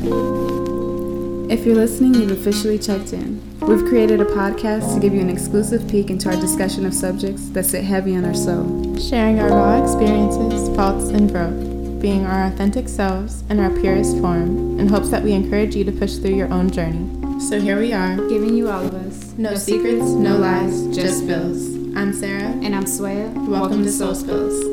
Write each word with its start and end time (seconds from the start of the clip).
If 0.00 1.66
you're 1.66 1.74
listening, 1.76 2.14
you've 2.14 2.30
officially 2.30 2.78
checked 2.78 3.12
in. 3.12 3.40
We've 3.60 3.84
created 3.86 4.20
a 4.20 4.24
podcast 4.24 4.94
to 4.94 5.00
give 5.00 5.12
you 5.14 5.20
an 5.20 5.28
exclusive 5.30 5.86
peek 5.88 6.08
into 6.10 6.28
our 6.30 6.40
discussion 6.40 6.86
of 6.86 6.94
subjects 6.94 7.50
that 7.50 7.64
sit 7.66 7.84
heavy 7.84 8.16
on 8.16 8.24
our 8.24 8.34
soul. 8.34 8.96
Sharing 8.98 9.38
our 9.38 9.50
raw 9.50 9.82
experiences, 9.82 10.74
faults, 10.74 11.08
and 11.10 11.30
growth, 11.30 12.00
being 12.00 12.24
our 12.26 12.46
authentic 12.46 12.88
selves 12.88 13.42
in 13.50 13.60
our 13.60 13.70
purest 13.80 14.18
form, 14.18 14.80
in 14.80 14.88
hopes 14.88 15.10
that 15.10 15.22
we 15.22 15.32
encourage 15.32 15.76
you 15.76 15.84
to 15.84 15.92
push 15.92 16.16
through 16.16 16.34
your 16.34 16.52
own 16.52 16.70
journey. 16.70 17.08
So 17.40 17.60
here 17.60 17.78
we 17.78 17.92
are, 17.92 18.16
Giving 18.28 18.54
you 18.56 18.70
all 18.70 18.84
of 18.86 18.94
us. 18.94 19.34
no 19.36 19.54
secrets, 19.56 20.04
no 20.10 20.36
lies, 20.38 20.86
just 20.96 21.18
spills. 21.24 21.66
I'm 21.94 22.12
Sarah. 22.14 22.44
And 22.62 22.74
I'm 22.74 22.84
Swaya. 22.84 23.30
Welcome 23.46 23.82
to 23.84 23.92
Soul 23.92 24.14
Spills. 24.14 24.71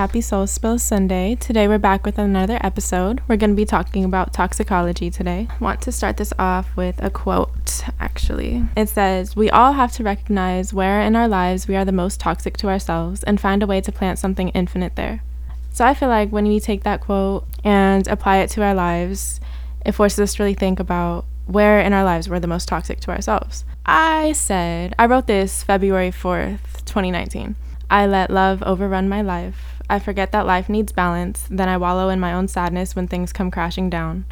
Happy 0.00 0.22
Soul 0.22 0.46
Spills 0.46 0.82
Sunday. 0.82 1.34
Today 1.34 1.68
we're 1.68 1.76
back 1.76 2.06
with 2.06 2.16
another 2.16 2.58
episode. 2.62 3.20
We're 3.28 3.36
going 3.36 3.50
to 3.50 3.54
be 3.54 3.66
talking 3.66 4.02
about 4.02 4.32
toxicology 4.32 5.10
today. 5.10 5.46
I 5.50 5.62
want 5.62 5.82
to 5.82 5.92
start 5.92 6.16
this 6.16 6.32
off 6.38 6.74
with 6.74 7.02
a 7.04 7.10
quote, 7.10 7.84
actually. 8.00 8.64
It 8.74 8.88
says, 8.88 9.36
We 9.36 9.50
all 9.50 9.72
have 9.72 9.92
to 9.92 10.02
recognize 10.02 10.72
where 10.72 11.02
in 11.02 11.16
our 11.16 11.28
lives 11.28 11.68
we 11.68 11.76
are 11.76 11.84
the 11.84 11.92
most 11.92 12.18
toxic 12.18 12.56
to 12.56 12.68
ourselves 12.70 13.22
and 13.24 13.38
find 13.38 13.62
a 13.62 13.66
way 13.66 13.82
to 13.82 13.92
plant 13.92 14.18
something 14.18 14.48
infinite 14.48 14.96
there. 14.96 15.22
So 15.70 15.84
I 15.84 15.92
feel 15.92 16.08
like 16.08 16.30
when 16.30 16.48
we 16.48 16.60
take 16.60 16.82
that 16.84 17.02
quote 17.02 17.46
and 17.62 18.08
apply 18.08 18.38
it 18.38 18.48
to 18.52 18.62
our 18.62 18.74
lives, 18.74 19.38
it 19.84 19.92
forces 19.92 20.20
us 20.20 20.34
to 20.36 20.42
really 20.42 20.54
think 20.54 20.80
about 20.80 21.26
where 21.44 21.78
in 21.78 21.92
our 21.92 22.04
lives 22.04 22.26
we're 22.26 22.40
the 22.40 22.46
most 22.46 22.68
toxic 22.68 23.00
to 23.00 23.10
ourselves. 23.10 23.66
I 23.84 24.32
said, 24.32 24.94
I 24.98 25.04
wrote 25.04 25.26
this 25.26 25.62
February 25.62 26.10
4th, 26.10 26.86
2019. 26.86 27.54
I 27.90 28.06
let 28.06 28.30
love 28.30 28.62
overrun 28.62 29.06
my 29.06 29.20
life. 29.20 29.79
I 29.90 29.98
forget 29.98 30.30
that 30.30 30.46
life 30.46 30.68
needs 30.68 30.92
balance, 30.92 31.48
then 31.50 31.68
I 31.68 31.76
wallow 31.76 32.10
in 32.10 32.20
my 32.20 32.32
own 32.32 32.46
sadness 32.46 32.94
when 32.94 33.08
things 33.08 33.32
come 33.32 33.50
crashing 33.50 33.90
down. 33.90 34.24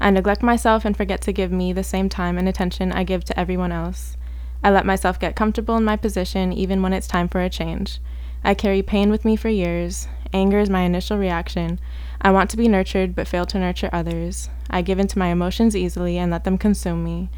I 0.00 0.10
neglect 0.10 0.42
myself 0.42 0.84
and 0.84 0.96
forget 0.96 1.20
to 1.20 1.32
give 1.32 1.52
me 1.52 1.72
the 1.72 1.84
same 1.84 2.08
time 2.08 2.36
and 2.36 2.48
attention 2.48 2.90
I 2.90 3.04
give 3.04 3.22
to 3.26 3.38
everyone 3.38 3.70
else. 3.70 4.16
I 4.64 4.72
let 4.72 4.84
myself 4.84 5.20
get 5.20 5.36
comfortable 5.36 5.76
in 5.76 5.84
my 5.84 5.94
position 5.94 6.52
even 6.52 6.82
when 6.82 6.92
it's 6.92 7.06
time 7.06 7.28
for 7.28 7.40
a 7.40 7.48
change. 7.48 8.00
I 8.42 8.54
carry 8.54 8.82
pain 8.82 9.08
with 9.08 9.24
me 9.24 9.36
for 9.36 9.48
years. 9.48 10.08
Anger 10.32 10.58
is 10.58 10.68
my 10.68 10.80
initial 10.80 11.18
reaction. 11.18 11.78
I 12.20 12.32
want 12.32 12.50
to 12.50 12.56
be 12.56 12.66
nurtured 12.66 13.14
but 13.14 13.28
fail 13.28 13.46
to 13.46 13.60
nurture 13.60 13.90
others. 13.92 14.50
I 14.68 14.82
give 14.82 14.98
into 14.98 15.20
my 15.20 15.28
emotions 15.28 15.76
easily 15.76 16.18
and 16.18 16.32
let 16.32 16.42
them 16.42 16.58
consume 16.58 17.04
me. 17.04 17.30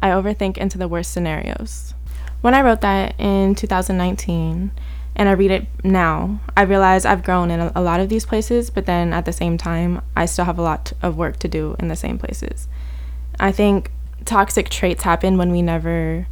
I 0.00 0.08
overthink 0.08 0.58
into 0.58 0.76
the 0.76 0.88
worst 0.88 1.12
scenarios. 1.12 1.94
When 2.40 2.54
I 2.54 2.62
wrote 2.62 2.80
that 2.80 3.14
in 3.20 3.54
2019, 3.54 4.72
and 5.14 5.28
I 5.28 5.32
read 5.32 5.50
it 5.50 5.66
now, 5.84 6.40
I 6.56 6.62
realize 6.62 7.04
I've 7.04 7.22
grown 7.22 7.50
in 7.50 7.60
a, 7.60 7.72
a 7.74 7.82
lot 7.82 8.00
of 8.00 8.08
these 8.08 8.24
places, 8.24 8.70
but 8.70 8.86
then 8.86 9.12
at 9.12 9.24
the 9.24 9.32
same 9.32 9.58
time, 9.58 10.00
I 10.16 10.26
still 10.26 10.46
have 10.46 10.58
a 10.58 10.62
lot 10.62 10.92
of 11.02 11.16
work 11.16 11.38
to 11.40 11.48
do 11.48 11.76
in 11.78 11.88
the 11.88 11.96
same 11.96 12.18
places. 12.18 12.68
I 13.38 13.52
think 13.52 13.90
toxic 14.24 14.68
traits 14.68 15.02
happen 15.02 15.36
when 15.36 15.50
we 15.50 15.62
never 15.62 16.26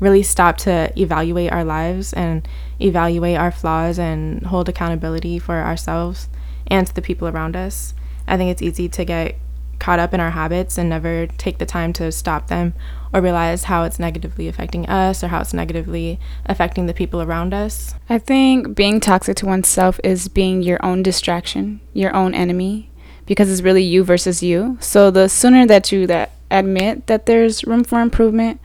really 0.00 0.22
stop 0.22 0.58
to 0.58 0.92
evaluate 1.00 1.52
our 1.52 1.64
lives 1.64 2.12
and 2.12 2.46
evaluate 2.80 3.38
our 3.38 3.50
flaws 3.50 3.98
and 3.98 4.44
hold 4.46 4.68
accountability 4.68 5.38
for 5.38 5.62
ourselves 5.62 6.28
and 6.66 6.86
to 6.86 6.94
the 6.94 7.02
people 7.02 7.28
around 7.28 7.56
us. 7.56 7.94
I 8.26 8.36
think 8.36 8.50
it's 8.50 8.62
easy 8.62 8.88
to 8.88 9.04
get 9.04 9.36
caught 9.84 9.98
up 9.98 10.14
in 10.14 10.20
our 10.20 10.30
habits 10.30 10.78
and 10.78 10.88
never 10.88 11.26
take 11.26 11.58
the 11.58 11.66
time 11.66 11.92
to 11.92 12.10
stop 12.10 12.48
them 12.48 12.72
or 13.12 13.20
realize 13.20 13.64
how 13.64 13.84
it's 13.84 13.98
negatively 13.98 14.48
affecting 14.48 14.88
us 14.88 15.22
or 15.22 15.28
how 15.28 15.42
it's 15.42 15.52
negatively 15.52 16.18
affecting 16.46 16.86
the 16.86 16.94
people 16.94 17.20
around 17.20 17.52
us. 17.52 17.94
I 18.08 18.18
think 18.18 18.74
being 18.74 18.98
toxic 18.98 19.36
to 19.36 19.46
oneself 19.46 20.00
is 20.02 20.28
being 20.28 20.62
your 20.62 20.82
own 20.82 21.02
distraction, 21.02 21.80
your 21.92 22.16
own 22.16 22.32
enemy, 22.32 22.88
because 23.26 23.52
it's 23.52 23.60
really 23.60 23.82
you 23.82 24.04
versus 24.04 24.42
you. 24.42 24.78
So 24.80 25.10
the 25.10 25.28
sooner 25.28 25.66
that 25.66 25.92
you 25.92 26.06
that 26.06 26.30
admit 26.50 27.06
that 27.06 27.26
there's 27.26 27.64
room 27.64 27.84
for 27.84 28.00
improvement 28.00 28.62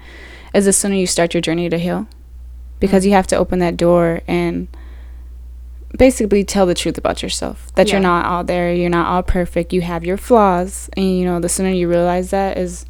is 0.53 0.63
the 0.63 0.71
sooner 0.71 0.95
you 0.95 1.05
start 1.05 1.33
your 1.33 1.41
journey 1.41 1.67
to 1.67 1.77
heal. 1.77 2.07
Because 2.79 3.03
mm. 3.03 3.07
you 3.07 3.11
have 3.11 3.27
to 3.27 3.35
open 3.35 3.59
that 3.59 3.75
door 3.75 4.21
and 4.25 4.69
basically 5.97 6.43
tell 6.43 6.65
the 6.65 6.73
truth 6.75 6.97
about 6.97 7.21
yourself. 7.23 7.73
That 7.75 7.91
you're 7.91 7.99
not 8.01 8.25
all 8.25 8.43
there, 8.43 8.73
you're 8.73 8.89
not 8.89 9.07
all 9.07 9.23
perfect, 9.23 9.73
you 9.73 9.81
have 9.81 10.03
your 10.05 10.17
flaws, 10.17 10.89
and 10.95 11.17
you 11.17 11.25
know, 11.25 11.39
the 11.39 11.49
sooner 11.49 11.69
you 11.69 11.89
realize 11.89 12.29
that 12.31 12.57
is 12.57 12.85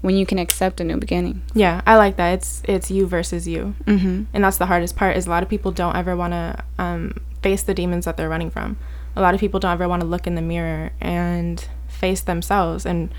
when 0.00 0.16
you 0.16 0.26
can 0.26 0.38
accept 0.38 0.80
a 0.80 0.84
new 0.84 0.96
beginning. 0.96 1.42
Yeah, 1.54 1.80
I 1.86 1.96
like 1.96 2.16
that. 2.16 2.32
It's 2.34 2.62
it's 2.66 2.90
you 2.90 3.06
versus 3.06 3.46
you. 3.46 3.74
Mhm. 3.86 4.26
and 4.34 4.42
that's 4.44 4.58
the 4.58 4.66
hardest 4.66 4.96
part 4.96 5.16
is 5.16 5.26
a 5.26 5.30
lot 5.30 5.42
of 5.42 5.48
people 5.48 5.70
don't 5.70 5.94
ever 5.96 6.16
want 6.16 6.32
to 6.32 6.64
um, 6.78 7.14
face 7.42 7.62
the 7.62 7.74
demons 7.74 8.04
that 8.06 8.16
they're 8.16 8.28
running 8.28 8.50
from 8.50 8.76
a 9.14 9.20
lot 9.20 9.34
of 9.34 9.40
people 9.40 9.60
don't 9.60 9.72
ever 9.72 9.86
want 9.88 10.00
to 10.00 10.06
look 10.06 10.26
in 10.26 10.36
the 10.36 10.40
mirror 10.42 10.90
and 11.00 11.68
face 11.86 12.22
themselves 12.22 12.86
and 12.86 13.10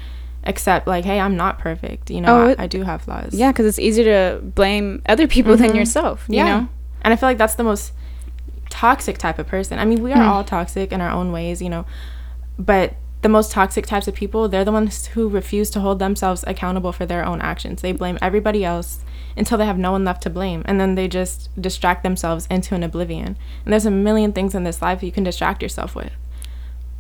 accept 0.45 0.87
like 0.87 1.05
hey 1.05 1.19
i'm 1.19 1.37
not 1.37 1.59
perfect 1.59 2.09
you 2.09 2.19
know 2.19 2.29
Oh, 2.41 2.47
I, 2.47 2.51
it- 2.51 2.59
I 2.61 2.67
do 2.67 2.81
have 2.83 3.03
flaws 3.03 3.33
Yeah, 3.33 3.51
because 3.51 3.65
it's 3.67 3.77
easier 3.79 4.05
to 4.05 4.41
blame 4.41 5.01
other 5.07 5.27
people 5.27 5.55
than 5.55 5.71
Mhm. 5.71 5.75
yourself. 5.75 6.25
You 6.27 6.37
yeah 6.37 6.45
know. 6.61 6.67
and 7.03 7.13
i 7.13 7.15
feel 7.15 7.29
like 7.29 7.37
that's 7.37 7.55
the 7.55 7.63
most 7.63 7.91
toxic 8.73 9.17
type 9.17 9.37
of 9.39 9.45
person. 9.47 9.77
I 9.79 9.85
mean 9.85 10.01
we 10.03 10.11
are 10.11 10.17
Mm. 10.23 10.27
all 10.31 10.43
toxic 10.43 10.91
in 10.91 10.99
our 11.01 11.11
own 11.19 11.31
ways 11.31 11.61
you 11.61 11.69
know 11.69 11.85
but 12.57 12.95
the 13.21 13.29
most 13.29 13.51
toxic 13.51 13.85
types 13.85 14.07
of 14.07 14.13
people 14.13 14.49
they're 14.49 14.65
the 14.65 14.71
ones 14.79 15.05
who 15.13 15.29
refuse 15.29 15.69
to 15.71 15.79
hold 15.79 15.99
themselves 15.99 16.43
accountable 16.47 16.91
for 16.91 17.05
their 17.05 17.23
own 17.25 17.39
actions. 17.41 17.81
They 17.81 17.93
blame 17.93 18.17
everybody 18.21 18.65
else 18.65 18.99
until 19.37 19.57
they 19.57 19.65
have 19.65 19.77
no 19.77 19.91
one 19.91 20.03
left 20.03 20.21
to 20.23 20.29
blame 20.29 20.61
and 20.65 20.79
then 20.79 20.95
they 20.95 21.07
just 21.07 21.49
distract 21.67 22.03
themselves 22.03 22.47
into 22.49 22.75
an 22.75 22.83
oblivion. 22.83 23.37
And 23.63 23.71
there's 23.71 23.85
a 23.85 23.91
million 24.07 24.33
things 24.33 24.53
in 24.55 24.63
this 24.65 24.81
life 24.81 25.01
you 25.03 25.11
can 25.11 25.23
distract 25.23 25.61
yourself 25.63 25.95
with. 25.95 26.11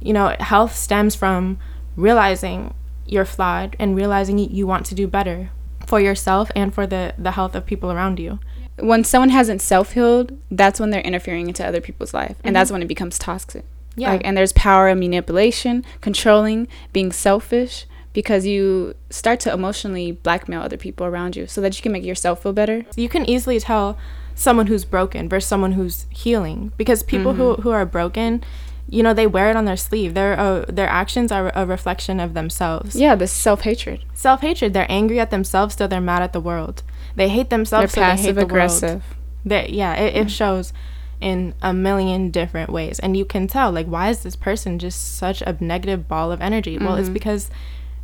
You 0.07 0.13
know 0.13 0.27
health 0.39 0.75
stems 0.75 1.13
from 1.15 1.57
realizing 1.95 2.73
you're 3.05 3.25
flawed 3.35 3.75
and 3.79 3.95
realizing 3.95 4.37
you 4.39 4.65
want 4.67 4.85
to 4.87 4.95
do 4.95 5.07
better 5.07 5.49
for 5.85 5.99
yourself 5.99 6.49
and 6.55 6.73
for 6.73 6.85
the 6.87 7.13
the 7.17 7.31
health 7.31 7.53
of 7.55 7.65
people 7.65 7.91
around 7.91 8.17
you 8.19 8.39
When 8.79 9.03
someone 9.03 9.29
hasn't 9.29 9.61
self 9.61 9.93
healed, 9.93 10.37
that's 10.49 10.79
when 10.79 10.89
they're 10.89 11.01
interfering 11.01 11.47
into 11.47 11.65
other 11.65 11.81
people's 11.81 12.13
life, 12.13 12.37
and 12.43 12.55
that's 12.55 12.71
when 12.71 12.81
it 12.81 12.87
becomes 12.87 13.19
toxic. 13.19 13.65
yeah. 13.95 14.11
Like, 14.11 14.21
and 14.25 14.35
there's 14.35 14.53
power 14.53 14.89
in 14.89 14.99
manipulation, 14.99 15.85
controlling, 16.01 16.67
being 16.91 17.11
selfish, 17.11 17.85
because 18.13 18.45
you 18.45 18.95
start 19.09 19.39
to 19.41 19.53
emotionally 19.53 20.11
blackmail 20.11 20.61
other 20.61 20.77
people 20.77 21.05
around 21.05 21.35
you 21.35 21.47
so 21.47 21.61
that 21.61 21.77
you 21.77 21.81
can 21.83 21.91
make 21.91 22.03
yourself 22.03 22.43
feel 22.43 22.53
better. 22.53 22.85
you 22.95 23.09
can 23.09 23.29
easily 23.29 23.59
tell 23.59 23.97
someone 24.35 24.67
who's 24.67 24.85
broken 24.85 25.29
versus 25.29 25.47
someone 25.47 25.73
who's 25.73 26.07
healing 26.09 26.71
because 26.77 27.03
people 27.03 27.33
who, 27.33 27.55
who 27.57 27.69
are 27.69 27.85
broken 27.85 28.43
you 28.89 29.01
know 29.03 29.13
they 29.13 29.27
wear 29.27 29.49
it 29.49 29.55
on 29.55 29.65
their 29.65 29.77
sleeve. 29.77 30.13
Their 30.13 30.37
uh, 30.37 30.65
their 30.67 30.89
actions 30.89 31.31
are 31.31 31.51
a 31.55 31.65
reflection 31.65 32.19
of 32.19 32.33
themselves. 32.33 32.95
Yeah, 32.95 33.15
this 33.15 33.31
self 33.31 33.61
hatred. 33.61 34.03
self-hatred. 34.13 34.73
They're 34.73 34.91
angry 34.91 35.19
at 35.19 35.31
themselves 35.31 35.75
so 35.75 35.87
they're 35.87 36.01
mad 36.01 36.21
at 36.21 36.33
the 36.33 36.41
world 36.41 36.83
they 37.15 37.29
hate 37.29 37.49
They're 37.49 37.59
themselves 37.59 37.93
so 37.93 38.01
they 38.01 38.05
hate 38.05 38.11
passive 38.17 38.35
the 38.35 38.41
world. 38.41 38.51
aggressive. 38.51 39.03
they, 39.45 39.69
yeah 39.69 39.95
it, 39.95 40.15
it 40.15 40.27
mm. 40.27 40.29
shows 40.29 40.73
in 41.21 41.53
a 41.61 41.73
million 41.73 42.31
different 42.31 42.69
ways. 42.69 42.99
And 42.99 43.15
you 43.15 43.23
can 43.23 43.47
tell 43.47 43.71
like 43.71 43.87
why 43.87 44.09
is 44.09 44.23
this 44.23 44.35
person 44.35 44.77
just 44.79 45.17
such 45.17 45.41
a 45.41 45.57
negative 45.59 46.07
ball 46.07 46.31
of 46.31 46.41
energy? 46.41 46.77
Well 46.77 46.95
it's 46.95 47.05
mm-hmm. 47.05 47.13
because 47.13 47.49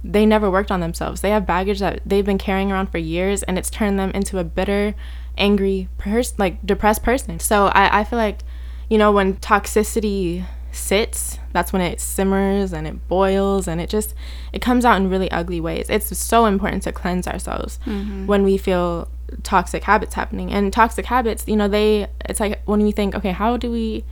they 0.03 0.25
never 0.25 0.50
worked 0.50 0.72
on 0.72 0.80
themselves. 0.80 1.22
They 1.22 1.31
have 1.31 1.46
baggage 1.46 1.80
that 1.80 2.02
they've 2.06 2.25
been 2.25 2.38
carrying 2.38 2.72
around 2.72 2.88
for 2.88 2.97
years 2.97 3.44
and 3.44 3.58
it's 3.58 3.70
turned 3.70 4.00
them 4.00 4.12
into 4.12 4.40
a 4.40 4.44
bitter 4.44 4.96
angry 5.38 5.90
person 5.97 6.36
like 6.40 6.66
depressed 6.66 7.03
person. 7.03 7.40
So 7.40 7.68
I, 7.68 8.00
I 8.00 8.03
feel 8.03 8.20
like 8.20 8.40
you 8.90 8.97
know 8.97 9.12
when 9.12 9.36
toxicity 9.36 10.46
sits. 10.79 11.38
That's 11.51 11.73
when 11.73 11.81
it 11.81 12.00
simmers 12.00 12.73
and 12.73 12.88
it 12.88 13.07
boils 13.07 13.67
and 13.67 13.81
it 13.81 13.90
just 13.90 14.13
it 14.53 14.62
comes 14.62 14.85
out 14.85 14.97
in 14.97 15.09
really 15.09 15.29
ugly 15.31 15.59
ways. 15.62 15.88
It's 15.90 16.16
so 16.17 16.45
important 16.45 16.84
to 16.84 16.91
cleanse 16.91 17.28
ourselves 17.28 17.79
mm-hmm. 17.85 18.28
when 18.28 18.44
we 18.44 18.57
feel 18.57 19.07
toxic 19.44 19.84
habits 19.84 20.13
happening. 20.16 20.51
And 20.51 20.72
toxic 20.72 21.06
habits 21.06 21.45
you 21.47 21.56
know 21.56 21.67
they 21.67 22.07
it's 22.25 22.40
like 22.40 22.62
when 22.66 22.81
we 22.81 22.91
think 22.91 23.16
okay 23.16 23.31
how 23.31 23.58
do 23.58 23.72
we 23.72 24.03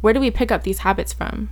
where 0.00 0.12
do 0.12 0.20
we 0.20 0.30
pick 0.30 0.50
up 0.50 0.62
these 0.62 0.78
habits 0.78 1.12
from? 1.12 1.50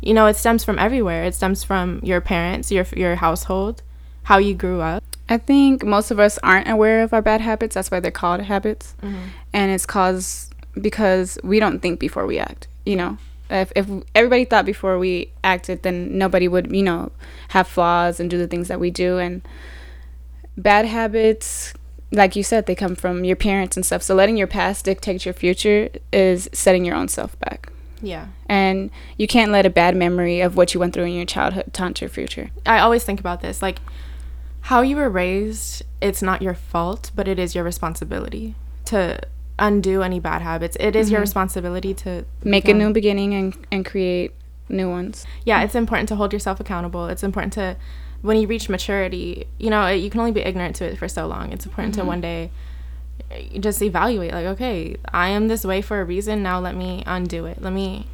You 0.00 0.14
know 0.14 0.26
it 0.26 0.36
stems 0.36 0.64
from 0.64 0.78
everywhere. 0.78 1.24
It 1.24 1.34
stems 1.34 1.64
from 1.64 2.00
your 2.02 2.20
parents 2.20 2.70
your 2.70 2.86
your 2.96 3.16
household 3.16 3.82
how 4.24 4.38
you 4.38 4.54
grew 4.54 4.80
up. 4.80 5.02
I 5.28 5.38
think 5.38 5.84
most 5.84 6.10
of 6.10 6.18
us 6.18 6.38
aren't 6.42 6.68
aware 6.68 7.02
of 7.02 7.12
our 7.12 7.22
bad 7.22 7.40
habits. 7.40 7.74
That's 7.74 7.90
why 7.90 8.00
they're 8.00 8.10
called 8.10 8.42
habits. 8.42 8.94
Mm-hmm. 9.02 9.24
And 9.52 9.70
it's 9.70 9.86
caused 9.86 10.52
because 10.80 11.38
we 11.42 11.60
don't 11.60 11.80
think 11.80 12.00
before 12.00 12.26
we 12.26 12.38
act. 12.38 12.66
You 12.84 12.96
know, 12.96 13.18
if, 13.50 13.72
if 13.74 13.88
everybody 14.14 14.44
thought 14.44 14.64
before 14.64 14.98
we 14.98 15.32
acted, 15.42 15.82
then 15.82 16.16
nobody 16.16 16.48
would, 16.48 16.74
you 16.74 16.82
know, 16.82 17.12
have 17.48 17.66
flaws 17.66 18.20
and 18.20 18.30
do 18.30 18.38
the 18.38 18.46
things 18.46 18.68
that 18.68 18.80
we 18.80 18.90
do. 18.90 19.18
And 19.18 19.42
bad 20.56 20.86
habits, 20.86 21.74
like 22.12 22.36
you 22.36 22.42
said, 22.42 22.66
they 22.66 22.74
come 22.74 22.94
from 22.94 23.24
your 23.24 23.36
parents 23.36 23.76
and 23.76 23.84
stuff. 23.84 24.02
So 24.02 24.14
letting 24.14 24.36
your 24.36 24.46
past 24.46 24.84
dictate 24.84 25.24
your 25.24 25.34
future 25.34 25.88
is 26.12 26.48
setting 26.52 26.84
your 26.84 26.96
own 26.96 27.08
self 27.08 27.38
back. 27.40 27.72
yeah 28.00 28.28
And 28.48 28.90
you 29.16 29.26
can't 29.26 29.52
let 29.52 29.66
a 29.66 29.70
bad 29.70 29.96
memory 29.96 30.40
of 30.40 30.56
what 30.56 30.72
you 30.74 30.80
went 30.80 30.94
through 30.94 31.04
in 31.04 31.14
your 31.14 31.26
childhood 31.26 31.72
taunt 31.72 32.00
your 32.00 32.10
future. 32.10 32.50
I 32.64 32.78
always 32.78 33.04
think 33.04 33.20
about 33.20 33.40
this 33.40 33.60
like 33.62 33.78
how 34.62 34.82
you 34.82 34.96
were 34.96 35.08
raised 35.08 35.82
it's 36.00 36.22
not 36.22 36.42
your 36.42 36.54
fault 36.54 37.10
but 37.14 37.26
it 37.26 37.38
is 37.38 37.54
your 37.54 37.64
responsibility 37.64 38.54
to 38.84 39.18
undo 39.60 40.02
any 40.02 40.18
bad 40.18 40.42
habits. 40.42 40.76
It 40.80 40.96
is 40.96 41.10
your 41.10 41.20
responsibility 41.20 41.94
to 41.94 42.24
Make 42.42 42.66
a 42.68 42.74
new 42.74 42.92
beginning 42.92 43.34
and, 43.34 43.56
and 43.70 43.84
create 43.86 44.32
new 44.68 44.88
ones. 44.90 45.26
yeah, 45.44 45.62
it's 45.62 45.74
important 45.74 46.08
to 46.08 46.16
hold 46.16 46.32
yourself 46.32 46.58
accountable. 46.60 47.06
It's 47.06 47.22
important 47.22 47.52
to, 47.54 47.76
when 48.22 48.36
you 48.36 48.46
reach 48.46 48.68
maturity, 48.68 49.46
you 49.58 49.70
know, 49.70 49.86
you 49.88 50.10
can 50.10 50.20
only 50.20 50.32
be 50.32 50.40
ignorant 50.40 50.76
to 50.76 50.84
it 50.86 50.98
for 50.98 51.08
so 51.08 51.26
long. 51.26 51.52
It's 51.52 51.66
important 51.66 51.94
to 51.96 52.04
one 52.04 52.20
day 52.20 52.50
uh, 53.30 53.58
just 53.58 53.82
evaluate, 53.82 54.32
like, 54.32 54.46
okay, 54.46 54.96
I 55.12 55.28
am 55.28 55.48
this 55.48 55.64
way 55.64 55.82
for 55.82 56.00
a 56.00 56.04
reason. 56.04 56.42
Now 56.42 56.58
let 56.60 56.74
me 56.76 57.02
undo 57.06 57.46
it. 57.46 57.60
Let 57.60 57.72
me 57.72 58.06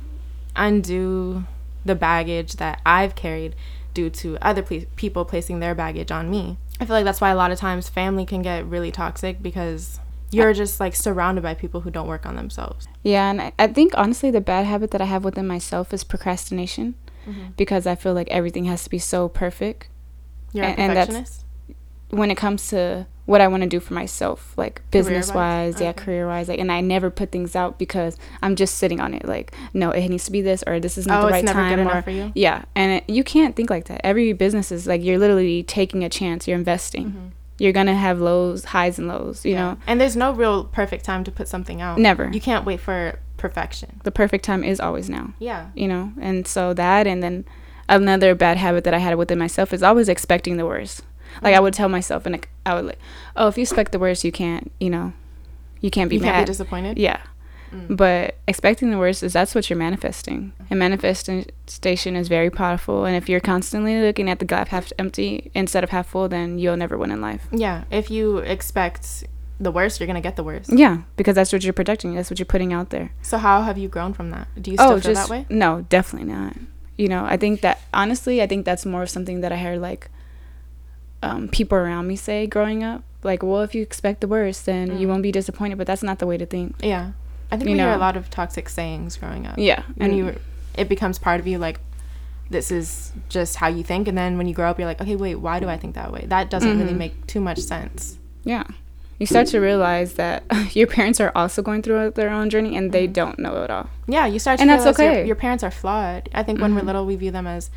undo 0.55 1.45
the 1.85 1.95
baggage 1.95 2.55
that 2.55 2.81
I've 2.85 3.15
carried 3.15 3.55
due 3.95 4.11
to 4.11 4.37
other 4.43 4.63
ple- 4.63 4.85
people 4.97 5.25
placing 5.25 5.61
their 5.61 5.75
baggage 5.75 6.11
on 6.11 6.31
me. 6.31 6.59
I 6.81 6.85
feel 6.85 6.97
like 6.97 7.05
that's 7.05 7.21
why 7.21 7.31
a 7.31 7.37
lot 7.37 7.51
of 7.51 7.59
times 7.59 7.89
family 7.89 8.27
can 8.27 8.43
get 8.43 8.67
really 8.67 8.91
toxic 8.93 9.43
because 9.43 10.01
you're 10.37 10.53
just 10.55 10.81
like 10.81 10.95
surrounded 10.95 11.43
by 11.43 11.55
people 11.55 11.81
who 11.83 11.91
don't 11.91 12.09
work 12.09 12.27
on 12.27 12.37
themselves. 12.37 12.87
Yeah, 13.03 13.31
and 13.31 13.41
I, 13.41 13.53
I 13.59 13.67
think 13.69 13.93
honestly, 13.97 14.31
the 14.31 14.41
bad 14.41 14.67
habit 14.67 14.91
that 14.93 15.01
I 15.01 15.07
have 15.07 15.25
within 15.25 15.47
myself 15.47 15.93
is 15.95 16.05
procrastination 16.05 16.95
mm-hmm. 17.27 17.49
because 17.57 17.87
I 17.87 17.95
feel 17.95 18.15
like 18.15 18.29
everything 18.31 18.65
has 18.67 18.85
to 18.85 18.91
be 18.91 18.99
so 18.99 19.29
perfect. 19.29 19.89
You're 20.53 20.65
a 20.65 20.69
And- 20.69 20.79
and 20.79 20.91
that's- 20.97 21.07
perfectionist. 21.09 21.45
when 22.11 22.31
it 22.31 22.37
comes 22.37 22.69
to 22.69 23.07
what 23.25 23.41
I 23.41 23.49
want 23.49 23.65
to 23.65 23.69
do 23.69 23.81
for 23.81 23.93
myself, 23.93 24.55
like 24.57 24.81
business 24.93 25.35
wise, 25.35 25.81
yeah, 25.81 25.89
Okay. 25.89 26.05
career 26.05 26.29
wise, 26.29 26.49
like, 26.49 26.61
and 26.61 26.71
I 26.71 26.81
never 26.81 27.11
put 27.11 27.33
things 27.33 27.57
out 27.57 27.77
because 27.77 28.17
I'm 28.41 28.55
just 28.55 28.77
sitting 28.77 29.01
on 29.01 29.15
it. 29.15 29.27
Like, 29.27 29.53
no, 29.75 29.91
it 29.91 30.09
needs 30.09 30.25
to 30.27 30.31
be 30.31 30.43
this, 30.43 30.63
or 30.65 30.79
this 30.79 30.97
is 30.97 31.09
not 31.09 31.25
Oh, 31.25 31.29
the 31.29 31.35
it's 31.39 31.45
right 31.47 31.53
time, 31.53 31.81
enough 31.81 31.95
or 31.97 32.03
for 32.03 32.11
you? 32.13 32.31
yeah, 32.37 32.63
and 32.77 32.93
it, 33.03 33.11
you 33.11 33.25
can't 33.25 33.57
think 33.57 33.69
like 33.69 33.87
that. 33.87 34.01
Every 34.05 34.33
business 34.33 34.71
is 34.71 34.87
like 34.87 35.03
you're 35.03 35.19
literally 35.19 35.65
taking 35.65 36.05
a 36.05 36.09
chance. 36.09 36.47
You're 36.47 36.57
investing. 36.57 37.07
Mm-hmm. 37.07 37.27
You're 37.59 37.73
gonna 37.73 37.95
have 37.95 38.21
lows, 38.21 38.65
highs, 38.67 38.99
and 38.99 39.09
lows. 39.09 39.45
You 39.45 39.55
know, 39.55 39.79
And 39.87 40.01
there's 40.01 40.17
no 40.17 40.33
real 40.33 40.65
perfect 40.65 41.05
time 41.05 41.25
to 41.25 41.31
put 41.33 41.49
something 41.49 41.81
out. 41.81 41.99
Never. 41.99 42.31
You 42.33 42.41
can't 42.41 42.65
wait 42.67 42.81
for 42.81 43.19
perfection. 43.37 44.01
the 44.03 44.11
perfect 44.11 44.45
time 44.45 44.63
is 44.65 44.81
always 44.81 45.09
now. 45.11 45.33
Yeah. 45.39 45.69
You 45.75 45.89
know, 45.89 46.13
and 46.21 46.47
so 46.47 46.73
that, 46.75 47.07
and 47.07 47.23
then 47.23 47.45
another 47.89 48.35
bad 48.35 48.57
habit 48.57 48.85
that 48.85 48.95
I 48.95 48.99
had 48.99 49.15
within 49.17 49.39
myself 49.39 49.73
is 49.73 49.83
always 49.83 50.09
expecting 50.09 50.57
the 50.57 50.67
worst. 50.67 51.03
Like 51.43 51.55
Mm. 51.55 51.59
I 51.59 51.61
would 51.61 51.75
tell 51.75 51.89
myself, 51.89 52.25
and 52.27 52.47
I 52.65 52.75
would 52.75 52.87
like, 52.87 52.99
oh, 53.37 53.49
if 53.49 53.57
you 53.59 53.63
expect 53.63 53.93
the 53.93 53.99
worst, 53.99 54.25
you 54.25 54.33
can't. 54.33 54.73
You 54.81 54.91
know, 54.91 55.13
you 55.81 55.91
can't 55.91 56.09
be 56.11 56.17
You 56.17 56.23
mad. 56.23 56.33
can't 56.33 56.47
be 56.47 56.51
disappointed. 56.51 56.99
Yeah. 56.99 57.19
Mm. 57.73 57.97
But 57.97 58.37
expecting 58.47 58.91
the 58.91 58.99
worst 58.99 59.23
is 59.23 59.33
that's 59.33 59.55
what 59.55 59.69
you're 59.69 59.79
manifesting. 59.79 60.53
And 60.71 60.79
manifestation 60.79 62.17
is 62.17 62.29
very 62.29 62.51
powerful. 62.51 63.05
And 63.05 63.17
if 63.17 63.29
you're 63.29 63.41
constantly 63.41 64.01
looking 64.01 64.29
at 64.31 64.39
the 64.39 64.45
glass 64.45 64.69
half 64.69 64.93
empty 64.99 65.51
instead 65.55 65.85
of 65.85 65.91
half 65.91 66.07
full, 66.09 66.29
then 66.29 66.59
you'll 66.59 66.77
never 66.77 66.97
win 66.97 67.11
in 67.11 67.21
life. 67.21 67.47
Yeah. 67.53 67.85
If 67.91 68.11
you 68.11 68.39
expect 68.39 69.25
the 69.59 69.71
worst, 69.71 69.99
you're 70.01 70.07
gonna 70.07 70.21
get 70.21 70.37
the 70.37 70.45
worst. 70.45 70.71
Yeah, 70.73 70.99
because 71.17 71.35
that's 71.35 71.53
what 71.53 71.65
you're 71.65 71.73
projecting. 71.73 72.15
That's 72.15 72.29
what 72.31 72.39
you're 72.39 72.47
putting 72.47 72.73
out 72.73 72.91
there. 72.91 73.13
So 73.23 73.39
how 73.39 73.63
have 73.63 73.79
you 73.79 73.89
grown 73.89 74.13
from 74.13 74.31
that? 74.31 74.49
Do 74.61 74.71
you 74.71 74.77
still 74.77 75.01
feel 75.01 75.15
that 75.15 75.29
way? 75.31 75.47
no, 75.49 75.87
definitely 75.89 76.31
not. 76.33 76.55
You 76.99 77.09
know, 77.09 77.25
I 77.25 77.37
think 77.37 77.61
that 77.63 77.81
honestly, 77.93 78.43
I 78.43 78.47
think 78.47 78.65
that's 78.65 78.85
more 78.87 79.03
of 79.03 79.11
something 79.11 79.41
that 79.41 79.53
I 79.53 79.57
heard 79.57 79.81
like 79.81 80.11
um, 81.23 81.49
people 81.49 81.79
around 81.79 82.07
me 82.07 82.17
say 82.17 82.47
growing 82.47 82.85
up. 82.85 83.03
Like, 83.23 83.43
well, 83.43 83.63
if 83.63 83.75
you 83.75 83.83
expect 83.83 84.21
the 84.21 84.29
worst, 84.29 84.67
then 84.67 84.99
you 85.01 85.07
Mm. 85.07 85.11
won't 85.11 85.23
be 85.23 85.33
disappointed. 85.33 85.79
But 85.79 85.87
that's 85.87 86.03
not 86.03 86.19
the 86.21 86.27
way 86.27 86.37
to 86.37 86.47
think. 86.47 86.77
Yeah. 86.83 87.13
I 87.51 87.57
think 87.57 87.69
You 87.71 87.77
we 87.77 87.81
hear 87.81 87.91
a 87.93 87.97
lot 87.99 88.17
of 88.17 88.29
toxic 88.31 88.69
sayings 88.69 89.17
growing 89.17 89.47
up. 89.47 89.55
Yeah, 89.59 89.83
And 89.99 90.17
you 90.17 90.35
it 90.77 90.89
becomes 90.89 91.19
part 91.19 91.41
of 91.41 91.47
you 91.47 91.59
like 91.59 91.81
this 92.51 92.71
is 92.71 93.13
just 93.29 93.57
how 93.57 93.67
you 93.69 93.83
think 93.83 94.07
and 94.09 94.17
then 94.17 94.37
when 94.39 94.47
you 94.47 94.55
grow 94.55 94.69
up 94.71 94.79
you're 94.79 94.87
like, 94.89 95.01
okay, 95.01 95.17
wait, 95.17 95.37
why 95.37 95.59
do 95.61 95.69
I 95.69 95.77
think 95.77 95.95
that 95.95 96.13
way? 96.13 96.25
That 96.29 96.51
doesn't 96.51 96.79
really 96.79 96.93
Mhm. 96.93 96.99
make 96.99 97.27
too 97.27 97.41
much 97.41 97.59
sense. 97.59 98.19
Yeah. 98.45 98.65
You 99.19 99.27
start 99.27 99.47
to 99.49 99.61
realize 99.61 100.15
that 100.15 100.43
your 100.77 100.87
parents 100.87 101.21
are 101.21 101.33
also 101.35 101.63
going 101.63 101.83
through 101.83 102.11
their 102.13 102.31
own 102.31 102.51
journey 102.51 102.77
and 102.77 102.87
Mm-hmm. 102.87 102.93
they 102.93 103.07
don't 103.07 103.39
know 103.39 103.63
it 103.65 103.71
all. 103.71 103.89
Yeah, 104.07 104.27
you 104.27 104.39
start 104.39 104.59
to 104.59 104.63
And 104.63 104.71
that's 104.71 104.85
realize 104.85 104.99
your- 104.99 105.11
okay. 105.13 105.27
Your, 105.27 105.37
parents 105.37 105.65
are 105.65 105.71
flawed. 105.71 106.29
I 106.35 106.43
think 106.43 106.61
when 106.61 106.75
we're 106.75 106.83
Mhm. 106.83 106.87
little, 106.87 107.07
we 107.07 107.17
view 107.17 107.31
them 107.31 107.47
as 107.47 107.71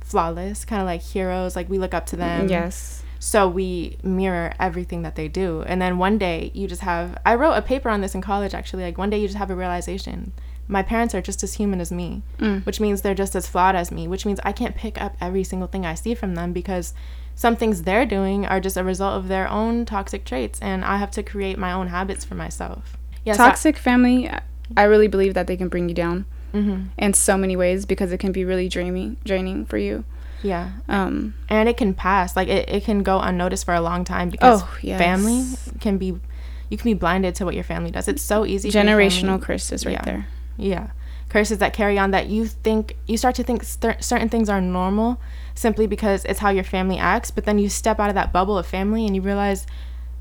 flawless, 0.00 0.64
kind 0.64 0.80
of 0.82 0.86
like 0.86 1.02
heroes. 1.02 1.56
Like 1.56 1.68
we 1.68 1.78
look 1.78 1.94
up 1.94 2.06
to 2.06 2.16
them. 2.16 2.48
yes. 2.48 3.02
So 3.18 3.48
we 3.48 3.98
mirror 4.02 4.52
everything 4.60 5.02
that 5.02 5.16
they 5.16 5.28
do. 5.28 5.62
And 5.66 5.82
then 5.82 5.98
one 5.98 6.18
day 6.18 6.50
you 6.54 6.68
just 6.68 6.82
have. 6.82 7.16
I 7.26 7.34
wrote 7.34 7.54
a 7.54 7.62
paper 7.62 7.88
on 7.88 8.00
this 8.00 8.14
in 8.14 8.20
college 8.20 8.54
actually. 8.54 8.84
Like 8.84 8.98
one 8.98 9.10
day 9.10 9.18
you 9.18 9.26
just 9.26 9.38
have 9.38 9.50
a 9.50 9.56
realization. 9.56 10.32
My 10.68 10.82
parents 10.82 11.14
are 11.14 11.22
just 11.22 11.42
as 11.42 11.54
human 11.54 11.80
as 11.80 11.90
me, 11.90 12.22
Mm. 12.38 12.64
which 12.66 12.78
means 12.78 13.00
they're 13.00 13.14
just 13.14 13.34
as 13.34 13.48
flawed 13.48 13.74
as 13.74 13.90
me, 13.90 14.06
which 14.06 14.26
means 14.26 14.38
I 14.44 14.52
can't 14.52 14.76
pick 14.76 15.00
up 15.00 15.16
every 15.20 15.42
single 15.42 15.66
thing 15.66 15.86
I 15.86 15.94
see 15.94 16.14
from 16.14 16.34
them 16.34 16.52
because 16.52 16.92
some 17.34 17.56
things 17.56 17.82
they're 17.82 18.04
doing 18.04 18.44
are 18.44 18.60
just 18.60 18.76
a 18.76 18.84
result 18.84 19.14
of 19.16 19.28
their 19.28 19.48
own 19.50 19.84
toxic 19.86 20.24
traits. 20.24 20.58
And 20.60 20.84
I 20.84 20.98
have 20.98 21.10
to 21.12 21.22
create 21.22 21.56
my 21.58 21.72
own 21.72 21.88
habits 21.88 22.24
for 22.24 22.34
myself. 22.34 22.96
Yes, 23.24 23.38
Toxic 23.38 23.76
family, 23.78 24.28
I- 24.28 24.40
I 24.76 24.82
really 24.84 25.08
believe 25.08 25.32
that 25.34 25.46
they 25.46 25.56
can 25.56 25.68
bring 25.68 25.88
you 25.88 25.94
down 25.94 26.26
hmm 26.52 26.84
in 26.98 27.12
so 27.14 27.36
many 27.36 27.56
ways 27.56 27.84
because 27.86 28.12
it 28.12 28.18
can 28.18 28.32
be 28.32 28.44
really 28.44 28.68
draining, 28.68 29.16
draining 29.24 29.64
for 29.64 29.78
you. 29.78 30.04
Yeah. 30.42 30.70
Um, 30.88 31.34
and 31.48 31.68
it 31.68 31.76
can 31.76 31.94
pass 31.94 32.36
like 32.36 32.48
it, 32.48 32.68
it 32.68 32.84
can 32.84 33.02
go 33.02 33.18
unnoticed 33.20 33.64
for 33.64 33.74
a 33.74 33.80
long 33.80 34.04
time 34.04 34.30
because 34.30 34.62
Oh, 34.62 34.76
yes. 34.82 34.98
family 35.00 35.44
can 35.80 35.98
be 35.98 36.18
you 36.70 36.76
can 36.76 36.84
be 36.84 36.94
blinded 36.94 37.34
to 37.36 37.44
what 37.44 37.54
your 37.54 37.64
family 37.64 37.90
does 37.90 38.08
it's 38.08 38.22
so 38.22 38.44
easy 38.46 38.70
generational 38.70 39.40
curses 39.40 39.84
right 39.86 39.92
Yeah. 39.92 40.04
there. 40.04 40.26
yeah 40.56 40.86
curses 41.28 41.58
that 41.58 41.72
carry 41.72 41.98
on 41.98 42.10
that 42.12 42.28
you 42.28 42.46
think 42.46 42.96
you 43.06 43.16
start 43.16 43.34
to 43.36 43.42
think 43.42 43.62
cer- 43.62 43.96
certain 44.00 44.28
things 44.28 44.48
are 44.48 44.60
normal 44.60 45.20
simply 45.54 45.86
because 45.86 46.24
it's 46.26 46.38
how 46.40 46.50
your 46.50 46.64
family 46.64 46.98
acts 46.98 47.30
but 47.30 47.44
then 47.44 47.58
you 47.58 47.68
step 47.68 47.98
out 47.98 48.08
of 48.08 48.14
that 48.14 48.32
bubble 48.32 48.56
of 48.58 48.66
family 48.66 49.06
and 49.06 49.16
you 49.16 49.22
realize 49.22 49.66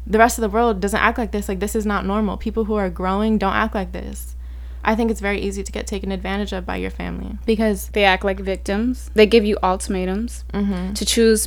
the 0.06 0.18
rest 0.18 0.38
of 0.38 0.42
the 0.42 0.50
world 0.50 0.80
doesn't 0.80 1.00
act 1.02 1.18
like 1.18 1.32
this 1.32 1.48
like 1.50 1.60
this 1.60 1.76
is 1.76 1.86
not 1.86 2.06
normal 2.06 2.38
people 2.38 2.64
who 2.66 2.76
are 2.76 2.90
growing 2.90 3.38
don't 3.38 3.54
act 3.54 3.76
like 3.76 3.92
this 3.92 4.36
i 4.88 4.96
think 4.96 5.12
it's 5.12 5.22
very 5.30 5.40
easy 5.48 5.62
to 5.64 5.72
get 5.78 5.86
taken 5.86 6.12
advantage 6.12 6.52
of 6.58 6.66
by 6.66 6.78
your 6.78 6.92
family 7.02 7.32
because 7.46 7.80
They 7.90 8.06
act 8.14 8.24
like 8.30 8.40
victims. 8.40 9.12
They 9.14 9.28
give 9.36 9.46
you 9.50 9.56
ultimatums 9.62 10.44
mhm. 10.54 10.96
to 10.96 11.04
choose 11.06 11.42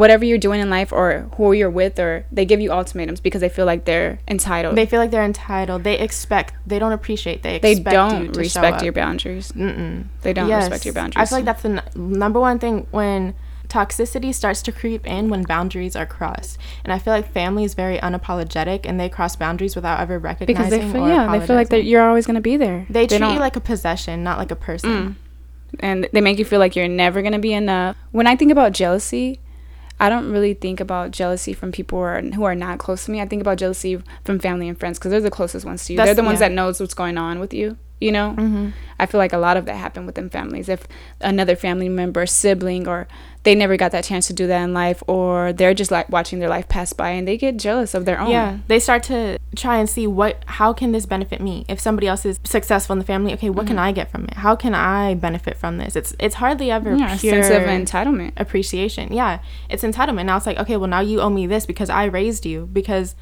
whatever 0.00 0.22
you're 0.28 0.44
doing 0.48 0.60
in 0.60 0.68
life 0.78 0.92
or 0.92 1.28
who 1.36 1.52
you're 1.52 1.70
with, 1.70 1.98
or 1.98 2.26
they 2.30 2.44
give 2.44 2.60
you 2.60 2.70
ultimatums 2.70 3.20
because 3.20 3.40
they 3.40 3.48
feel 3.48 3.64
like 3.64 3.86
they're 3.86 4.18
entitled. 4.28 4.76
They 4.76 4.84
feel 4.84 5.00
like 5.00 5.10
they're 5.10 5.24
entitled. 5.24 5.82
They 5.82 5.98
expect. 5.98 6.52
They 6.66 6.78
don't 6.78 6.92
appreciate. 6.92 7.42
They 7.42 7.58
They 7.58 7.72
expect 7.72 7.92
you 7.94 7.98
don't 7.98 8.32
to 8.34 8.38
respect 8.40 8.82
your 8.82 8.92
boundaries. 8.92 9.50
Mm-mm. 9.52 10.04
They 10.22 10.34
don't 10.34 10.48
Yes. 10.48 10.64
respect 10.64 10.84
your 10.84 10.94
boundaries. 10.94 11.22
I 11.22 11.24
feel 11.28 11.38
like 11.38 11.46
that's 11.46 11.62
the 11.62 11.70
n- 11.70 12.18
number 12.18 12.38
one 12.38 12.58
thing 12.58 12.86
when 12.90 13.34
toxicity 13.68 14.34
starts 14.34 14.62
to 14.62 14.72
creep 14.72 15.06
in 15.06 15.28
when 15.28 15.42
boundaries 15.42 15.94
are 15.94 16.06
crossed. 16.06 16.58
And 16.84 16.92
I 16.92 16.98
feel 16.98 17.12
like 17.12 17.30
family 17.32 17.64
is 17.64 17.74
very 17.74 17.98
unapologetic 17.98 18.80
and 18.84 18.98
they 18.98 19.08
cross 19.08 19.36
boundaries 19.36 19.76
without 19.76 20.00
ever 20.00 20.18
recognizing 20.18 20.46
because 20.56 20.70
they 20.70 20.92
feel 20.92 21.08
yeah 21.08 21.36
they 21.38 21.46
feel 21.46 21.56
like 21.56 21.68
that 21.70 21.84
you're 21.84 22.02
always 22.08 22.26
gonna 22.26 22.40
be 22.40 22.56
there. 22.56 22.86
They 22.88 23.06
treat 23.06 23.18
don't- 23.18 23.34
you 23.34 23.40
like 23.40 23.56
a 23.56 23.60
possession, 23.60 24.22
not 24.24 24.38
like 24.38 24.50
a 24.50 24.56
person. 24.56 24.90
Mm. 24.90 25.14
and 25.80 26.08
they 26.14 26.20
make 26.22 26.38
you 26.38 26.44
feel 26.46 26.58
like 26.58 26.74
you're 26.74 26.88
never 26.88 27.20
gonna 27.22 27.38
be 27.38 27.52
enough. 27.52 27.96
When 28.10 28.26
I 28.26 28.36
think 28.36 28.50
about 28.50 28.72
jealousy, 28.72 29.38
I 30.00 30.08
don't 30.08 30.30
really 30.30 30.54
think 30.54 30.80
about 30.80 31.10
jealousy 31.10 31.52
from 31.52 31.72
people 31.72 31.98
who 31.98 32.04
are, 32.04 32.22
who 32.22 32.44
are 32.44 32.54
not 32.54 32.78
close 32.78 33.04
to 33.04 33.10
me. 33.10 33.20
I 33.20 33.26
think 33.26 33.42
about 33.42 33.58
jealousy 33.58 34.00
from 34.24 34.38
family 34.38 34.68
and 34.68 34.78
friends 34.78 34.98
because 34.98 35.10
they're 35.10 35.20
the 35.20 35.30
closest 35.30 35.66
ones 35.66 35.84
to 35.86 35.92
you. 35.92 35.96
That's- 35.98 36.14
they're 36.14 36.22
the 36.22 36.26
ones 36.26 36.40
yeah. 36.40 36.48
that 36.48 36.54
knows 36.54 36.80
what's 36.80 36.94
going 36.94 37.18
on 37.18 37.38
with 37.40 37.52
you. 37.52 37.76
You 38.00 38.12
know, 38.12 38.34
Mm-hmm. 38.38 38.68
I 39.00 39.06
feel 39.06 39.18
like 39.18 39.32
a 39.32 39.38
lot 39.38 39.56
of 39.56 39.66
that 39.66 39.74
happened 39.74 40.06
within 40.06 40.30
families. 40.30 40.68
If 40.68 40.86
another 41.20 41.56
family 41.56 41.88
member, 41.88 42.26
sibling, 42.26 42.86
or 42.86 43.08
they 43.48 43.54
never 43.54 43.78
got 43.78 43.92
that 43.92 44.04
chance 44.04 44.26
to 44.26 44.34
do 44.34 44.46
that 44.46 44.62
in 44.62 44.74
life, 44.74 45.02
or 45.06 45.54
they're 45.54 45.72
just 45.72 45.90
like 45.90 46.06
watching 46.10 46.38
their 46.38 46.50
life 46.50 46.68
pass 46.68 46.92
by 46.92 47.08
and 47.08 47.26
they 47.26 47.38
get 47.38 47.56
jealous 47.56 47.94
of 47.94 48.04
their 48.04 48.20
own. 48.20 48.30
Yeah, 48.30 48.58
they 48.66 48.78
start 48.78 49.02
to 49.04 49.38
try 49.56 49.78
and 49.78 49.88
see 49.88 50.06
what 50.06 50.44
how 50.44 50.74
can 50.74 50.92
this 50.92 51.06
benefit 51.06 51.40
me? 51.40 51.64
If 51.66 51.80
somebody 51.80 52.06
else 52.06 52.26
is 52.26 52.38
successful 52.44 52.92
in 52.92 52.98
the 52.98 53.06
family, 53.06 53.32
okay, 53.32 53.48
what 53.48 53.66
can 53.66 53.78
I 53.78 53.90
get 53.92 54.10
from 54.10 54.24
it? 54.24 54.34
How 54.34 54.54
can 54.54 54.74
I 54.74 55.14
benefit 55.14 55.56
from 55.56 55.78
this? 55.78 55.96
It's 55.96 56.14
it's 56.20 56.34
hardly 56.34 56.70
ever 56.70 56.90
Mm-hmm. 56.90 56.98
Yeah, 57.00 57.14
a 57.14 57.18
pure 57.18 57.42
sense 57.42 57.54
of 57.54 57.62
entitlement. 57.62 58.32
appreciation. 58.36 59.12
Yeah, 59.12 59.40
it's 59.70 59.82
entitlement. 59.82 60.26
Now 60.26 60.36
it's 60.36 60.46
like, 60.46 60.58
okay, 60.58 60.76
well 60.76 60.88
now 60.88 61.00
you 61.00 61.22
owe 61.22 61.30
me 61.30 61.46
this 61.46 61.64
because 61.64 61.88
I 61.88 62.04
raised 62.04 62.44
you 62.44 62.66
because 62.70 63.14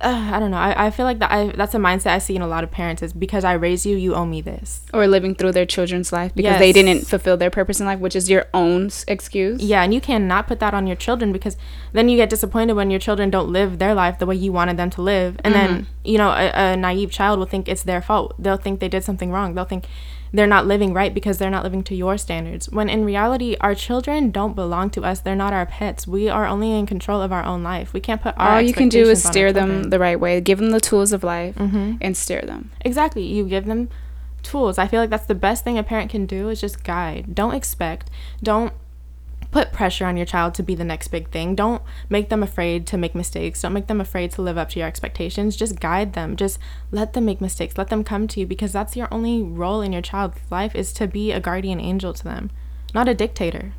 uh, 0.00 0.30
I 0.34 0.38
don't 0.38 0.50
know. 0.50 0.58
I, 0.58 0.86
I 0.86 0.90
feel 0.90 1.06
like 1.06 1.18
that 1.18 1.30
I, 1.30 1.48
that's 1.48 1.74
a 1.74 1.78
mindset 1.78 2.12
I 2.12 2.18
see 2.18 2.36
in 2.36 2.42
a 2.42 2.46
lot 2.46 2.64
of 2.64 2.70
parents 2.70 3.02
is 3.02 3.12
because 3.12 3.44
I 3.44 3.54
raised 3.54 3.86
you, 3.86 3.96
you 3.96 4.14
owe 4.14 4.26
me 4.26 4.40
this. 4.40 4.82
Or 4.92 5.06
living 5.06 5.34
through 5.34 5.52
their 5.52 5.66
children's 5.66 6.12
life 6.12 6.34
because 6.34 6.58
they 6.58 6.72
didn't 6.72 7.06
fulfill 7.06 7.36
their 7.36 7.50
purpose 7.50 7.80
in 7.80 7.86
life, 7.86 7.98
which 8.00 8.16
is 8.16 8.30
your 8.30 8.46
own 8.52 8.90
excuse. 9.08 9.62
Yeah, 9.62 9.82
and 9.82 9.94
you 9.94 10.00
cannot 10.00 10.46
put 10.46 10.60
that 10.60 10.74
on 10.74 10.86
your 10.86 10.96
children 10.96 11.32
because 11.32 11.56
then 11.92 12.08
you 12.08 12.16
get 12.16 12.30
disappointed 12.30 12.74
when 12.74 12.90
your 12.90 13.00
children 13.00 13.30
don't 13.30 13.50
live 13.50 13.78
their 13.78 13.94
life 13.94 14.18
the 14.18 14.26
way 14.26 14.36
you 14.36 14.52
wanted 14.52 14.76
them 14.76 14.90
to 14.90 15.02
live. 15.02 15.36
And 15.44 15.54
then, 15.54 15.86
you 16.04 16.18
know, 16.18 16.30
a, 16.30 16.72
a 16.72 16.76
naive 16.76 17.10
child 17.10 17.38
will 17.38 17.46
think 17.46 17.68
it's 17.68 17.82
their 17.82 18.02
fault. 18.02 18.34
They'll 18.38 18.56
think 18.56 18.80
they 18.80 18.88
did 18.88 19.04
something 19.04 19.30
wrong. 19.30 19.54
They'll 19.54 19.64
think 19.64 19.86
they're 20.34 20.46
not 20.48 20.66
living 20.66 20.92
right 20.92 21.14
because 21.14 21.38
they're 21.38 21.48
not 21.48 21.62
living 21.62 21.84
to 21.84 21.94
your 21.94 22.18
standards. 22.18 22.68
When 22.68 22.88
in 22.88 23.04
reality, 23.04 23.56
our 23.60 23.74
children 23.74 24.30
don't 24.32 24.54
belong 24.56 24.90
to 24.90 25.02
us. 25.02 25.20
They're 25.20 25.36
not 25.36 25.52
our 25.52 25.64
pets. 25.64 26.06
We 26.08 26.28
are 26.28 26.44
only 26.46 26.72
in 26.72 26.86
control 26.86 27.22
of 27.22 27.32
our 27.32 27.44
own 27.44 27.62
life. 27.62 27.92
We 27.92 28.00
can't 28.00 28.20
put 28.20 28.34
our 28.36 28.56
All 28.56 28.60
you 28.60 28.72
can 28.74 28.88
do 28.88 29.02
is 29.02 29.24
expectations 29.24 29.24
on 29.24 29.28
our 29.28 29.32
steer 29.32 29.52
them 29.82 29.90
the 29.90 29.98
right 30.00 30.18
way, 30.18 30.40
give 30.40 30.58
them 30.58 30.70
the 30.70 30.80
tools 30.80 31.12
of 31.12 31.22
life, 31.22 31.54
Mhm. 31.54 31.98
and 32.00 32.16
steer 32.16 32.42
them. 32.42 32.70
Exactly. 32.80 33.22
You 33.22 33.44
give 33.44 33.66
them 33.66 33.88
tools. 34.42 34.76
I 34.76 34.88
feel 34.88 35.00
like 35.00 35.10
that's 35.10 35.26
the 35.26 35.34
best 35.36 35.62
thing 35.64 35.78
a 35.78 35.82
parent 35.84 36.10
can 36.10 36.26
do 36.26 36.48
is 36.48 36.60
just 36.60 36.82
guide. 36.84 37.34
Don't 37.34 37.54
expect. 37.54 38.10
Don't 38.42 38.72
put 39.54 39.70
pressure 39.70 40.04
on 40.04 40.16
your 40.16 40.26
child 40.26 40.52
to 40.52 40.64
be 40.64 40.74
the 40.74 40.82
next 40.82 41.08
big 41.08 41.30
thing. 41.30 41.54
Don't 41.54 41.80
make 42.08 42.28
them 42.28 42.42
afraid 42.42 42.88
to 42.88 42.98
make 42.98 43.14
mistakes. 43.14 43.62
Don't 43.62 43.72
make 43.72 43.86
them 43.86 44.00
afraid 44.00 44.32
to 44.32 44.42
live 44.42 44.58
up 44.58 44.70
to 44.70 44.80
your 44.80 44.88
expectations. 44.88 45.54
Just 45.54 45.78
guide 45.78 46.14
them. 46.14 46.34
Just 46.34 46.58
let 46.90 47.12
them 47.12 47.26
make 47.26 47.40
mistakes. 47.40 47.78
Let 47.78 47.88
them 47.88 48.02
come 48.02 48.26
to 48.26 48.40
you 48.40 48.46
because 48.46 48.72
that's 48.72 48.96
your 48.96 49.06
only 49.12 49.44
role 49.44 49.80
in 49.80 49.92
your 49.92 50.02
child's 50.02 50.40
life 50.50 50.74
is 50.74 50.92
to 50.94 51.06
be 51.06 51.30
a 51.30 51.38
guardian 51.38 51.78
angel 51.78 52.12
to 52.14 52.24
them, 52.24 52.50
not 52.92 53.06
a 53.06 53.14
dictator. 53.14 53.74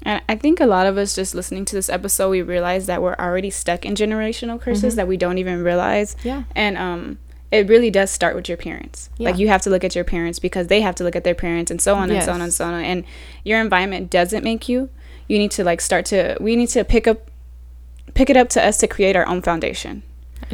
And 0.00 0.22
I 0.30 0.34
think 0.34 0.60
a 0.60 0.66
lot 0.66 0.86
of 0.86 0.96
us 0.96 1.14
just 1.14 1.34
listening 1.34 1.66
to 1.66 1.74
this 1.74 1.90
episode, 1.90 2.30
we 2.30 2.40
realize 2.40 2.86
that 2.86 3.02
we're 3.02 3.16
already 3.16 3.50
stuck 3.50 3.84
in 3.84 3.94
generational 3.94 4.58
curses 4.58 4.92
mm-hmm. 4.92 4.96
that 4.96 5.08
we 5.08 5.18
don't 5.18 5.36
even 5.36 5.62
realize. 5.62 6.16
Yeah. 6.24 6.44
And 6.56 6.78
um 6.78 7.18
it 7.50 7.68
really 7.68 7.90
does 7.90 8.10
start 8.10 8.34
with 8.34 8.48
your 8.48 8.56
parents. 8.56 9.10
Yeah. 9.18 9.28
Like 9.28 9.38
you 9.38 9.48
have 9.48 9.60
to 9.62 9.70
look 9.70 9.84
at 9.84 9.94
your 9.94 10.04
parents 10.04 10.38
because 10.38 10.68
they 10.68 10.80
have 10.80 10.94
to 10.94 11.04
look 11.04 11.14
at 11.14 11.22
their 11.22 11.34
parents 11.34 11.70
and 11.70 11.82
so 11.82 11.96
on 11.96 12.08
yes. 12.08 12.16
and 12.16 12.24
so 12.24 12.32
on 12.32 12.40
and 12.40 12.54
so 12.54 12.64
on. 12.64 12.82
And 12.82 13.04
your 13.44 13.60
environment 13.60 14.08
doesn't 14.08 14.42
make 14.42 14.70
you. 14.70 14.88
You 15.28 15.38
need 15.38 15.50
to 15.52 15.64
like 15.64 15.80
start 15.80 16.06
to 16.06 16.36
we 16.40 16.56
need 16.56 16.68
to 16.70 16.84
pick 16.84 17.06
up 17.06 17.30
pick 18.14 18.28
it 18.30 18.36
up 18.36 18.48
to 18.50 18.64
us 18.64 18.78
to 18.78 18.86
create 18.86 19.16
our 19.16 19.26
own 19.26 19.42
foundation 19.42 20.02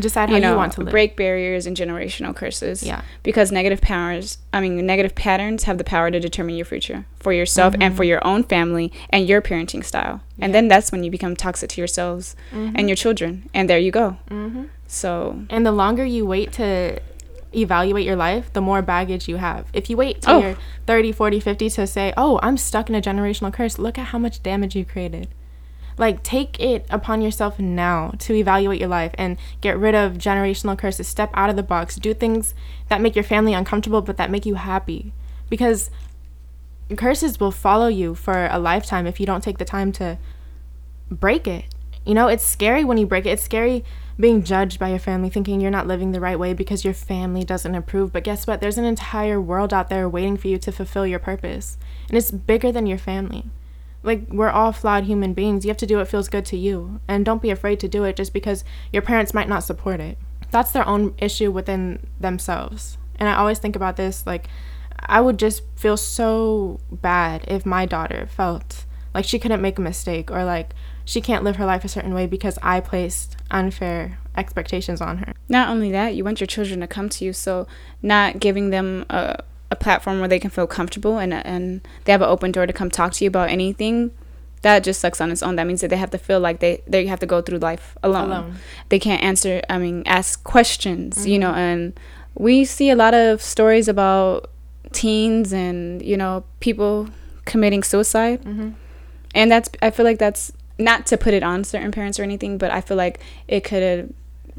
decide 0.00 0.28
how 0.28 0.36
you, 0.36 0.40
know, 0.40 0.52
you 0.52 0.56
want 0.56 0.72
to 0.74 0.82
live. 0.82 0.90
break 0.90 1.16
barriers 1.16 1.66
and 1.66 1.76
generational 1.76 2.34
curses. 2.34 2.82
Yeah. 2.82 3.02
Because 3.22 3.52
negative 3.52 3.80
powers, 3.80 4.38
I 4.52 4.60
mean, 4.60 4.84
negative 4.86 5.14
patterns 5.14 5.64
have 5.64 5.78
the 5.78 5.84
power 5.84 6.10
to 6.10 6.20
determine 6.20 6.56
your 6.56 6.64
future 6.64 7.06
for 7.18 7.32
yourself 7.32 7.72
mm-hmm. 7.72 7.82
and 7.82 7.96
for 7.96 8.02
mm-hmm. 8.02 8.10
your 8.10 8.26
own 8.26 8.44
family 8.44 8.92
and 9.10 9.28
your 9.28 9.42
parenting 9.42 9.84
style. 9.84 10.20
Yeah. 10.36 10.46
And 10.46 10.54
then 10.54 10.68
that's 10.68 10.92
when 10.92 11.04
you 11.04 11.10
become 11.10 11.36
toxic 11.36 11.70
to 11.70 11.80
yourselves 11.80 12.36
mm-hmm. 12.50 12.76
and 12.76 12.88
your 12.88 12.96
children. 12.96 13.48
And 13.54 13.68
there 13.68 13.78
you 13.78 13.90
go. 13.90 14.16
Mm-hmm. 14.30 14.64
So. 14.86 15.44
And 15.50 15.66
the 15.66 15.72
longer 15.72 16.04
you 16.04 16.26
wait 16.26 16.52
to 16.52 17.00
evaluate 17.54 18.04
your 18.04 18.16
life, 18.16 18.52
the 18.52 18.60
more 18.60 18.82
baggage 18.82 19.28
you 19.28 19.36
have. 19.36 19.66
If 19.72 19.88
you 19.88 19.96
wait 19.96 20.22
till 20.22 20.34
oh. 20.34 20.40
you're 20.40 20.56
30, 20.86 21.12
40, 21.12 21.40
50 21.40 21.70
to 21.70 21.86
say, 21.86 22.12
oh, 22.16 22.38
I'm 22.42 22.56
stuck 22.56 22.88
in 22.88 22.94
a 22.94 23.00
generational 23.00 23.52
curse, 23.52 23.78
look 23.78 23.98
at 23.98 24.08
how 24.08 24.18
much 24.18 24.42
damage 24.42 24.76
you 24.76 24.84
created. 24.84 25.28
Like, 25.96 26.22
take 26.22 26.60
it 26.60 26.86
upon 26.90 27.22
yourself 27.22 27.58
now 27.58 28.12
to 28.20 28.34
evaluate 28.34 28.78
your 28.78 28.88
life 28.88 29.12
and 29.18 29.36
get 29.60 29.76
rid 29.76 29.96
of 29.96 30.12
generational 30.12 30.78
curses. 30.78 31.08
Step 31.08 31.30
out 31.34 31.50
of 31.50 31.56
the 31.56 31.62
box. 31.62 31.96
Do 31.96 32.14
things 32.14 32.54
that 32.88 33.00
make 33.00 33.16
your 33.16 33.24
family 33.24 33.52
uncomfortable, 33.52 34.00
but 34.00 34.16
that 34.16 34.30
make 34.30 34.46
you 34.46 34.54
happy. 34.54 35.12
Because 35.50 35.90
curses 36.96 37.40
will 37.40 37.50
follow 37.50 37.88
you 37.88 38.14
for 38.14 38.46
a 38.46 38.58
lifetime 38.60 39.06
if 39.06 39.18
you 39.18 39.26
don't 39.26 39.42
take 39.42 39.58
the 39.58 39.64
time 39.64 39.90
to 39.92 40.18
break 41.10 41.48
it. 41.48 41.64
You 42.06 42.14
know, 42.14 42.28
it's 42.28 42.44
scary 42.44 42.84
when 42.84 42.96
you 42.96 43.06
break 43.06 43.26
it. 43.26 43.30
It's 43.30 43.42
scary 43.42 43.84
being 44.18 44.42
judged 44.42 44.78
by 44.78 44.88
your 44.88 44.98
family, 44.98 45.30
thinking 45.30 45.60
you're 45.60 45.70
not 45.70 45.86
living 45.86 46.12
the 46.12 46.20
right 46.20 46.38
way 46.38 46.52
because 46.52 46.84
your 46.84 46.94
family 46.94 47.44
doesn't 47.44 47.74
approve. 47.74 48.12
But 48.12 48.24
guess 48.24 48.46
what? 48.46 48.60
There's 48.60 48.78
an 48.78 48.84
entire 48.84 49.40
world 49.40 49.72
out 49.72 49.88
there 49.88 50.08
waiting 50.08 50.36
for 50.36 50.48
you 50.48 50.58
to 50.58 50.72
fulfill 50.72 51.06
your 51.06 51.18
purpose. 51.18 51.78
And 52.08 52.16
it's 52.16 52.30
bigger 52.30 52.72
than 52.72 52.86
your 52.86 52.98
family 52.98 53.44
like 54.02 54.26
we're 54.28 54.50
all 54.50 54.72
flawed 54.72 55.04
human 55.04 55.34
beings. 55.34 55.64
You 55.64 55.70
have 55.70 55.76
to 55.78 55.86
do 55.86 55.96
what 55.98 56.08
feels 56.08 56.28
good 56.28 56.44
to 56.46 56.56
you 56.56 57.00
and 57.08 57.24
don't 57.24 57.42
be 57.42 57.50
afraid 57.50 57.80
to 57.80 57.88
do 57.88 58.04
it 58.04 58.16
just 58.16 58.32
because 58.32 58.64
your 58.92 59.02
parents 59.02 59.34
might 59.34 59.48
not 59.48 59.64
support 59.64 60.00
it. 60.00 60.18
That's 60.50 60.70
their 60.70 60.86
own 60.86 61.14
issue 61.18 61.50
within 61.50 62.06
themselves. 62.18 62.96
And 63.16 63.28
I 63.28 63.36
always 63.36 63.58
think 63.58 63.76
about 63.76 63.96
this 63.96 64.26
like 64.26 64.48
I 65.00 65.20
would 65.20 65.38
just 65.38 65.62
feel 65.76 65.96
so 65.96 66.80
bad 66.90 67.44
if 67.48 67.64
my 67.64 67.86
daughter 67.86 68.26
felt 68.30 68.84
like 69.14 69.24
she 69.24 69.38
couldn't 69.38 69.62
make 69.62 69.78
a 69.78 69.82
mistake 69.82 70.30
or 70.30 70.44
like 70.44 70.70
she 71.08 71.22
can't 71.22 71.42
live 71.42 71.56
her 71.56 71.64
life 71.64 71.86
a 71.86 71.88
certain 71.88 72.12
way 72.12 72.26
because 72.26 72.58
I 72.62 72.80
placed 72.80 73.34
unfair 73.50 74.18
expectations 74.36 75.00
on 75.00 75.16
her. 75.18 75.32
Not 75.48 75.70
only 75.70 75.90
that, 75.90 76.14
you 76.14 76.22
want 76.22 76.38
your 76.38 76.46
children 76.46 76.80
to 76.80 76.86
come 76.86 77.08
to 77.08 77.24
you, 77.24 77.32
so 77.32 77.66
not 78.02 78.40
giving 78.40 78.68
them 78.68 79.06
a 79.08 79.42
a 79.70 79.76
platform 79.76 80.18
where 80.18 80.28
they 80.28 80.38
can 80.38 80.50
feel 80.50 80.66
comfortable 80.66 81.18
and 81.18 81.32
and 81.32 81.86
they 82.04 82.12
have 82.12 82.22
an 82.22 82.28
open 82.28 82.52
door 82.52 82.66
to 82.66 82.72
come 82.72 82.90
talk 82.90 83.12
to 83.12 83.24
you 83.24 83.28
about 83.28 83.50
anything 83.50 84.10
that 84.62 84.82
just 84.82 84.98
sucks 84.98 85.20
on 85.20 85.30
its 85.30 85.42
own 85.42 85.56
that 85.56 85.66
means 85.66 85.82
that 85.82 85.88
they 85.88 85.96
have 85.96 86.10
to 86.10 86.16
feel 86.16 86.40
like 86.40 86.60
they 86.60 86.82
they 86.86 87.06
have 87.06 87.20
to 87.20 87.26
go 87.26 87.42
through 87.42 87.58
life 87.58 87.94
alone, 88.02 88.30
alone. 88.30 88.54
they 88.88 88.98
can't 88.98 89.22
answer 89.22 89.60
i 89.68 89.76
mean 89.76 90.02
ask 90.06 90.42
questions 90.42 91.18
mm-hmm. 91.18 91.28
you 91.28 91.38
know 91.38 91.50
mm-hmm. 91.50 91.58
and 91.58 92.00
we 92.34 92.64
see 92.64 92.88
a 92.88 92.96
lot 92.96 93.12
of 93.12 93.42
stories 93.42 93.88
about 93.88 94.50
teens 94.92 95.52
and 95.52 96.00
you 96.00 96.16
know 96.16 96.42
people 96.60 97.08
committing 97.44 97.82
suicide 97.82 98.42
mm-hmm. 98.42 98.70
and 99.34 99.50
that's 99.50 99.68
i 99.82 99.90
feel 99.90 100.06
like 100.06 100.18
that's 100.18 100.50
not 100.78 101.06
to 101.06 101.16
put 101.16 101.34
it 101.34 101.42
on 101.42 101.64
certain 101.64 101.90
parents 101.90 102.18
or 102.18 102.22
anything 102.22 102.58
but 102.58 102.70
i 102.70 102.80
feel 102.80 102.96
like 102.96 103.20
it 103.46 103.64
could 103.64 103.82
have 103.82 104.08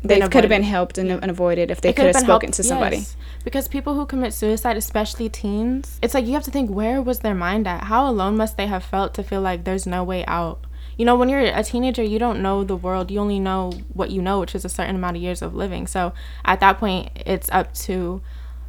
they 0.03 0.19
could 0.21 0.43
have 0.43 0.49
been 0.49 0.63
helped 0.63 0.97
and, 0.97 1.11
and, 1.11 1.29
avoided 1.29 1.71
if 1.71 1.81
they 1.81 1.93
could 1.93 2.05
have 2.05 2.15
spoken 2.15 2.47
helped, 2.47 2.53
to 2.55 2.63
somebody. 2.63 2.97
Yes. 2.97 3.15
Because 3.43 3.67
people 3.67 3.95
who 3.95 4.05
commit 4.05 4.33
suicide, 4.33 4.77
especially 4.77 5.29
teens, 5.29 5.99
it's 6.01 6.13
like 6.13 6.25
you 6.25 6.33
have 6.33 6.43
to 6.43 6.51
think 6.51 6.69
where 6.69 7.01
was 7.01 7.19
their 7.19 7.35
mind 7.35 7.67
at? 7.67 7.85
How 7.85 8.07
alone 8.07 8.37
must 8.37 8.57
they 8.57 8.67
have 8.67 8.83
felt 8.83 9.13
to 9.15 9.23
feel 9.23 9.41
like 9.41 9.63
there's 9.63 9.85
no 9.85 10.03
way 10.03 10.25
out? 10.25 10.65
You 10.97 11.05
know, 11.05 11.15
when 11.15 11.29
you're 11.29 11.41
a 11.41 11.63
teenager, 11.63 12.03
you 12.03 12.19
don't 12.19 12.41
know 12.41 12.63
the 12.63 12.75
world. 12.75 13.09
You 13.09 13.19
only 13.19 13.39
know 13.39 13.71
what 13.93 14.11
you 14.11 14.21
know, 14.21 14.41
which 14.41 14.53
is 14.53 14.65
a 14.65 14.69
certain 14.69 14.95
amount 14.95 15.15
of 15.15 15.23
years 15.23 15.41
of 15.41 15.55
living. 15.55 15.87
So 15.87 16.13
at 16.43 16.59
that 16.59 16.77
point, 16.77 17.11
it's 17.15 17.49
up 17.51 17.73
to 17.75 18.21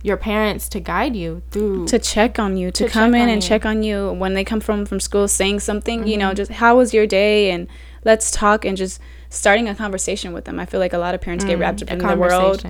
your 0.02 0.16
parents 0.16 0.68
to 0.68 0.80
guide 0.80 1.14
you 1.14 1.42
through 1.50 1.86
to 1.86 1.98
check 1.98 2.38
on 2.38 2.56
you 2.56 2.70
to, 2.70 2.84
to 2.84 2.90
come 2.90 3.14
in 3.14 3.28
and 3.28 3.42
you. 3.42 3.48
check 3.48 3.66
on 3.66 3.82
you 3.82 4.12
when 4.12 4.34
they 4.34 4.44
come 4.44 4.60
from 4.60 4.86
from 4.86 4.98
school 4.98 5.28
saying 5.28 5.60
something 5.60 6.00
mm-hmm. 6.00 6.08
you 6.08 6.16
know 6.16 6.28
mm-hmm. 6.28 6.36
just 6.36 6.52
how 6.52 6.76
was 6.76 6.94
your 6.94 7.06
day 7.06 7.50
and 7.50 7.68
let's 8.04 8.30
talk 8.30 8.64
and 8.64 8.76
just 8.76 9.00
starting 9.30 9.68
a 9.68 9.74
conversation 9.74 10.32
with 10.32 10.44
them. 10.44 10.58
I 10.58 10.66
feel 10.66 10.80
like 10.80 10.92
a 10.92 10.98
lot 10.98 11.14
of 11.14 11.20
parents 11.20 11.44
mm, 11.44 11.48
get 11.48 11.58
wrapped 11.58 11.82
up 11.82 11.90
in 11.90 11.98
the 11.98 12.16
world. 12.16 12.64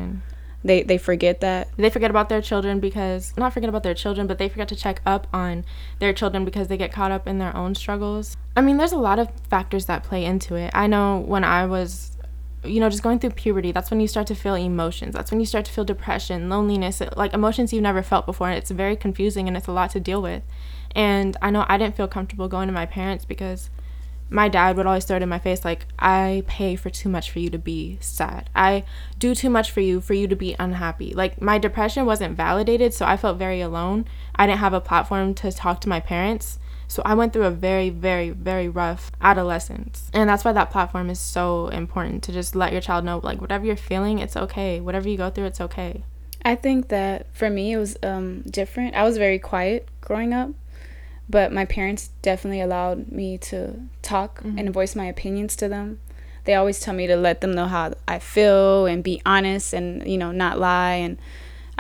They 0.62 0.82
they 0.82 0.98
forget 0.98 1.40
that. 1.40 1.68
They 1.78 1.88
forget 1.88 2.10
about 2.10 2.28
their 2.28 2.42
children 2.42 2.80
because 2.80 3.34
not 3.38 3.54
forget 3.54 3.70
about 3.70 3.82
their 3.82 3.94
children, 3.94 4.26
but 4.26 4.36
they 4.36 4.48
forget 4.48 4.68
to 4.68 4.76
check 4.76 5.00
up 5.06 5.26
on 5.32 5.64
their 6.00 6.12
children 6.12 6.44
because 6.44 6.68
they 6.68 6.76
get 6.76 6.92
caught 6.92 7.10
up 7.10 7.26
in 7.26 7.38
their 7.38 7.56
own 7.56 7.74
struggles. 7.74 8.36
I 8.54 8.60
mean, 8.60 8.76
there's 8.76 8.92
a 8.92 8.98
lot 8.98 9.18
of 9.18 9.30
factors 9.48 9.86
that 9.86 10.04
play 10.04 10.22
into 10.22 10.56
it. 10.56 10.70
I 10.74 10.86
know 10.86 11.18
when 11.18 11.44
I 11.44 11.64
was 11.64 12.18
you 12.64 12.80
know, 12.80 12.90
just 12.90 13.02
going 13.02 13.18
through 13.18 13.30
puberty, 13.30 13.72
that's 13.72 13.90
when 13.90 14.00
you 14.00 14.08
start 14.08 14.26
to 14.28 14.34
feel 14.34 14.54
emotions. 14.54 15.14
That's 15.14 15.30
when 15.30 15.40
you 15.40 15.46
start 15.46 15.64
to 15.66 15.72
feel 15.72 15.84
depression, 15.84 16.48
loneliness, 16.48 17.02
like 17.16 17.32
emotions 17.32 17.72
you've 17.72 17.82
never 17.82 18.02
felt 18.02 18.26
before. 18.26 18.48
And 18.48 18.58
it's 18.58 18.70
very 18.70 18.96
confusing 18.96 19.48
and 19.48 19.56
it's 19.56 19.66
a 19.66 19.72
lot 19.72 19.90
to 19.90 20.00
deal 20.00 20.20
with. 20.20 20.42
And 20.94 21.36
I 21.40 21.50
know 21.50 21.64
I 21.68 21.78
didn't 21.78 21.96
feel 21.96 22.08
comfortable 22.08 22.48
going 22.48 22.66
to 22.66 22.72
my 22.72 22.86
parents 22.86 23.24
because 23.24 23.70
my 24.30 24.48
dad 24.48 24.76
would 24.76 24.86
always 24.86 25.04
throw 25.04 25.16
it 25.16 25.22
in 25.22 25.28
my 25.28 25.40
face 25.40 25.64
like 25.64 25.86
i 25.98 26.42
pay 26.46 26.76
for 26.76 26.88
too 26.88 27.08
much 27.08 27.30
for 27.30 27.40
you 27.40 27.50
to 27.50 27.58
be 27.58 27.98
sad 28.00 28.48
i 28.54 28.84
do 29.18 29.34
too 29.34 29.50
much 29.50 29.72
for 29.72 29.80
you 29.80 30.00
for 30.00 30.14
you 30.14 30.28
to 30.28 30.36
be 30.36 30.54
unhappy 30.58 31.12
like 31.12 31.42
my 31.42 31.58
depression 31.58 32.06
wasn't 32.06 32.36
validated 32.36 32.94
so 32.94 33.04
i 33.04 33.16
felt 33.16 33.36
very 33.36 33.60
alone 33.60 34.06
i 34.36 34.46
didn't 34.46 34.60
have 34.60 34.72
a 34.72 34.80
platform 34.80 35.34
to 35.34 35.50
talk 35.50 35.80
to 35.80 35.88
my 35.88 35.98
parents 35.98 36.60
so 36.90 37.02
i 37.04 37.14
went 37.14 37.32
through 37.32 37.44
a 37.44 37.50
very 37.50 37.88
very 37.88 38.30
very 38.30 38.68
rough 38.68 39.10
adolescence 39.20 40.10
and 40.12 40.28
that's 40.28 40.44
why 40.44 40.52
that 40.52 40.70
platform 40.70 41.08
is 41.08 41.18
so 41.18 41.68
important 41.68 42.22
to 42.22 42.32
just 42.32 42.54
let 42.54 42.72
your 42.72 42.80
child 42.80 43.04
know 43.04 43.20
like 43.22 43.40
whatever 43.40 43.64
you're 43.64 43.76
feeling 43.76 44.18
it's 44.18 44.36
okay 44.36 44.80
whatever 44.80 45.08
you 45.08 45.16
go 45.16 45.30
through 45.30 45.44
it's 45.44 45.60
okay 45.60 46.02
i 46.44 46.54
think 46.54 46.88
that 46.88 47.26
for 47.34 47.48
me 47.48 47.72
it 47.72 47.78
was 47.78 47.96
um, 48.02 48.42
different 48.42 48.94
i 48.94 49.02
was 49.04 49.16
very 49.16 49.38
quiet 49.38 49.88
growing 50.00 50.34
up 50.34 50.50
but 51.30 51.52
my 51.52 51.64
parents 51.64 52.10
definitely 52.22 52.60
allowed 52.60 53.12
me 53.12 53.38
to 53.38 53.80
talk 54.02 54.42
mm-hmm. 54.42 54.58
and 54.58 54.74
voice 54.74 54.96
my 54.96 55.04
opinions 55.04 55.54
to 55.56 55.68
them. 55.68 56.00
They 56.44 56.54
always 56.54 56.80
tell 56.80 56.92
me 56.92 57.06
to 57.06 57.16
let 57.16 57.40
them 57.40 57.52
know 57.52 57.66
how 57.66 57.94
I 58.08 58.18
feel 58.18 58.86
and 58.86 59.04
be 59.04 59.22
honest 59.24 59.72
and 59.72 60.06
you 60.10 60.18
know 60.18 60.32
not 60.32 60.58
lie 60.58 60.94
and 60.94 61.18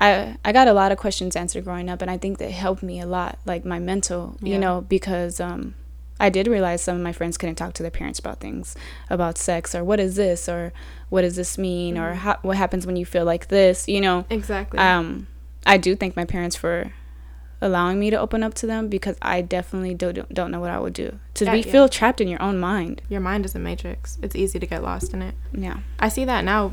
I 0.00 0.36
I 0.44 0.52
got 0.52 0.66
a 0.66 0.72
lot 0.72 0.92
of 0.92 0.98
questions 0.98 1.36
answered 1.36 1.64
growing 1.64 1.88
up 1.88 2.02
and 2.02 2.10
I 2.10 2.18
think 2.18 2.38
that 2.38 2.50
helped 2.50 2.82
me 2.82 3.00
a 3.00 3.06
lot 3.06 3.38
like 3.44 3.64
my 3.64 3.78
mental 3.78 4.36
yeah. 4.40 4.54
you 4.54 4.58
know 4.58 4.80
because 4.80 5.40
um 5.40 5.74
I 6.18 6.28
did 6.28 6.46
realize 6.48 6.82
some 6.82 6.96
of 6.96 7.02
my 7.02 7.12
friends 7.12 7.38
couldn't 7.38 7.54
talk 7.54 7.72
to 7.74 7.82
their 7.82 7.90
parents 7.90 8.18
about 8.18 8.40
things 8.40 8.76
about 9.08 9.38
sex 9.38 9.74
or 9.74 9.84
what 9.84 10.00
is 10.00 10.16
this 10.16 10.48
or 10.48 10.72
what 11.08 11.22
does 11.22 11.36
this 11.36 11.56
mean 11.56 11.94
mm-hmm. 11.94 12.04
or 12.04 12.14
how, 12.14 12.38
what 12.42 12.56
happens 12.56 12.86
when 12.86 12.96
you 12.96 13.06
feel 13.06 13.24
like 13.24 13.48
this 13.48 13.88
you 13.88 14.00
know 14.00 14.24
exactly 14.30 14.78
um 14.78 15.26
I 15.66 15.76
do 15.76 15.94
thank 15.94 16.16
my 16.16 16.24
parents 16.24 16.56
for 16.56 16.92
allowing 17.60 18.00
me 18.00 18.10
to 18.10 18.18
open 18.18 18.42
up 18.42 18.54
to 18.54 18.66
them 18.66 18.88
because 18.88 19.16
I 19.20 19.42
definitely 19.42 19.94
don't 19.94 20.32
don't 20.32 20.50
know 20.50 20.60
what 20.60 20.70
I 20.70 20.78
would 20.78 20.94
do 20.94 21.18
to 21.34 21.44
yeah, 21.44 21.52
be 21.52 21.60
yeah. 21.60 21.72
feel 21.72 21.88
trapped 21.88 22.20
in 22.20 22.28
your 22.28 22.42
own 22.42 22.58
mind. 22.58 23.02
Your 23.08 23.20
mind 23.20 23.44
is 23.44 23.54
a 23.54 23.58
matrix. 23.58 24.18
It's 24.22 24.34
easy 24.34 24.58
to 24.58 24.66
get 24.66 24.82
lost 24.82 25.12
in 25.12 25.22
it. 25.22 25.34
Yeah, 25.52 25.80
I 25.98 26.08
see 26.08 26.24
that 26.24 26.44
now. 26.44 26.72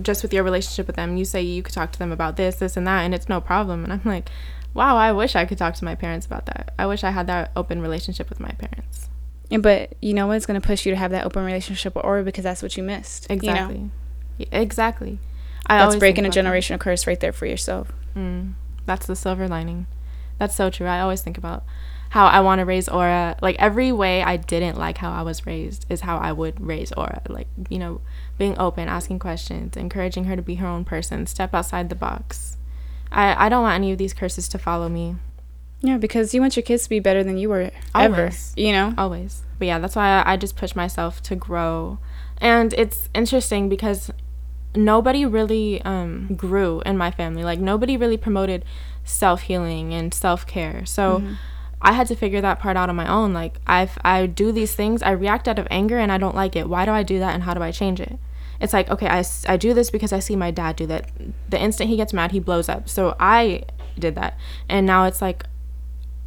Just 0.00 0.22
with 0.22 0.32
your 0.32 0.44
relationship 0.44 0.86
with 0.86 0.96
them, 0.96 1.16
you 1.16 1.24
say 1.24 1.42
you 1.42 1.62
could 1.62 1.74
talk 1.74 1.92
to 1.92 1.98
them 1.98 2.12
about 2.12 2.36
this, 2.36 2.56
this, 2.56 2.76
and 2.76 2.86
that, 2.86 3.02
and 3.02 3.14
it's 3.14 3.28
no 3.28 3.40
problem. 3.40 3.84
And 3.84 3.92
I'm 3.92 4.02
like, 4.04 4.30
wow, 4.74 4.96
I 4.96 5.12
wish 5.12 5.34
I 5.34 5.44
could 5.44 5.58
talk 5.58 5.74
to 5.76 5.84
my 5.84 5.94
parents 5.94 6.26
about 6.26 6.46
that. 6.46 6.74
I 6.78 6.86
wish 6.86 7.02
I 7.04 7.10
had 7.10 7.26
that 7.28 7.50
open 7.56 7.80
relationship 7.80 8.28
with 8.28 8.40
my 8.40 8.50
parents. 8.50 9.08
But 9.50 9.94
you 10.02 10.12
know 10.12 10.26
what's 10.26 10.46
going 10.46 10.60
to 10.60 10.66
push 10.66 10.86
you 10.86 10.92
to 10.92 10.96
have 10.96 11.12
that 11.12 11.24
open 11.24 11.44
relationship 11.44 11.94
with 11.94 12.04
Aura 12.04 12.24
because 12.24 12.44
that's 12.44 12.62
what 12.62 12.76
you 12.76 12.82
missed. 12.82 13.30
Exactly. 13.30 13.74
You 13.76 13.80
know? 13.82 13.90
yeah, 14.38 14.46
exactly. 14.52 15.18
I 15.66 15.78
that's 15.78 15.96
breaking 15.96 16.26
a 16.26 16.30
generational 16.30 16.70
that. 16.70 16.80
curse 16.80 17.06
right 17.06 17.18
there 17.18 17.32
for 17.32 17.46
yourself. 17.46 17.92
Mm, 18.16 18.54
that's 18.86 19.06
the 19.06 19.16
silver 19.16 19.48
lining. 19.48 19.86
That's 20.38 20.54
so 20.54 20.70
true. 20.70 20.86
I 20.86 21.00
always 21.00 21.22
think 21.22 21.38
about 21.38 21.64
how 22.10 22.26
I 22.26 22.40
want 22.40 22.60
to 22.60 22.64
raise 22.64 22.88
Aura. 22.88 23.36
Like 23.42 23.56
every 23.58 23.92
way 23.92 24.22
I 24.22 24.36
didn't 24.36 24.78
like 24.78 24.98
how 24.98 25.12
I 25.12 25.22
was 25.22 25.46
raised 25.46 25.86
is 25.88 26.02
how 26.02 26.18
I 26.18 26.32
would 26.32 26.60
raise 26.60 26.92
Aura. 26.92 27.22
Like, 27.28 27.48
you 27.68 27.78
know, 27.78 28.00
being 28.38 28.58
open, 28.58 28.88
asking 28.88 29.18
questions, 29.18 29.76
encouraging 29.76 30.24
her 30.24 30.36
to 30.36 30.42
be 30.42 30.56
her 30.56 30.66
own 30.66 30.84
person, 30.84 31.26
step 31.26 31.54
outside 31.54 31.88
the 31.88 31.94
box. 31.94 32.56
I, 33.10 33.46
I 33.46 33.48
don't 33.48 33.62
want 33.62 33.76
any 33.76 33.92
of 33.92 33.98
these 33.98 34.14
curses 34.14 34.48
to 34.48 34.58
follow 34.58 34.88
me. 34.88 35.16
Yeah, 35.80 35.98
because 35.98 36.34
you 36.34 36.40
want 36.40 36.56
your 36.56 36.62
kids 36.62 36.84
to 36.84 36.88
be 36.88 37.00
better 37.00 37.22
than 37.22 37.36
you 37.38 37.48
were 37.48 37.70
ever. 37.94 38.14
Always. 38.16 38.54
You 38.56 38.72
know? 38.72 38.94
always 38.96 39.42
but 39.58 39.66
yeah 39.66 39.78
that's 39.78 39.96
why 39.96 40.22
I, 40.22 40.32
I 40.32 40.36
just 40.36 40.56
push 40.56 40.74
myself 40.74 41.22
to 41.22 41.36
grow 41.36 41.98
and 42.38 42.72
it's 42.74 43.08
interesting 43.14 43.68
because 43.68 44.10
nobody 44.74 45.24
really 45.24 45.80
um, 45.82 46.34
grew 46.36 46.82
in 46.84 46.98
my 46.98 47.10
family 47.10 47.44
like 47.44 47.58
nobody 47.58 47.96
really 47.96 48.16
promoted 48.16 48.64
self-healing 49.04 49.94
and 49.94 50.12
self-care 50.12 50.84
so 50.84 51.22
i 51.86 51.92
had 51.92 52.06
to 52.06 52.14
figure 52.14 52.40
that 52.40 52.58
part 52.58 52.76
out 52.76 52.90
on 52.90 52.96
my 52.96 53.10
own 53.10 53.32
like 53.32 53.56
i 53.66 53.88
i 54.04 54.26
do 54.26 54.52
these 54.52 54.74
things 54.74 55.02
i 55.02 55.10
react 55.10 55.48
out 55.48 55.58
of 55.58 55.66
anger 55.70 55.98
and 55.98 56.12
i 56.12 56.18
don't 56.18 56.34
like 56.34 56.54
it 56.54 56.68
why 56.68 56.84
do 56.84 56.90
i 56.90 57.02
do 57.02 57.18
that 57.18 57.34
and 57.34 57.44
how 57.44 57.54
do 57.54 57.62
i 57.62 57.70
change 57.70 58.00
it 58.00 58.18
it's 58.60 58.72
like 58.72 58.90
okay 58.90 59.06
I, 59.06 59.24
I 59.48 59.56
do 59.56 59.72
this 59.72 59.90
because 59.90 60.12
i 60.12 60.18
see 60.18 60.36
my 60.36 60.50
dad 60.50 60.76
do 60.76 60.86
that 60.86 61.10
the 61.48 61.60
instant 61.60 61.88
he 61.88 61.96
gets 61.96 62.12
mad 62.12 62.32
he 62.32 62.40
blows 62.40 62.68
up 62.68 62.88
so 62.88 63.16
i 63.18 63.62
did 63.98 64.14
that 64.16 64.36
and 64.68 64.86
now 64.86 65.04
it's 65.04 65.22
like 65.22 65.44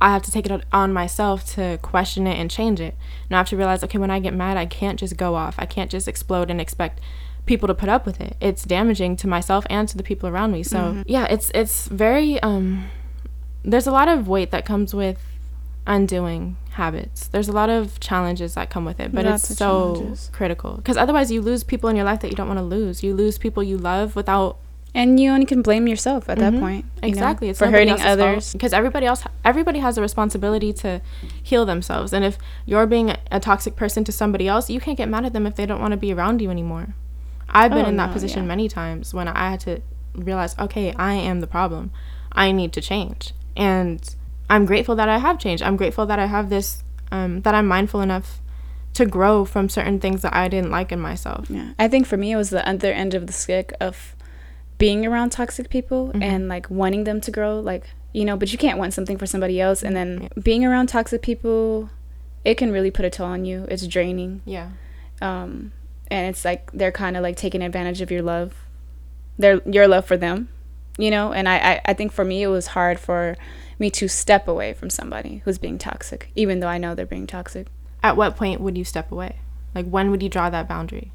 I 0.01 0.12
have 0.12 0.22
to 0.24 0.32
take 0.32 0.50
it 0.50 0.63
on 0.72 0.94
myself 0.94 1.46
to 1.56 1.78
question 1.82 2.25
it 2.25 2.38
and 2.38 2.50
change 2.50 2.80
it. 2.80 2.96
Now 3.30 3.38
I 3.38 3.39
have 3.39 3.50
to 3.50 3.58
realize, 3.58 3.84
okay, 3.84 3.98
when 3.98 4.10
I 4.10 4.20
get 4.20 4.34
mad, 4.34 4.56
I 4.56 4.66
can't 4.66 4.98
just 4.98 5.18
go 5.18 5.36
off. 5.36 5.56
I 5.58 5.66
can't 5.66 5.92
just 5.92 6.08
explode 6.08 6.50
and 6.50 6.62
expect 6.62 7.01
people 7.46 7.68
to 7.68 7.74
put 7.74 7.89
up 7.89 8.06
with 8.06 8.22
it. 8.22 8.38
It's 8.39 8.63
damaging 8.63 9.18
to 9.18 9.28
myself 9.28 9.66
and 9.70 9.89
to 9.89 9.98
the 9.98 10.04
people 10.04 10.30
around 10.30 10.51
me. 10.51 10.63
So 10.63 11.04
yeah, 11.06 11.25
it's 11.25 11.51
it's 11.54 11.88
very 11.88 12.39
um 12.42 12.86
there's 13.63 13.88
a 13.88 13.92
lot 13.92 14.08
of 14.08 14.28
weight 14.28 14.51
that 14.51 14.66
comes 14.66 14.94
with 14.94 15.20
undoing 15.89 16.55
habits. 16.74 17.27
There's 17.27 17.50
a 17.50 17.51
lot 17.51 17.69
of 17.69 18.00
challenges 18.00 18.53
that 18.53 18.69
come 18.69 18.86
with 18.86 19.00
it, 19.00 19.12
but 19.12 19.25
Lots 19.25 19.50
it's 19.50 19.58
so 19.60 19.96
challenges. 19.96 20.29
critical 20.31 20.75
because 20.77 20.96
otherwise 20.96 21.31
you 21.31 21.41
lose 21.41 21.63
people 21.63 21.89
in 21.89 21.96
your 21.96 22.05
life 22.05 22.19
that 22.22 22.29
you 22.29 22.36
don't 22.38 22.48
want 22.48 22.60
to 22.60 22.63
lose. 22.77 23.03
You 23.03 23.13
lose 23.13 23.38
people 23.38 23.62
you 23.63 23.77
love 23.77 24.15
without 24.15 24.58
And 24.96 25.19
you 25.19 25.29
only 25.31 25.46
can 25.46 25.62
blame 25.62 25.88
yourself 25.88 26.27
at 26.29 26.39
that 26.39 26.51
Mhm. 26.53 26.60
point. 26.65 26.86
you 26.96 27.01
know, 27.01 27.08
exactly 27.10 27.50
it's 27.50 27.60
for 27.60 27.67
hurting 27.69 28.01
others. 28.01 28.53
because 28.53 28.74
everybody 28.74 29.05
else 29.05 29.22
everybody 29.46 29.79
has 29.79 29.98
a 30.00 30.01
responsibility 30.01 30.72
to 30.74 31.00
heal 31.50 31.63
themselves 31.65 32.12
and 32.12 32.24
if 32.25 32.38
you're 32.65 32.88
being 32.88 33.13
a 33.31 33.39
toxic 33.39 33.75
person 33.75 34.03
to 34.03 34.12
somebody 34.12 34.48
else 34.48 34.67
you 34.69 34.79
can't 34.79 34.98
get 34.98 35.08
mad 35.08 35.25
at 35.25 35.34
them 35.34 35.46
if 35.46 35.53
they 35.55 35.65
don't 35.67 35.79
want 35.86 35.91
to 35.91 35.98
be 35.98 36.12
around 36.12 36.41
you 36.41 36.50
anymore 36.50 36.86
i've 37.60 37.72
been 37.72 37.86
Oh, 37.86 37.89
in 37.89 37.98
that 37.98 38.08
no, 38.08 38.13
position 38.13 38.43
yeah. 38.43 38.48
many 38.53 38.67
times 38.67 39.13
when 39.13 39.27
i 39.27 39.50
had 39.51 39.60
to 39.67 39.74
realize 40.15 40.55
okay 40.65 40.88
i 40.98 41.13
am 41.13 41.39
the 41.39 41.48
problem 41.58 41.91
i 42.31 42.51
need 42.51 42.74
to 42.74 42.81
change 42.81 43.34
and 43.55 44.15
i'm 44.50 44.65
grateful 44.65 44.96
that 44.96 45.10
i 45.10 45.18
have 45.18 45.38
changed 45.39 45.63
i'm 45.63 45.75
grateful 45.77 46.06
that 46.06 46.20
i 46.20 46.25
have 46.25 46.50
this 46.50 46.84
um, 47.12 47.41
that 47.41 47.53
i'm 47.56 47.68
mindful 47.68 48.01
enough 48.01 48.39
to 48.94 49.06
grow 49.06 49.46
from 49.46 49.70
certain 49.70 50.00
things 50.00 50.22
that 50.22 50.34
i 50.36 50.48
didn't 50.48 50.72
like 50.72 50.91
in 50.91 51.00
myself 51.00 51.50
Yeah. 51.50 51.74
I 51.79 51.88
think 51.88 52.08
for 52.08 52.18
me, 52.18 52.32
it 52.32 52.36
was 52.36 52.50
the 52.50 52.68
other 52.68 52.91
end 52.91 53.13
of 53.13 53.27
the 53.27 53.34
stick 53.34 53.74
of 53.79 54.15
being 54.77 55.06
around 55.06 55.32
toxic 55.32 55.70
people 55.70 56.08
Mm-hmm. 56.10 56.24
and 56.24 56.48
like 56.48 56.70
wanting 56.70 57.03
them 57.03 57.20
to 57.22 57.32
grow. 57.32 57.60
Like, 57.60 57.86
you 58.13 58.25
know, 58.25 58.36
but 58.38 58.51
you 58.51 58.58
can't 58.58 58.79
want 58.79 58.94
something 58.94 59.18
for 59.18 59.25
somebody 59.27 59.60
else. 59.62 59.84
And 59.84 59.96
then 59.96 60.29
being 60.41 60.63
around 60.65 60.88
toxic 60.88 61.22
people, 61.22 61.89
it 62.46 62.56
can 62.56 62.72
really 62.72 62.89
put 62.91 63.06
a 63.06 63.10
toll 63.10 63.27
on 63.27 63.46
you. 63.46 63.65
It's 63.70 63.86
draining. 63.88 64.41
yeah 64.46 64.70
Um, 65.22 65.72
and 66.10 66.27
it's 66.29 66.44
like 66.46 66.72
they're 66.72 66.91
kind 67.03 67.15
of 67.18 67.24
like 67.24 67.36
taking 67.36 67.62
advantage 67.62 68.01
of 68.01 68.10
your 68.10 68.22
love, 68.24 68.53
their 69.38 69.62
your 69.65 69.88
love 69.88 70.06
for 70.06 70.18
them, 70.18 70.48
you 70.98 71.12
know. 71.12 71.32
And 71.34 71.48
I, 71.48 71.58
I 71.58 71.82
I 71.91 71.94
think 71.94 72.12
for 72.12 72.25
me, 72.25 72.41
it 72.44 72.48
was 72.48 72.68
hard 72.68 73.00
for 73.00 73.36
me 73.79 73.89
to 73.91 74.07
step 74.07 74.48
away 74.48 74.74
from 74.74 74.89
somebody 74.89 75.41
who's 75.45 75.57
being 75.57 75.77
toxic, 75.77 76.29
even 76.36 76.59
though 76.59 76.67
I 76.67 76.77
know 76.77 76.93
they're 76.95 77.05
being 77.05 77.27
toxic. 77.27 77.67
at 78.03 78.15
what 78.17 78.36
point 78.38 78.62
would 78.62 78.77
you 78.77 78.83
step 78.86 79.12
away 79.12 79.38
like 79.75 79.86
when 79.86 80.09
would 80.12 80.21
you 80.24 80.29
draw 80.29 80.50
that 80.50 80.67
boundary 80.67 81.12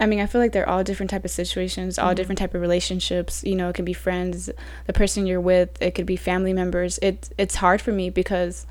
I 0.00 0.06
mean, 0.06 0.18
I 0.18 0.26
feel 0.26 0.40
like 0.40 0.50
they're 0.50 0.68
all 0.68 0.82
different 0.82 1.10
type 1.10 1.24
of 1.24 1.30
situations, 1.30 2.00
all 2.00 2.16
different 2.16 2.40
type 2.40 2.52
of 2.52 2.60
relationships. 2.60 3.44
You 3.44 3.54
know, 3.54 3.68
it 3.68 3.76
could 3.76 3.84
be 3.84 3.92
friends, 3.92 4.50
the 4.88 4.92
person 4.92 5.24
you're 5.24 5.40
with, 5.40 5.80
it 5.80 5.94
could 5.94 6.04
be 6.04 6.16
family 6.16 6.52
members. 6.52 6.98
It 7.00 7.30
it's 7.38 7.54
hard 7.54 7.80
for 7.80 7.92
me 7.92 8.10
because 8.10 8.66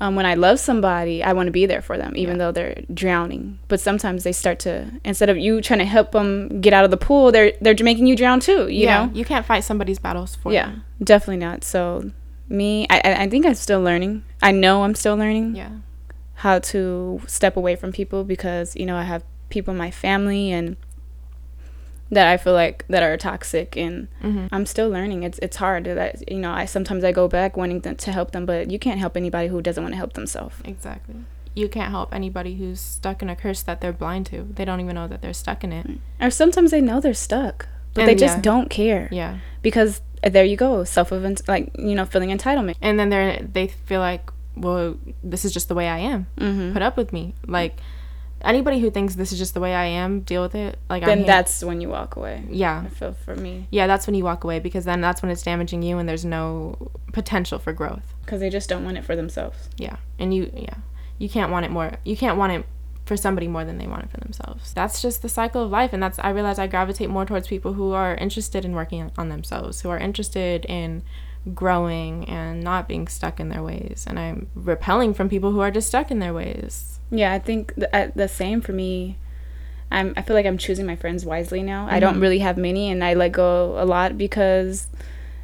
um, 0.00 0.14
when 0.14 0.26
I 0.26 0.34
love 0.34 0.60
somebody, 0.60 1.24
I 1.24 1.32
want 1.32 1.48
to 1.48 1.50
be 1.50 1.66
there 1.66 1.82
for 1.82 1.98
them, 1.98 2.12
even 2.16 2.36
Yeah. 2.36 2.38
though 2.44 2.52
they're 2.52 2.82
drowning. 2.94 3.58
But 3.66 3.80
sometimes 3.80 4.22
they 4.22 4.30
start 4.30 4.60
to 4.60 4.92
instead 5.04 5.28
of 5.28 5.36
you 5.36 5.60
trying 5.60 5.80
to 5.80 5.84
help 5.86 6.12
them 6.12 6.60
get 6.60 6.72
out 6.72 6.84
of 6.84 6.92
the 6.92 6.98
pool, 7.08 7.32
they're 7.32 7.52
they're 7.60 7.74
making 7.82 8.06
you 8.06 8.14
drown 8.14 8.38
too. 8.38 8.68
You 8.68 8.84
yeah 8.84 9.06
know? 9.06 9.12
you 9.12 9.24
can't 9.24 9.44
fight 9.44 9.64
somebody's 9.64 9.98
battles 9.98 10.36
for 10.36 10.50
you. 10.52 10.58
Yeah, 10.58 10.70
them 10.70 10.84
definitely 11.02 11.38
not. 11.44 11.64
So 11.64 12.12
me, 12.48 12.86
I 12.90 13.24
I 13.24 13.28
think 13.28 13.46
I'm 13.46 13.54
still 13.54 13.80
learning. 13.80 14.24
I 14.42 14.52
know 14.52 14.84
I'm 14.84 14.94
still 14.94 15.16
learning 15.16 15.56
yeah 15.56 15.70
how 16.38 16.58
to 16.58 17.20
step 17.26 17.56
away 17.56 17.76
from 17.76 17.92
people 17.92 18.24
because 18.24 18.74
you 18.76 18.84
know 18.84 18.96
I 18.96 19.04
have 19.04 19.22
people 19.50 19.72
in 19.72 19.78
my 19.78 19.90
family 19.90 20.50
and 20.50 20.76
that 22.10 22.26
I 22.28 22.36
feel 22.36 22.52
like 22.52 22.84
that 22.88 23.02
are 23.02 23.16
toxic 23.16 23.76
and 23.76 24.08
hmm 24.20 24.46
I'm 24.52 24.66
still 24.66 24.88
learning. 24.90 25.22
It's 25.22 25.38
it's 25.40 25.56
hard 25.56 25.84
that 25.84 26.30
you 26.30 26.38
know 26.38 26.52
I 26.52 26.64
sometimes 26.66 27.02
I 27.04 27.12
go 27.12 27.28
back 27.28 27.56
wanting 27.56 27.80
them 27.80 27.96
to 27.96 28.12
help 28.12 28.32
them, 28.32 28.44
but 28.46 28.70
you 28.70 28.78
can't 28.78 29.00
help 29.00 29.16
anybody 29.16 29.48
who 29.48 29.60
doesn't 29.62 29.82
want 29.82 29.92
to 29.94 29.96
help 29.98 30.12
themselves. 30.12 30.56
Exactly. 30.64 31.16
You 31.54 31.68
can't 31.68 31.90
help 31.92 32.12
anybody 32.12 32.56
who's 32.56 32.80
stuck 32.80 33.22
in 33.22 33.30
a 33.30 33.36
curse 33.36 33.62
that 33.62 33.80
they're 33.80 33.92
blind 33.92 34.26
to. 34.26 34.42
They 34.54 34.64
don't 34.64 34.80
even 34.80 34.96
know 34.96 35.06
that 35.08 35.22
they're 35.22 35.32
stuck 35.32 35.62
in 35.64 35.72
it. 35.72 35.86
Or 36.20 36.28
sometimes 36.30 36.72
they 36.72 36.80
know 36.80 37.00
they're 37.00 37.14
stuck, 37.14 37.68
but 37.94 38.00
And 38.02 38.08
they 38.08 38.16
just 38.16 38.38
yeah. 38.38 38.42
don't 38.42 38.68
care 38.68 39.08
Yeah. 39.12 39.38
because 39.62 40.00
there 40.28 40.44
you 40.44 40.56
go, 40.56 40.84
self 40.84 41.12
of 41.12 41.22
like 41.48 41.70
you 41.78 41.94
know 41.94 42.04
feeling 42.04 42.30
entitlement. 42.30 42.76
And 42.80 42.98
then 42.98 43.10
they're 43.10 43.38
they 43.40 43.68
feel 43.68 44.00
like, 44.00 44.30
well, 44.56 44.96
this 45.22 45.44
is 45.44 45.52
just 45.52 45.68
the 45.68 45.74
way 45.74 45.88
I 45.88 45.98
am. 45.98 46.26
Mm-hmm. 46.38 46.72
Put 46.72 46.82
up 46.82 46.96
with 46.96 47.12
me. 47.12 47.34
Like 47.46 47.78
anybody 48.40 48.78
who 48.78 48.90
thinks 48.90 49.14
this 49.14 49.32
is 49.32 49.38
just 49.38 49.54
the 49.54 49.60
way 49.60 49.74
I 49.74 49.86
am, 49.86 50.20
deal 50.20 50.42
with 50.42 50.54
it. 50.54 50.78
Like 50.90 51.02
I'm 51.02 51.08
Then 51.08 51.26
that's 51.26 51.62
when 51.64 51.80
you 51.80 51.88
walk 51.88 52.16
away. 52.16 52.44
yeah. 52.50 52.82
I 52.84 52.88
feel 52.88 53.12
for 53.14 53.34
me 53.34 53.66
Yeah, 53.70 53.86
that's 53.86 54.06
when 54.06 54.14
you 54.14 54.24
walk 54.24 54.44
away 54.44 54.60
because 54.60 54.84
then 54.84 55.00
that's 55.00 55.22
when 55.22 55.30
it's 55.30 55.42
damaging 55.42 55.82
you 55.82 55.98
and 55.98 56.06
there's 56.08 56.24
no 56.24 56.90
potential 57.12 57.58
for 57.58 57.72
growth. 57.72 58.14
because 58.24 58.40
they 58.40 58.50
just 58.50 58.68
don't 58.68 58.84
want 58.84 58.98
it 58.98 59.04
for 59.04 59.16
themselves. 59.16 59.68
Yeah. 59.76 59.96
And 60.18 60.34
you 60.34 60.50
yeah. 60.54 60.74
You 61.16 61.28
can't 61.28 61.50
want 61.52 61.64
it 61.64 61.70
more. 61.70 61.92
You 62.04 62.16
can't 62.16 62.36
want 62.36 62.52
it 62.52 62.66
for 63.04 63.16
somebody 63.16 63.46
more 63.48 63.64
than 63.64 63.78
they 63.78 63.86
want 63.86 64.02
it 64.04 64.10
for 64.10 64.16
themselves. 64.18 64.72
That's 64.72 65.02
just 65.02 65.20
the 65.22 65.28
cycle 65.28 65.62
of 65.62 65.70
life 65.70 65.92
and 65.92 66.02
that's 66.02 66.18
I 66.20 66.30
realize 66.30 66.58
I 66.58 66.66
gravitate 66.66 67.10
more 67.10 67.24
towards 67.26 67.46
people 67.48 67.74
who 67.74 67.92
are 67.92 68.14
interested 68.14 68.64
in 68.64 68.72
working 68.74 69.10
on 69.18 69.28
themselves, 69.28 69.82
who 69.82 69.90
are 69.90 69.98
interested 69.98 70.64
in 70.66 71.02
growing 71.54 72.26
and 72.28 72.62
not 72.62 72.88
being 72.88 73.06
stuck 73.06 73.38
in 73.38 73.50
their 73.50 73.62
ways. 73.62 74.04
And 74.08 74.18
I'm 74.18 74.46
repelling 74.54 75.12
from 75.12 75.28
people 75.28 75.52
who 75.52 75.60
are 75.60 75.70
just 75.70 75.88
stuck 75.88 76.10
in 76.10 76.18
their 76.18 76.32
ways. 76.32 76.98
Yeah, 77.10 77.32
I 77.32 77.38
think 77.38 77.74
the, 77.76 77.94
uh, 77.94 78.10
the 78.14 78.28
same 78.28 78.60
for 78.62 78.72
me. 78.72 79.18
I'm 79.90 80.14
I 80.16 80.22
feel 80.22 80.34
like 80.34 80.46
I'm 80.46 80.56
choosing 80.58 80.86
my 80.86 80.96
friends 80.96 81.26
wisely 81.26 81.62
now. 81.62 81.86
I 81.90 82.00
don't 82.00 82.16
Mhm. 82.16 82.22
really 82.22 82.38
have 82.38 82.56
many, 82.56 82.90
and 82.90 83.04
I 83.04 83.12
let 83.14 83.32
go 83.32 83.74
a 83.78 83.84
lot 83.84 84.16
because 84.16 84.88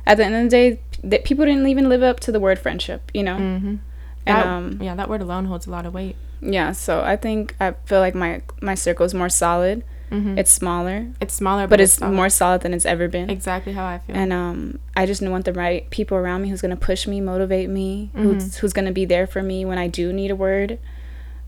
at 0.06 0.16
the 0.16 0.24
end 0.24 0.34
of 0.34 0.42
the 0.44 0.48
day, 0.48 0.80
that 1.04 1.24
people 1.24 1.44
didn't 1.44 1.68
even 1.68 1.88
live 1.90 2.02
up 2.02 2.18
to 2.20 2.32
the 2.32 2.40
word 2.40 2.58
friendship. 2.58 3.10
You 3.12 3.22
know. 3.22 3.36
Mhm. 3.36 3.78
And, 4.26 4.36
That- 4.38 4.46
um, 4.46 4.78
yeah, 4.82 4.94
that 4.94 5.08
word 5.10 5.20
alone 5.20 5.44
holds 5.44 5.66
a 5.66 5.70
lot 5.70 5.84
of 5.86 5.92
weight. 5.94 6.16
Yeah, 6.40 6.72
so 6.72 7.02
I 7.02 7.16
think 7.16 7.54
I 7.60 7.72
feel 7.84 8.00
like 8.00 8.14
my 8.14 8.42
my 8.62 8.74
circle 8.74 9.04
is 9.06 9.14
more 9.14 9.28
solid. 9.28 9.84
Mhm. 10.10 10.36
It's 10.38 10.50
smaller, 10.50 11.06
it's 11.20 11.34
smaller, 11.34 11.68
but 11.68 11.80
it's 11.80 11.92
solid. 11.94 12.14
more 12.16 12.28
solid 12.28 12.62
than 12.62 12.74
it's 12.74 12.84
ever 12.86 13.06
been. 13.06 13.30
exactly 13.30 13.72
how 13.74 13.86
I 13.86 13.98
feel. 13.98 14.16
And 14.16 14.32
um, 14.32 14.78
I 14.96 15.06
just 15.06 15.22
want 15.22 15.44
the 15.44 15.52
right 15.52 15.88
people 15.90 16.16
around 16.18 16.42
me 16.42 16.48
who's 16.48 16.60
gonna 16.62 16.76
push 16.76 17.06
me, 17.06 17.20
motivate 17.20 17.70
me, 17.70 18.10
who's 18.14 18.42
Mhm. 18.44 18.58
who's 18.58 18.72
gonna 18.72 18.90
be 18.92 19.04
there 19.04 19.26
for 19.28 19.40
me 19.42 19.64
when 19.64 19.78
I 19.78 19.86
do 19.86 20.12
need 20.12 20.30
a 20.32 20.36
word. 20.36 20.78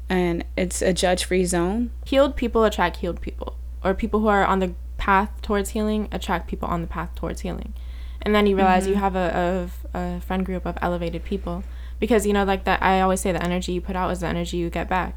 And 0.09 0.45
it's 0.57 0.83
a 0.83 0.93
judge-free 0.93 1.45
zone. 1.47 1.91
healed 2.05 2.37
people 2.37 2.65
attract 2.65 2.99
healed 2.99 3.21
people 3.21 3.57
or 3.83 3.95
people 3.95 4.21
who 4.21 4.29
are 4.29 4.45
on 4.45 4.59
the 4.61 4.73
path 4.99 5.31
towards 5.43 5.71
healing 5.71 6.07
attract 6.13 6.47
people 6.47 6.69
on 6.69 6.81
the 6.83 6.87
path 6.87 7.13
towards 7.17 7.41
healing 7.41 7.73
and 8.21 8.33
then 8.35 8.47
you 8.47 8.55
realize 8.55 8.87
you 8.87 8.95
Mhm. 8.95 8.99
have 9.01 9.17
a, 9.17 9.69
a, 9.95 9.99
a 9.99 10.21
friend 10.21 10.47
group 10.47 10.65
of 10.65 10.79
elevated 10.81 11.25
people 11.25 11.65
because 12.03 12.27
you 12.27 12.33
know 12.37 12.45
like 12.53 12.65
that 12.65 12.83
i 12.83 13.01
always 13.01 13.21
say 13.25 13.31
the 13.33 13.43
energy 13.51 13.71
you 13.73 13.81
put 13.81 13.97
out 13.97 14.11
is 14.15 14.21
the 14.21 14.27
energy 14.27 14.57
you 14.63 14.69
get 14.81 14.89
back 14.99 15.15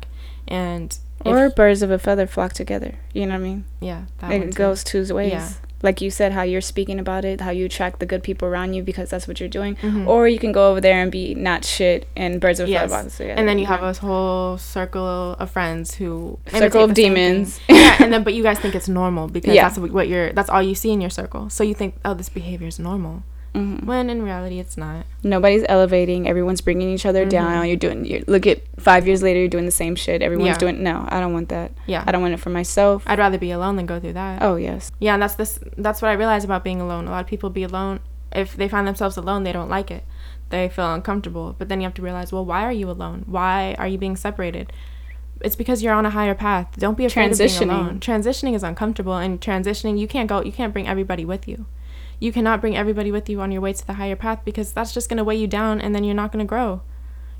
and 0.48 0.88
if- 1.26 1.32
or 1.34 1.50
birds 1.50 1.82
of 1.82 1.90
a 1.92 1.98
feather 1.98 2.28
flock 2.28 2.52
together. 2.54 2.92
You 3.14 3.26
know 3.26 3.34
what 3.40 3.42
I 3.42 3.50
mean? 3.50 3.66
yeah 3.90 4.02
it 4.30 4.54
goes 4.54 4.84
two 4.84 5.02
ways. 5.20 5.32
Yeah. 5.32 5.50
Like 5.82 6.02
you 6.02 6.10
said, 6.10 6.32
how 6.32 6.42
you're 6.52 6.62
speaking 6.74 7.00
about 7.00 7.24
it, 7.26 7.42
how 7.42 7.52
you 7.52 7.66
attract 7.66 8.00
the 8.00 8.06
good 8.12 8.24
people 8.24 8.48
around 8.48 8.74
you 8.76 8.82
because 8.84 9.10
that's 9.12 9.28
what 9.28 9.40
you're 9.40 9.50
doing. 9.60 9.76
Mhm. 9.78 10.08
Or 10.08 10.28
you 10.28 10.40
can 10.40 10.52
go 10.52 10.70
over 10.72 10.82
there 10.82 11.00
and 11.04 11.12
be 11.12 11.36
not 11.36 11.64
shit 11.66 12.08
and 12.16 12.40
birds 12.42 12.60
of 12.60 12.68
a 12.68 12.72
Yes. 12.72 12.82
feather 12.92 13.04
flock 13.04 13.12
together. 13.18 13.38
and 13.40 13.48
then 13.48 13.58
you 13.62 13.66
have 13.74 13.84
a 13.84 13.94
whole 13.94 14.58
circle 14.58 15.36
of 15.42 15.48
friends 15.52 15.96
who 15.96 16.38
Circle 16.52 16.84
of 16.86 16.90
the 16.96 17.02
same 17.02 17.14
thing. 17.14 17.34
demons. 17.34 17.60
yeah 17.70 17.96
and 18.04 18.12
then 18.14 18.24
but 18.28 18.34
you 18.38 18.44
guys 18.44 18.58
think 18.60 18.74
it's 18.76 18.90
normal 18.90 19.28
because 19.28 19.54
Yeah. 19.56 19.64
that's 19.70 19.78
what 19.80 20.08
you're 20.08 20.32
that's 20.34 20.50
all 20.50 20.62
you 20.64 20.76
see 20.76 20.92
in 20.92 21.02
your 21.02 21.10
circle 21.22 21.50
so 21.50 21.64
you 21.64 21.74
think 21.74 21.96
oh 22.06 22.14
this 22.14 22.30
behavior 22.30 22.68
is 22.68 22.78
normal 22.80 23.24
Mhm. 23.56 23.86
when 23.86 24.10
in 24.10 24.22
reality 24.22 24.60
it's 24.60 24.78
not 24.78 25.06
Nobody's 25.24 25.64
elevating. 25.70 26.28
Everyone's 26.28 26.62
bringing 26.62 26.90
each 26.90 27.06
other 27.06 27.26
Mhm. 27.26 27.30
down. 27.30 27.68
You're 27.68 27.78
doing. 27.78 28.06
You 28.06 28.24
look 28.28 28.46
at 28.46 28.62
five 28.80 29.08
years 29.08 29.24
later. 29.24 29.40
You're 29.40 29.48
doing 29.48 29.66
the 29.66 29.72
same 29.72 29.96
shit. 29.96 30.22
Everyone's 30.22 30.48
Yeah. 30.48 30.58
doing. 30.58 30.84
No, 30.84 31.06
I 31.10 31.20
don't 31.20 31.34
want 31.34 31.50
that. 31.50 31.72
yeah 31.88 32.04
I 32.06 32.12
don't 32.12 32.22
want 32.22 32.34
it 32.34 32.40
for 32.40 32.50
myself. 32.50 33.04
i'd 33.08 33.20
rather 33.20 33.38
be 33.38 33.52
alone 33.52 33.76
than 33.78 33.86
go 33.86 34.00
through 34.00 34.14
that 34.14 34.42
oh 34.44 34.56
yes. 34.56 34.92
Yeah, 35.00 35.14
and 35.14 35.22
that's 35.24 35.36
this 35.36 35.58
that's 35.78 36.02
what 36.02 36.10
I 36.10 36.14
realize 36.14 36.44
about 36.44 36.64
being 36.64 36.82
alone. 36.82 37.08
A 37.08 37.12
lot 37.12 37.22
of 37.22 37.28
people 37.28 37.50
be 37.50 37.64
alone 37.64 38.00
if 38.32 38.56
they 38.58 38.68
find 38.68 38.86
themselves 38.88 39.16
alone, 39.18 39.44
they 39.44 39.54
don't 39.54 39.70
like 39.70 39.90
it. 39.90 40.04
They 40.50 40.68
feel 40.70 40.94
uncomfortable. 40.94 41.56
But 41.58 41.70
then 41.70 41.80
you 41.80 41.86
have 41.86 41.94
to 41.96 42.02
realize, 42.02 42.32
well, 42.32 42.46
why 42.46 42.64
are 42.66 42.72
you 42.72 42.90
alone? 42.90 43.24
Why 43.26 43.76
are 43.80 43.88
you 43.88 43.98
being 43.98 44.16
separated? 44.16 44.72
It's 45.42 45.56
because 45.56 45.82
you're 45.84 45.94
on 45.94 46.06
a 46.06 46.10
higher 46.12 46.36
path. 46.36 46.68
Don't 46.78 46.98
be 46.98 47.06
afraid 47.06 47.32
of 47.32 47.38
being 47.38 47.70
alone. 47.70 48.00
Transitioning 48.00 48.54
is 48.54 48.64
uncomfortable 48.64 49.16
and 49.18 49.40
transitioning 49.42 49.98
you 49.98 50.08
can't 50.08 50.30
go 50.30 50.42
you 50.42 50.52
can't 50.52 50.72
bring 50.74 50.88
everybody 50.88 51.26
with 51.26 51.48
you. 51.48 51.66
You 52.20 52.32
cannot 52.32 52.62
bring 52.62 52.76
everybody 52.76 53.12
with 53.12 53.30
you 53.30 53.42
on 53.42 53.52
your 53.52 53.62
way 53.62 53.74
to 53.74 53.86
the 53.86 53.94
higher 53.94 54.16
path 54.16 54.42
because 54.46 54.72
that's 54.72 54.94
just 54.94 55.10
going 55.10 55.18
to 55.18 55.24
weigh 55.24 55.36
you 55.36 55.48
down 55.48 55.82
and 55.82 55.94
then 55.94 56.04
you're 56.04 56.16
not 56.16 56.32
going 56.32 56.46
to 56.46 56.48
grow. 56.48 56.82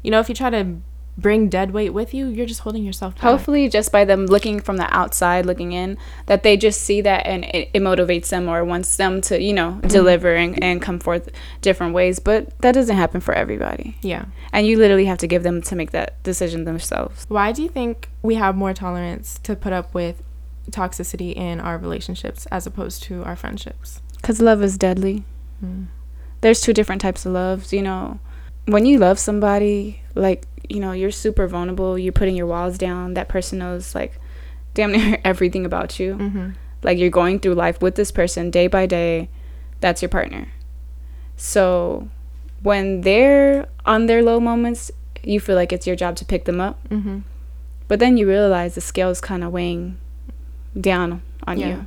You 0.02 0.12
know, 0.12 0.20
if 0.20 0.30
you 0.30 0.36
try 0.36 0.50
to 0.50 0.78
bring 1.18 1.48
dead 1.48 1.72
weight 1.72 1.92
with 1.92 2.14
you, 2.14 2.28
you're 2.28 2.46
just 2.46 2.62
holding 2.62 2.84
yourself 2.84 3.16
back. 3.16 3.24
Hopefully, 3.24 3.70
just 3.70 3.92
by 3.92 4.06
them 4.06 4.26
looking 4.26 4.60
from 4.60 4.78
the 4.78 4.94
outside, 4.94 5.46
looking 5.46 5.72
in, 5.72 5.98
that 6.26 6.44
they 6.44 6.58
just 6.58 6.82
see 6.82 7.02
that 7.02 7.26
and 7.26 7.46
it, 7.46 7.70
it 7.74 7.80
motivates 7.82 8.30
them 8.30 8.50
or 8.50 8.64
wants 8.66 8.98
them 8.98 9.22
to, 9.22 9.42
you 9.42 9.54
know, 9.54 9.72
mm-hmm. 9.72 9.88
deliver 9.88 10.36
and, 10.36 10.62
and 10.64 10.82
come 10.82 11.00
forth 11.00 11.30
different 11.62 11.94
ways. 11.94 12.20
But 12.20 12.58
that 12.62 12.74
doesn't 12.74 12.96
happen 12.96 13.22
for 13.22 13.34
everybody. 13.34 13.98
Yeah. 14.02 14.26
And 14.52 14.68
you 14.68 14.78
literally 14.78 15.06
have 15.06 15.18
to 15.20 15.28
give 15.28 15.44
them 15.44 15.62
to 15.64 15.76
make 15.76 15.92
that 15.92 16.22
decision 16.24 16.66
themselves. 16.66 17.26
Why 17.28 17.52
do 17.52 17.64
you 17.64 17.70
think 17.70 18.10
we 18.22 18.36
have 18.36 18.56
more 18.56 18.74
tolerance 18.74 19.40
to 19.44 19.56
put 19.56 19.74
up 19.74 19.94
with 19.94 20.22
toxicity 20.72 21.36
in 21.36 21.60
our 21.60 21.78
relationships 21.78 22.46
as 22.48 22.68
opposed 22.68 23.04
to 23.04 23.24
our 23.24 23.36
friendships? 23.36 24.02
Because 24.26 24.42
love 24.42 24.64
is 24.64 24.76
deadly. 24.76 25.24
Mm. 25.64 25.86
There's 26.42 26.60
two 26.60 26.74
different 26.74 27.00
types 27.00 27.28
of 27.28 27.34
loves. 27.34 27.72
You 27.72 27.84
know, 27.84 28.20
when 28.66 28.88
you 28.88 28.98
love 28.98 29.20
somebody, 29.20 30.02
like 30.16 30.48
you 30.70 30.80
know 30.80 30.94
you're 30.94 31.12
super 31.12 31.48
vulnerable 31.48 31.98
you're 31.98 32.14
putting 32.14 32.36
your 32.36 32.48
walls 32.48 32.78
down 32.78 33.14
that 33.14 33.28
person 33.28 33.60
knows 33.60 33.94
like 33.94 34.20
damn 34.74 34.92
near 34.92 35.20
everything 35.24 35.66
about 35.66 36.00
you 36.00 36.16
mm-hmm. 36.16 36.50
like 36.84 36.98
you're 36.98 37.10
going 37.10 37.40
through 37.40 37.54
life 37.54 37.82
with 37.82 37.96
this 37.96 38.12
person 38.12 38.50
day 38.50 38.68
by 38.68 38.86
day 38.86 39.30
that's 39.82 40.02
your 40.02 40.10
partner 40.10 40.48
so 41.36 42.08
when 42.64 43.02
they're 43.02 43.68
on 43.86 44.06
their 44.08 44.24
low 44.24 44.40
moments 44.40 44.90
you 45.24 45.40
feel 45.40 45.56
like 45.56 45.72
it's 45.72 45.86
your 45.86 45.96
job 45.96 46.16
to 46.16 46.26
pick 46.26 46.46
them 46.46 46.60
up 46.60 46.88
mm-hmm. 46.90 47.20
but 47.88 48.00
then 48.00 48.18
you 48.18 48.28
realize 48.28 48.74
the 48.74 48.82
scale 48.82 49.10
is 49.10 49.22
kind 49.22 49.44
of 49.44 49.52
weighing 49.52 49.98
down 50.80 51.22
on 51.46 51.60
yeah. 51.60 51.68
you 51.68 51.86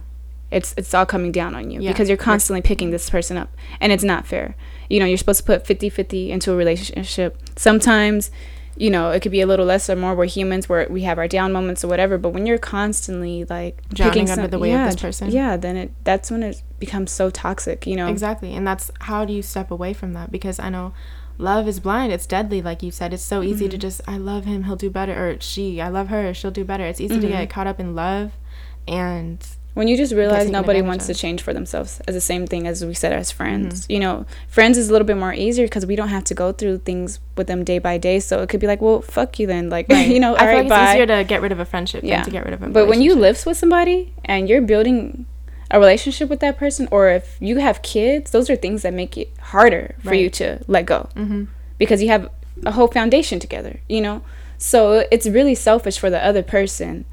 it's 0.50 0.74
it's 0.76 0.94
all 0.94 1.06
coming 1.06 1.32
down 1.32 1.54
on 1.54 1.70
you 1.70 1.80
yeah. 1.80 1.90
because 1.90 2.08
you're 2.08 2.16
constantly 2.16 2.62
picking 2.62 2.90
this 2.90 3.10
person 3.10 3.36
up 3.36 3.50
and 3.80 3.92
it's 3.92 4.04
not 4.04 4.26
fair 4.26 4.56
you 4.88 4.98
know 4.98 5.06
you're 5.06 5.18
supposed 5.18 5.40
to 5.40 5.44
put 5.44 5.64
50-50 5.64 6.30
into 6.30 6.52
a 6.52 6.56
relationship 6.56 7.36
sometimes 7.56 8.30
you 8.78 8.90
know, 8.90 9.10
it 9.10 9.20
could 9.20 9.32
be 9.32 9.40
a 9.40 9.46
little 9.46 9.66
less 9.66 9.90
or 9.90 9.96
more. 9.96 10.14
We're 10.14 10.26
humans, 10.26 10.68
where 10.68 10.86
we 10.88 11.02
have 11.02 11.18
our 11.18 11.28
down 11.28 11.52
moments 11.52 11.84
or 11.84 11.88
whatever. 11.88 12.16
But 12.16 12.30
when 12.30 12.46
you're 12.46 12.58
constantly 12.58 13.44
like 13.44 13.82
drowning 13.88 14.30
under 14.30 14.42
some, 14.42 14.50
the 14.50 14.58
weight 14.58 14.70
yeah, 14.70 14.84
of 14.84 14.92
this 14.92 15.00
person, 15.00 15.30
yeah, 15.30 15.56
then 15.56 15.76
it 15.76 15.92
that's 16.04 16.30
when 16.30 16.42
it 16.42 16.62
becomes 16.78 17.10
so 17.10 17.28
toxic. 17.28 17.86
You 17.86 17.96
know, 17.96 18.08
exactly. 18.08 18.54
And 18.54 18.66
that's 18.66 18.90
how 19.00 19.24
do 19.24 19.32
you 19.32 19.42
step 19.42 19.70
away 19.70 19.92
from 19.92 20.12
that? 20.12 20.30
Because 20.30 20.60
I 20.60 20.70
know 20.70 20.94
love 21.38 21.66
is 21.66 21.80
blind. 21.80 22.12
It's 22.12 22.26
deadly, 22.26 22.62
like 22.62 22.82
you 22.82 22.90
said. 22.90 23.12
It's 23.12 23.22
so 23.22 23.42
easy 23.42 23.64
mm-hmm. 23.64 23.72
to 23.72 23.78
just 23.78 24.00
I 24.06 24.16
love 24.16 24.44
him, 24.44 24.64
he'll 24.64 24.76
do 24.76 24.90
better, 24.90 25.12
or 25.12 25.40
she, 25.40 25.80
I 25.80 25.88
love 25.88 26.08
her, 26.08 26.32
she'll 26.32 26.50
do 26.52 26.64
better. 26.64 26.84
It's 26.84 27.00
easy 27.00 27.14
mm-hmm. 27.14 27.22
to 27.22 27.28
get 27.28 27.50
caught 27.50 27.66
up 27.66 27.80
in 27.80 27.94
love, 27.94 28.32
and 28.86 29.44
when 29.78 29.86
you 29.86 29.96
just 29.96 30.12
realize 30.12 30.50
nobody 30.50 30.82
wants 30.82 31.06
to 31.06 31.14
change 31.14 31.40
for 31.40 31.54
themselves 31.54 32.00
as 32.08 32.14
the 32.16 32.20
same 32.20 32.48
thing 32.48 32.66
as 32.66 32.84
we 32.84 32.92
said 32.92 33.12
as 33.12 33.30
friends 33.30 33.82
mm-hmm. 33.82 33.92
you 33.92 34.00
know 34.00 34.26
friends 34.48 34.76
is 34.76 34.88
a 34.88 34.92
little 34.92 35.06
bit 35.06 35.16
more 35.16 35.32
easier 35.32 35.66
because 35.66 35.86
we 35.86 35.94
don't 35.94 36.08
have 36.08 36.24
to 36.24 36.34
go 36.34 36.50
through 36.50 36.78
things 36.78 37.20
with 37.36 37.46
them 37.46 37.62
day 37.62 37.78
by 37.78 37.96
day 37.96 38.18
so 38.18 38.42
it 38.42 38.48
could 38.48 38.58
be 38.58 38.66
like 38.66 38.80
well 38.80 39.00
fuck 39.00 39.38
you 39.38 39.46
then 39.46 39.70
like 39.70 39.86
right. 39.90 40.08
you 40.08 40.18
know 40.18 40.34
i 40.34 40.38
feel 40.40 40.46
right, 40.48 40.56
like 40.58 40.68
bye. 40.68 40.82
it's 40.82 40.94
easier 40.94 41.06
to 41.06 41.22
get 41.22 41.40
rid 41.40 41.52
of 41.52 41.60
a 41.60 41.64
friendship 41.64 42.02
yeah. 42.02 42.16
than 42.16 42.24
to 42.24 42.30
get 42.32 42.44
rid 42.44 42.52
of 42.52 42.60
a 42.60 42.68
but 42.68 42.88
when 42.88 43.00
you 43.00 43.14
live 43.14 43.40
with 43.46 43.56
somebody 43.56 44.12
and 44.24 44.48
you're 44.48 44.60
building 44.60 45.26
a 45.70 45.78
relationship 45.78 46.28
with 46.28 46.40
that 46.40 46.58
person 46.58 46.88
or 46.90 47.08
if 47.08 47.36
you 47.38 47.58
have 47.58 47.80
kids 47.82 48.32
those 48.32 48.50
are 48.50 48.56
things 48.56 48.82
that 48.82 48.92
make 48.92 49.16
it 49.16 49.32
harder 49.38 49.94
for 50.02 50.10
right. 50.10 50.20
you 50.20 50.28
to 50.28 50.58
let 50.66 50.86
go 50.86 51.08
mm-hmm. 51.14 51.44
because 51.78 52.02
you 52.02 52.08
have 52.08 52.28
a 52.66 52.72
whole 52.72 52.88
foundation 52.88 53.38
together 53.38 53.78
you 53.88 54.00
know 54.00 54.22
so 54.58 55.06
it's 55.12 55.28
really 55.28 55.54
selfish 55.54 56.00
for 56.00 56.10
the 56.10 56.24
other 56.24 56.42
person 56.42 57.04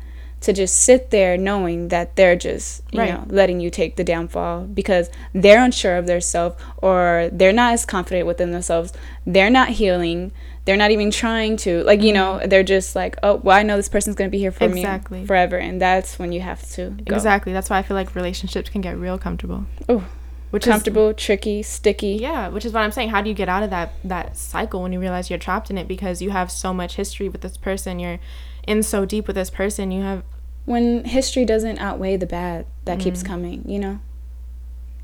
to 0.45 0.53
just 0.53 0.77
sit 0.77 1.09
there 1.09 1.37
knowing 1.37 1.87
that 1.89 2.15
they're 2.15 2.35
just 2.35 2.83
you 2.91 2.99
right. 2.99 3.13
know 3.13 3.25
letting 3.27 3.59
you 3.59 3.69
take 3.69 3.95
the 3.95 4.03
downfall 4.03 4.61
because 4.65 5.09
they're 5.33 5.63
unsure 5.63 5.97
of 5.97 6.05
their 6.05 6.21
self 6.21 6.55
or 6.77 7.29
they're 7.31 7.53
not 7.53 7.73
as 7.73 7.85
confident 7.85 8.27
within 8.27 8.51
themselves. 8.51 8.93
They're 9.25 9.49
not 9.49 9.69
healing. 9.69 10.31
They're 10.65 10.77
not 10.77 10.91
even 10.91 11.11
trying 11.11 11.57
to 11.57 11.83
like 11.83 12.01
you 12.01 12.13
know 12.13 12.37
mm-hmm. 12.39 12.49
they're 12.49 12.63
just 12.63 12.95
like 12.95 13.17
oh 13.23 13.35
well 13.37 13.55
i 13.57 13.63
know 13.63 13.77
this 13.77 13.89
person's 13.89 14.15
going 14.15 14.29
to 14.29 14.31
be 14.31 14.39
here 14.39 14.51
for 14.51 14.65
exactly. 14.65 15.21
me 15.21 15.25
forever 15.25 15.57
and 15.57 15.79
that's 15.79 16.17
when 16.17 16.31
you 16.31 16.41
have 16.41 16.67
to 16.71 16.89
go. 16.89 17.15
exactly. 17.15 17.53
That's 17.53 17.69
why 17.69 17.79
i 17.79 17.81
feel 17.81 17.95
like 17.95 18.15
relationships 18.15 18.69
can 18.69 18.81
get 18.81 18.97
real 18.97 19.17
comfortable. 19.17 19.65
Oh 19.89 20.05
which 20.51 20.63
comfortable 20.63 21.09
is, 21.09 21.17
tricky 21.17 21.61
sticky. 21.63 22.17
Yeah 22.21 22.49
which 22.49 22.65
is 22.65 22.73
what 22.73 22.81
i'm 22.81 22.91
saying. 22.91 23.09
How 23.09 23.21
do 23.21 23.29
you 23.29 23.35
get 23.35 23.49
out 23.49 23.63
of 23.63 23.71
that 23.71 23.93
that 24.03 24.37
cycle 24.37 24.81
when 24.83 24.93
you 24.93 24.99
realize 24.99 25.29
you're 25.29 25.39
trapped 25.39 25.69
in 25.69 25.77
it? 25.77 25.87
Because 25.87 26.21
you 26.21 26.29
have 26.31 26.51
so 26.51 26.73
much 26.73 26.95
history 26.95 27.29
with 27.29 27.41
this 27.41 27.57
person. 27.57 27.99
You're 27.99 28.19
in 28.67 28.83
so 28.83 29.05
deep 29.05 29.27
with 29.27 29.35
this 29.35 29.49
person. 29.49 29.91
You 29.91 30.03
have 30.03 30.23
when 30.65 31.05
history 31.05 31.45
doesn't 31.45 31.79
outweigh 31.79 32.17
the 32.17 32.25
bad 32.25 32.65
that 32.85 32.99
mm. 32.99 33.01
keeps 33.01 33.23
coming, 33.23 33.63
you 33.67 33.79
know? 33.79 33.99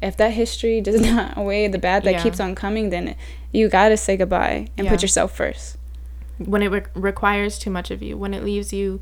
If 0.01 0.17
that 0.17 0.33
history 0.33 0.81
does 0.81 0.99
not 1.11 1.37
outweigh 1.37 1.67
the 1.67 1.77
bad 1.77 2.03
that 2.03 2.13
yeah. 2.13 2.23
keeps 2.23 2.39
on 2.39 2.55
coming, 2.55 2.89
then 2.89 3.15
you 3.51 3.69
got 3.69 3.89
to 3.89 3.97
say 3.97 4.17
goodbye 4.17 4.67
and 4.77 4.85
yeah. 4.85 4.91
put 4.91 5.01
yourself 5.01 5.35
first. 5.35 5.77
When 6.39 6.63
it 6.63 6.67
re- 6.69 6.85
requires 6.95 7.59
too 7.59 7.69
much 7.69 7.91
of 7.91 8.01
you, 8.01 8.17
when 8.17 8.33
it 8.33 8.43
leaves 8.43 8.73
you 8.73 8.99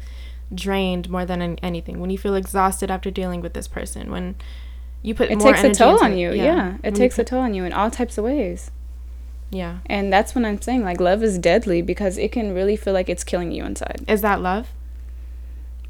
drained 0.54 1.10
more 1.10 1.26
than 1.26 1.42
anything, 1.60 2.00
when 2.00 2.10
you 2.10 2.18
feel 2.18 2.36
exhausted 2.36 2.92
after 2.92 3.10
dealing 3.10 3.40
with 3.40 3.54
this 3.54 3.68
person, 3.68 4.12
when 4.12 4.36
you 5.02 5.16
put 5.16 5.32
it 5.32 5.40
takes 5.40 5.64
a 5.64 5.74
toll 5.74 6.04
on 6.04 6.18
you. 6.18 6.32
Yeah, 6.32 6.44
yeah. 6.44 6.74
it 6.76 6.84
when 6.84 6.94
takes 6.94 7.18
a 7.18 7.24
toll 7.24 7.40
on 7.40 7.54
you 7.54 7.64
in 7.64 7.72
all 7.72 7.90
types 7.90 8.18
of 8.18 8.26
ways. 8.26 8.72
Yeah, 9.50 9.80
and 9.86 10.12
that's 10.12 10.36
when 10.36 10.46
I'm 10.46 10.62
saying 10.62 10.84
like 10.84 11.00
love 11.00 11.24
is 11.24 11.38
deadly 11.38 11.82
because 11.82 12.18
it 12.18 12.32
can 12.32 12.54
really 12.54 12.76
feel 12.76 12.94
like 12.94 13.08
it's 13.08 13.24
killing 13.24 13.52
you 13.52 13.64
inside. 13.64 14.04
Is 14.08 14.22
that 14.22 14.42
love? 14.42 14.70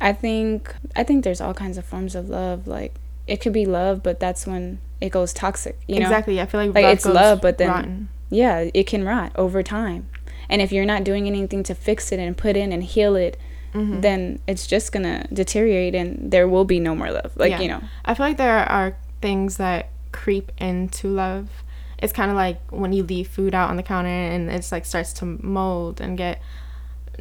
I 0.01 0.13
think 0.13 0.73
I 0.95 1.03
think 1.03 1.23
there's 1.23 1.41
all 1.41 1.53
kinds 1.53 1.77
of 1.77 1.85
forms 1.85 2.15
of 2.15 2.29
love. 2.29 2.67
Like 2.67 2.95
it 3.27 3.41
could 3.41 3.53
be 3.53 3.65
love, 3.65 4.01
but 4.03 4.19
that's 4.19 4.47
when 4.47 4.79
it 5.01 5.09
goes 5.09 5.33
toxic. 5.33 5.79
You 5.87 5.99
know 5.99 6.05
exactly. 6.05 6.39
I 6.41 6.45
feel 6.45 6.61
like 6.61 6.73
like 6.73 6.85
it's 6.85 7.05
love, 7.05 7.41
but 7.41 7.57
then 7.57 7.69
rotten. 7.69 8.09
yeah, 8.29 8.69
it 8.73 8.87
can 8.87 9.03
rot 9.03 9.31
over 9.35 9.63
time. 9.63 10.09
And 10.49 10.61
if 10.61 10.71
you're 10.71 10.85
not 10.85 11.03
doing 11.03 11.27
anything 11.27 11.63
to 11.63 11.75
fix 11.75 12.11
it 12.11 12.19
and 12.19 12.35
put 12.35 12.57
in 12.57 12.71
and 12.71 12.83
heal 12.83 13.15
it, 13.15 13.37
mm-hmm. 13.73 14.01
then 14.01 14.39
it's 14.47 14.65
just 14.65 14.91
gonna 14.91 15.27
deteriorate, 15.31 15.95
and 15.95 16.31
there 16.31 16.47
will 16.47 16.65
be 16.65 16.79
no 16.79 16.95
more 16.95 17.11
love. 17.11 17.33
Like 17.35 17.51
yeah. 17.51 17.59
you 17.61 17.67
know, 17.67 17.81
I 18.05 18.13
feel 18.13 18.25
like 18.25 18.37
there 18.37 18.57
are 18.57 18.95
things 19.21 19.57
that 19.57 19.89
creep 20.11 20.51
into 20.57 21.07
love. 21.07 21.49
It's 21.97 22.13
kind 22.13 22.31
of 22.31 22.37
like 22.37 22.59
when 22.71 22.93
you 22.93 23.03
leave 23.03 23.27
food 23.27 23.53
out 23.53 23.69
on 23.69 23.75
the 23.75 23.83
counter 23.83 24.09
and 24.09 24.49
it's 24.49 24.71
like 24.71 24.85
starts 24.85 25.11
to 25.13 25.25
mold 25.25 25.99
and 25.99 26.17
get 26.17 26.41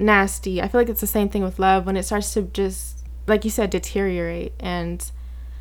nasty. 0.01 0.61
I 0.63 0.69
feel 0.69 0.81
like 0.81 0.89
it's 0.89 1.01
the 1.01 1.07
same 1.07 1.29
thing 1.29 1.43
with 1.43 1.59
love 1.59 1.87
when 1.87 1.97
it 1.97 2.05
starts 2.05 2.33
to 2.35 2.43
just 2.43 3.05
like 3.27 3.45
you 3.45 3.51
said 3.51 3.71
deteriorate 3.71 4.55
and 4.59 5.11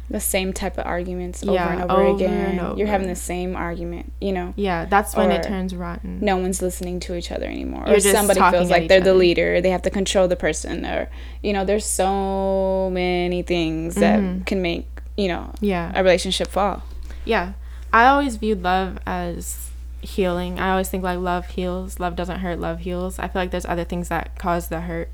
the 0.10 0.20
same 0.22 0.54
type 0.54 0.78
of 0.78 0.86
arguments 0.86 1.44
yeah, 1.44 1.52
over 1.52 1.74
and 1.74 1.92
over, 1.92 2.02
over 2.02 2.16
again. 2.16 2.52
And 2.52 2.60
over. 2.62 2.78
You're 2.78 2.88
having 2.88 3.08
the 3.08 3.16
same 3.16 3.58
argument, 3.58 4.14
you 4.22 4.32
know. 4.32 4.54
Yeah, 4.56 4.86
that's 4.86 5.16
when 5.16 5.32
it 5.32 5.44
turns 5.44 5.76
rotten. 5.76 6.20
No 6.22 6.38
one's 6.38 6.62
listening 6.62 7.02
to 7.02 7.16
each 7.16 7.30
other 7.30 7.46
anymore. 7.46 7.84
You're 7.88 7.98
or 7.98 8.00
somebody 8.00 8.40
feels 8.40 8.70
like 8.70 8.88
they're 8.88 9.02
other. 9.02 9.12
the 9.12 9.18
leader, 9.18 9.60
they 9.60 9.70
have 9.70 9.82
to 9.82 9.90
control 9.90 10.28
the 10.28 10.38
person 10.38 10.86
or 10.86 11.10
you 11.44 11.52
know, 11.52 11.66
there's 11.66 11.86
so 11.86 12.90
many 12.94 13.42
things 13.42 13.96
that 13.96 14.20
mm-hmm. 14.20 14.44
can 14.44 14.62
make, 14.62 14.88
you 15.18 15.28
know, 15.28 15.54
yeah. 15.60 15.92
a 15.94 16.04
relationship 16.04 16.48
fall. 16.48 16.84
Yeah. 17.26 17.54
I 17.92 18.08
always 18.08 18.38
viewed 18.38 18.64
love 18.64 19.00
as 19.06 19.67
healing. 20.02 20.60
I 20.60 20.72
always 20.72 20.90
think 20.90 21.04
like 21.04 21.20
love 21.20 21.48
heals, 21.48 22.00
love 22.00 22.16
doesn't 22.16 22.40
hurt, 22.40 22.60
love 22.60 22.80
heals. 22.80 23.20
I 23.20 23.28
feel 23.28 23.42
like 23.42 23.52
there's 23.52 23.66
other 23.66 23.84
things 23.84 24.10
that 24.10 24.38
cause 24.38 24.68
the 24.68 24.82
hurt. 24.82 25.10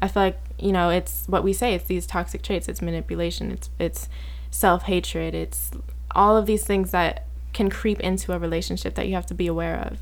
I 0.00 0.08
feel 0.08 0.22
like, 0.22 0.40
you 0.58 0.72
know, 0.72 0.90
it's 0.90 1.26
what 1.26 1.42
we 1.42 1.52
say, 1.52 1.74
it's 1.74 1.84
these 1.86 2.06
toxic 2.06 2.42
traits, 2.42 2.68
it's 2.68 2.80
manipulation, 2.80 3.50
it's 3.50 3.70
it's 3.78 4.08
self-hatred, 4.50 5.34
it's 5.34 5.70
all 6.14 6.36
of 6.36 6.46
these 6.46 6.64
things 6.64 6.90
that 6.92 7.26
can 7.52 7.68
creep 7.68 8.00
into 8.00 8.32
a 8.32 8.38
relationship 8.38 8.94
that 8.94 9.08
you 9.08 9.14
have 9.14 9.26
to 9.26 9.34
be 9.34 9.46
aware 9.46 9.76
of. 9.76 9.98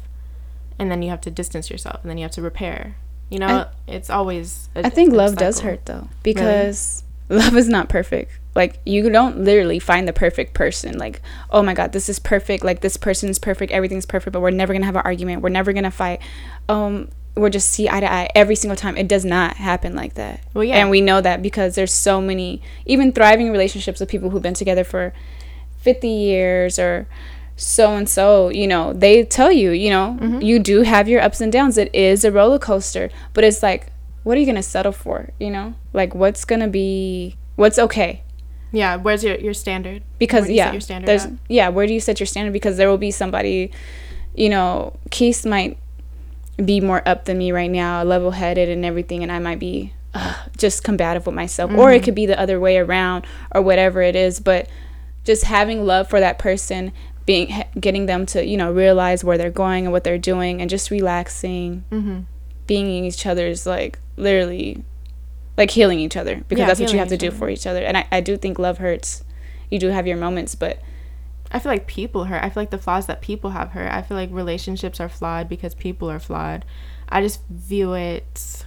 And 0.78 0.90
then 0.90 1.02
you 1.02 1.08
have 1.08 1.22
to 1.22 1.30
distance 1.30 1.70
yourself 1.70 2.00
and 2.02 2.10
then 2.10 2.18
you 2.18 2.22
have 2.22 2.32
to 2.32 2.42
repair. 2.42 2.96
You 3.30 3.38
know, 3.38 3.46
I, 3.46 3.66
it's 3.86 4.10
always 4.10 4.68
I 4.74 4.90
think 4.90 5.12
love 5.12 5.30
cycle. 5.30 5.46
does 5.46 5.60
hurt 5.60 5.86
though 5.86 6.08
because? 6.22 7.02
Love 7.28 7.56
is 7.56 7.68
not 7.68 7.88
perfect. 7.88 8.32
Like 8.54 8.80
you 8.84 9.08
don't 9.10 9.40
literally 9.40 9.78
find 9.78 10.08
the 10.08 10.12
perfect 10.12 10.54
person. 10.54 10.98
Like 10.98 11.20
oh 11.50 11.62
my 11.62 11.74
god 11.74 11.92
this 11.92 12.08
is 12.08 12.18
perfect. 12.18 12.64
Like 12.64 12.80
this 12.80 12.96
person 12.96 13.28
is 13.28 13.38
perfect. 13.38 13.72
Everything's 13.72 14.06
perfect 14.06 14.32
but 14.32 14.40
we're 14.40 14.50
never 14.50 14.72
gonna 14.72 14.86
have 14.86 14.96
an 14.96 15.02
argument. 15.04 15.42
We're 15.42 15.50
never 15.50 15.72
gonna 15.72 15.90
fight. 15.90 16.20
Um 16.68 17.08
we're 17.34 17.50
just 17.50 17.68
see 17.68 17.86
eye 17.88 18.00
to 18.00 18.10
eye 18.10 18.30
every 18.34 18.56
single 18.56 18.76
time. 18.76 18.96
It 18.96 19.08
does 19.08 19.24
not 19.24 19.56
happen 19.56 19.94
like 19.94 20.14
that. 20.14 20.40
Well 20.54 20.64
yeah. 20.64 20.76
And 20.76 20.90
we 20.90 21.00
know 21.00 21.20
that 21.20 21.42
because 21.42 21.74
there's 21.74 21.92
so 21.92 22.20
many 22.20 22.62
even 22.86 23.12
thriving 23.12 23.50
relationships 23.50 24.00
with 24.00 24.08
people 24.08 24.30
who've 24.30 24.42
been 24.42 24.54
together 24.54 24.84
for 24.84 25.12
50 25.82 26.08
years 26.08 26.78
or 26.78 27.06
so 27.56 27.94
and 27.96 28.08
so, 28.08 28.50
you 28.50 28.66
know, 28.66 28.92
they 28.92 29.24
tell 29.24 29.50
you, 29.50 29.70
you 29.70 29.88
know, 29.88 30.16
mm-hmm. 30.20 30.42
you 30.42 30.58
do 30.58 30.82
have 30.82 31.08
your 31.08 31.22
ups 31.22 31.40
and 31.40 31.50
downs. 31.50 31.78
It 31.78 31.94
is 31.94 32.22
a 32.22 32.30
roller 32.30 32.58
coaster, 32.58 33.10
but 33.32 33.44
it's 33.44 33.62
like, 33.62 33.90
what 34.26 34.36
are 34.36 34.40
you 34.40 34.46
going 34.46 34.56
to 34.56 34.62
settle 34.62 34.90
for, 34.90 35.30
you 35.38 35.50
know? 35.50 35.72
Like, 35.92 36.12
what's 36.12 36.44
going 36.44 36.58
to 36.58 36.66
be, 36.66 37.36
what's 37.54 37.78
okay? 37.78 38.24
Yeah, 38.72 38.96
where's 38.96 39.22
your 39.22 39.36
your 39.36 39.54
standard? 39.54 40.02
Because 40.18 40.50
yeah, 40.50 40.72
your 40.72 40.80
standard 40.80 41.06
there's 41.06 41.26
at? 41.26 41.32
yeah, 41.48 41.68
where 41.68 41.86
do 41.86 41.94
you 41.94 42.00
set 42.00 42.18
your 42.18 42.26
standard? 42.26 42.52
Because 42.52 42.76
there 42.76 42.88
will 42.88 42.98
be 42.98 43.12
somebody, 43.12 43.70
you 44.34 44.48
know, 44.48 44.98
Case 45.12 45.46
might 45.46 45.78
be 46.62 46.80
more 46.80 47.08
up 47.08 47.26
than 47.26 47.38
me 47.38 47.52
right 47.52 47.70
now, 47.70 48.02
level 48.02 48.32
headed 48.32 48.68
and 48.68 48.84
everything, 48.84 49.22
and 49.22 49.30
I 49.30 49.38
might 49.38 49.60
be 49.60 49.94
uh, 50.12 50.34
just 50.58 50.82
combative 50.82 51.24
with 51.24 51.36
myself, 51.36 51.70
mm-hmm. 51.70 51.78
or 51.78 51.92
it 51.92 51.98
mm-hmm. 51.98 52.06
could 52.06 52.14
be 52.16 52.26
the 52.26 52.38
other 52.38 52.58
way 52.58 52.78
around, 52.78 53.24
or 53.54 53.62
whatever 53.62 54.02
it 54.02 54.16
is. 54.16 54.40
But 54.40 54.68
just 55.22 55.44
having 55.44 55.86
love 55.86 56.10
for 56.10 56.18
that 56.18 56.40
person, 56.40 56.90
being 57.26 57.62
getting 57.78 58.06
them 58.06 58.26
to 58.26 58.44
you 58.44 58.56
know 58.56 58.72
realize 58.72 59.22
where 59.22 59.38
they're 59.38 59.52
going 59.52 59.84
and 59.84 59.92
what 59.92 60.02
they're 60.02 60.18
doing 60.18 60.60
and 60.60 60.68
just 60.68 60.90
relaxing 60.90 61.84
mm-hmm. 61.92 62.20
Being 62.66 62.86
in 62.86 63.04
each 63.04 63.26
other's 63.26 63.66
like 63.66 63.98
literally 64.16 64.84
like 65.56 65.70
healing 65.70 66.00
each 66.00 66.16
other 66.16 66.36
because 66.48 66.60
yeah, 66.60 66.66
that's 66.66 66.80
what 66.80 66.92
you 66.92 66.98
have 66.98 67.08
to 67.08 67.16
do 67.16 67.28
other. 67.28 67.36
for 67.36 67.48
each 67.48 67.66
other 67.66 67.82
and 67.82 67.96
I, 67.96 68.06
I 68.12 68.20
do 68.20 68.36
think 68.36 68.58
love 68.58 68.78
hurts 68.78 69.24
you 69.70 69.78
do 69.78 69.88
have 69.88 70.06
your 70.06 70.16
moments 70.16 70.54
but 70.54 70.80
I 71.50 71.58
feel 71.58 71.70
like 71.70 71.86
people 71.86 72.24
hurt. 72.24 72.42
I 72.42 72.50
feel 72.50 72.62
like 72.62 72.70
the 72.70 72.78
flaws 72.78 73.06
that 73.06 73.20
people 73.20 73.50
have 73.50 73.70
hurt. 73.70 73.90
I 73.90 74.02
feel 74.02 74.16
like 74.16 74.30
relationships 74.32 75.00
are 75.00 75.08
flawed 75.08 75.48
because 75.48 75.74
people 75.74 76.10
are 76.10 76.18
flawed. 76.18 76.64
I 77.08 77.22
just 77.22 77.40
view 77.48 77.94
it 77.94 78.64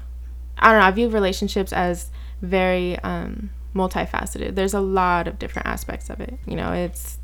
I 0.58 0.72
don't 0.72 0.80
know, 0.82 0.88
I 0.88 0.92
view 0.92 1.10
relationships 1.10 1.72
as 1.72 2.10
very 2.42 2.98
um 3.00 3.52
multifaceted. 3.76 4.56
There's 4.56 4.74
a 4.74 4.80
lot 4.80 5.28
of 5.28 5.38
different 5.40 5.68
aspects 5.68 6.10
of 6.10 6.20
it. 6.20 6.40
You 6.46 6.56
know, 6.56 6.72
it's 6.72 7.19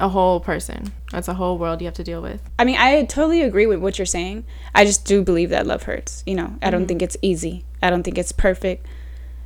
a 0.00 0.08
whole 0.08 0.40
person. 0.40 0.92
That's 1.12 1.28
a 1.28 1.34
whole 1.34 1.58
world 1.58 1.80
you 1.80 1.86
have 1.86 1.94
to 1.94 2.04
deal 2.04 2.22
with. 2.22 2.42
I 2.58 2.64
mean, 2.64 2.76
I 2.78 3.04
totally 3.04 3.42
agree 3.42 3.66
with 3.66 3.80
what 3.80 3.98
you're 3.98 4.06
saying. 4.06 4.44
I 4.74 4.84
just 4.84 5.04
do 5.04 5.22
believe 5.22 5.50
that 5.50 5.66
love 5.66 5.84
hurts. 5.84 6.24
You 6.26 6.34
know, 6.34 6.56
I 6.62 6.70
don't 6.70 6.82
mm-hmm. 6.82 6.88
think 6.88 7.02
it's 7.02 7.16
easy. 7.22 7.64
I 7.82 7.90
don't 7.90 8.02
think 8.02 8.18
it's 8.18 8.32
perfect. 8.32 8.86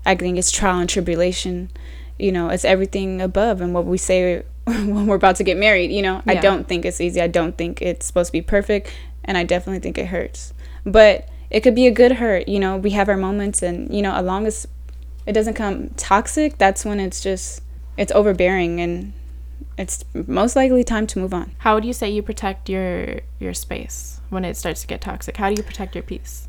I 0.07 0.15
think 0.15 0.39
it's 0.39 0.51
trial 0.51 0.79
and 0.79 0.89
tribulation. 0.89 1.71
You 2.19 2.33
know, 2.33 2.49
it's 2.49 2.65
everything 2.65 3.21
above 3.21 3.61
and 3.61 3.75
what 3.75 3.85
we 3.85 3.99
say 3.99 4.45
when 4.65 5.07
we're 5.07 5.17
about 5.17 5.37
to 5.37 5.45
get 5.45 5.57
married. 5.57 5.91
You 5.91 6.03
know, 6.03 6.23
yeah. 6.25 6.33
I 6.33 6.35
don't 6.37 6.69
think 6.69 6.85
it's 6.85 7.01
easy. 7.01 7.21
I 7.21 7.27
don't 7.29 7.59
think 7.59 7.83
it's 7.83 8.07
supposed 8.07 8.29
to 8.29 8.33
be 8.33 8.43
perfect. 8.43 8.93
And 9.25 9.37
I 9.37 9.45
definitely 9.45 9.81
think 9.81 9.99
it 9.99 10.07
hurts. 10.07 10.55
But 10.87 11.29
it 11.51 11.61
could 11.61 11.75
be 11.75 11.87
a 11.87 11.91
good 11.91 12.13
hurt. 12.13 12.49
You 12.49 12.61
know, 12.61 12.77
we 12.77 12.91
have 12.91 13.09
our 13.09 13.17
moments, 13.17 13.63
and, 13.63 13.95
you 13.95 14.03
know, 14.03 14.13
as 14.15 14.25
long 14.25 14.47
as 14.47 14.69
it 15.27 15.33
doesn't 15.33 15.55
come 15.55 15.91
toxic, 15.91 16.59
that's 16.59 16.85
when 16.85 17.01
it's 17.01 17.23
just, 17.23 17.63
it's 17.97 18.13
overbearing 18.13 18.81
and 18.81 19.13
it's 19.77 20.05
most 20.15 20.57
likely 20.57 20.85
time 20.85 21.07
to 21.09 21.19
move 21.19 21.35
on. 21.35 21.53
How 21.59 21.75
would 21.75 21.85
you 21.85 21.93
say 21.93 22.11
you 22.11 22.23
protect 22.23 22.69
your 22.69 23.21
your 23.41 23.55
space 23.55 24.21
when 24.31 24.45
it 24.45 24.57
starts 24.57 24.83
to 24.83 24.87
get 24.87 25.01
toxic? 25.01 25.37
How 25.37 25.49
do 25.49 25.55
you 25.57 25.63
protect 25.63 25.95
your 25.95 26.03
peace? 26.03 26.49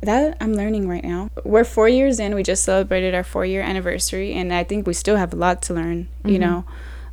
That 0.00 0.36
I'm 0.40 0.54
learning 0.54 0.88
right 0.88 1.04
now. 1.04 1.30
We're 1.44 1.64
four 1.64 1.88
years 1.88 2.18
in. 2.20 2.34
We 2.34 2.42
just 2.42 2.64
celebrated 2.64 3.14
our 3.14 3.24
four 3.24 3.46
year 3.46 3.62
anniversary, 3.62 4.32
and 4.34 4.52
I 4.52 4.64
think 4.64 4.86
we 4.86 4.92
still 4.92 5.16
have 5.16 5.32
a 5.32 5.36
lot 5.36 5.62
to 5.62 5.74
learn. 5.74 6.08
Mm-hmm. 6.18 6.28
You 6.28 6.38
know, 6.40 6.64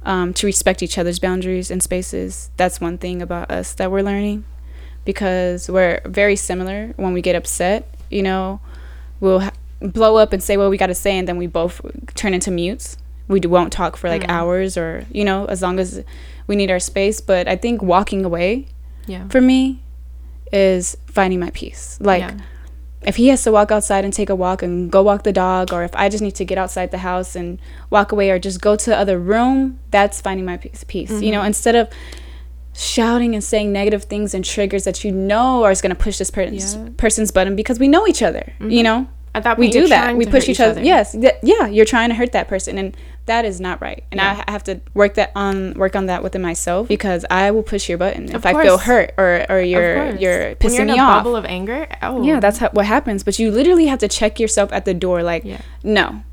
um, 0.04 0.34
to 0.34 0.46
respect 0.46 0.82
each 0.84 0.98
other's 0.98 1.20
boundaries 1.20 1.72
and 1.72 1.82
spaces. 1.82 2.50
That's 2.58 2.82
one 2.82 2.98
thing 2.98 3.22
about 3.22 3.52
us 3.52 3.74
that 3.76 3.92
we're 3.92 4.02
learning, 4.02 4.46
because 5.06 5.70
we're 5.70 6.02
very 6.06 6.36
similar. 6.36 6.94
When 6.98 7.14
we 7.14 7.22
get 7.22 7.36
upset, 7.36 7.88
you 8.10 8.24
know, 8.24 8.60
we'll 9.20 9.42
ha- 9.42 9.54
blow 9.80 10.18
up 10.18 10.34
and 10.34 10.44
say 10.44 10.58
what 10.58 10.70
we 10.70 10.78
got 10.78 10.88
to 10.88 10.96
say, 10.96 11.18
and 11.18 11.28
then 11.28 11.38
we 11.38 11.48
both 11.48 11.82
turn 12.16 12.34
into 12.34 12.52
mutes 12.52 12.98
we 13.32 13.40
won't 13.40 13.72
talk 13.72 13.98
for 13.98 14.10
like 14.10 14.24
mm. 14.24 14.30
hours 14.30 14.78
or 14.78 15.06
you 15.12 15.24
know 15.24 15.46
as 15.46 15.62
long 15.62 15.80
as 15.80 16.04
we 16.48 16.56
need 16.56 16.70
our 16.70 16.80
space 16.80 17.22
but 17.22 17.48
i 17.48 17.56
think 17.56 17.82
walking 17.82 18.26
away 18.26 18.68
yeah. 19.08 19.28
for 19.30 19.42
me 19.42 19.82
is 20.52 20.98
finding 21.08 21.40
my 21.40 21.50
peace 21.52 21.98
like 22.02 22.22
yeah. 22.22 22.38
if 23.04 23.16
he 23.16 23.30
has 23.30 23.42
to 23.44 23.52
walk 23.52 23.72
outside 23.72 24.04
and 24.04 24.14
take 24.14 24.30
a 24.30 24.36
walk 24.36 24.62
and 24.62 24.92
go 24.92 25.02
walk 25.02 25.24
the 25.24 25.32
dog 25.32 25.72
or 25.72 25.84
if 25.84 25.96
i 25.96 26.10
just 26.10 26.22
need 26.22 26.36
to 26.36 26.46
get 26.46 26.58
outside 26.58 26.92
the 26.92 27.00
house 27.00 27.36
and 27.36 27.58
walk 27.90 28.12
away 28.12 28.30
or 28.30 28.38
just 28.38 28.62
go 28.62 28.76
to 28.76 28.90
the 28.90 28.98
other 28.98 29.18
room 29.18 29.80
that's 29.90 30.22
finding 30.22 30.46
my 30.46 30.58
peace, 30.58 30.84
peace. 30.88 31.12
Mm-hmm. 31.12 31.24
you 31.24 31.32
know 31.32 31.40
mm-hmm. 31.40 31.48
instead 31.48 31.76
of 31.76 31.90
shouting 32.74 33.34
and 33.34 33.44
saying 33.44 33.72
negative 33.72 34.06
things 34.06 34.34
and 34.34 34.46
triggers 34.46 34.86
that 34.86 35.04
you 35.04 35.12
know 35.12 35.64
are 35.64 35.74
going 35.76 35.90
to 35.90 35.96
push 35.96 36.18
this 36.18 36.32
per- 36.32 36.44
yeah. 36.44 36.90
person's 36.98 37.32
button 37.32 37.56
because 37.56 37.80
we 37.80 37.88
know 37.88 38.08
each 38.08 38.22
other 38.22 38.54
mm-hmm. 38.60 38.70
you 38.70 38.84
know 38.84 39.08
at 39.34 39.44
that 39.44 39.56
point, 39.56 39.60
we 39.60 39.70
do 39.70 39.88
that. 39.88 40.16
We 40.16 40.26
push 40.26 40.50
each 40.50 40.60
other. 40.60 40.72
other. 40.72 40.84
Yes, 40.84 41.14
th- 41.14 41.36
yeah, 41.42 41.68
you're 41.68 41.86
trying 41.86 42.10
to 42.10 42.16
hurt 42.16 42.34
that 42.34 42.48
person, 42.48 42.78
and 42.78 42.98
that 43.26 43.46
is 43.46 43.62
not 43.62 43.82
right. 43.82 44.04
And 44.12 44.20
yeah. 44.20 44.44
I 44.48 44.52
have 44.52 44.64
to 44.64 44.82
work 44.94 45.14
that 45.16 45.32
on 45.36 45.74
work 45.76 45.96
on 45.96 46.08
that 46.08 46.24
within 46.24 46.42
myself 46.42 46.88
because 46.88 47.26
I 47.30 47.52
will 47.52 47.64
push 47.64 47.88
your 47.88 47.98
button 47.98 48.26
of 48.26 48.36
if 48.36 48.42
course. 48.44 48.56
I 48.56 48.64
feel 48.64 48.78
hurt 48.78 49.14
or 49.18 49.46
or 49.50 49.62
you're 49.62 50.16
you're 50.16 50.56
pissing 50.56 50.64
when 50.64 50.74
you're 50.74 50.86
me 50.86 50.94
in 50.94 51.00
a 51.00 51.04
off. 51.04 51.24
Bubble 51.24 51.36
of 51.36 51.46
anger. 51.46 51.88
Oh, 52.02 52.24
yeah, 52.24 52.40
that's 52.40 52.58
how, 52.58 52.70
what 52.72 52.86
happens. 52.86 53.24
But 53.24 53.38
you 53.40 53.52
literally 53.52 53.86
have 53.86 54.00
to 54.00 54.08
check 54.08 54.40
yourself 54.40 54.72
at 54.74 54.86
the 54.86 54.94
door. 54.94 55.24
Like, 55.24 55.46
yeah. 55.46 55.62
no, 55.84 56.24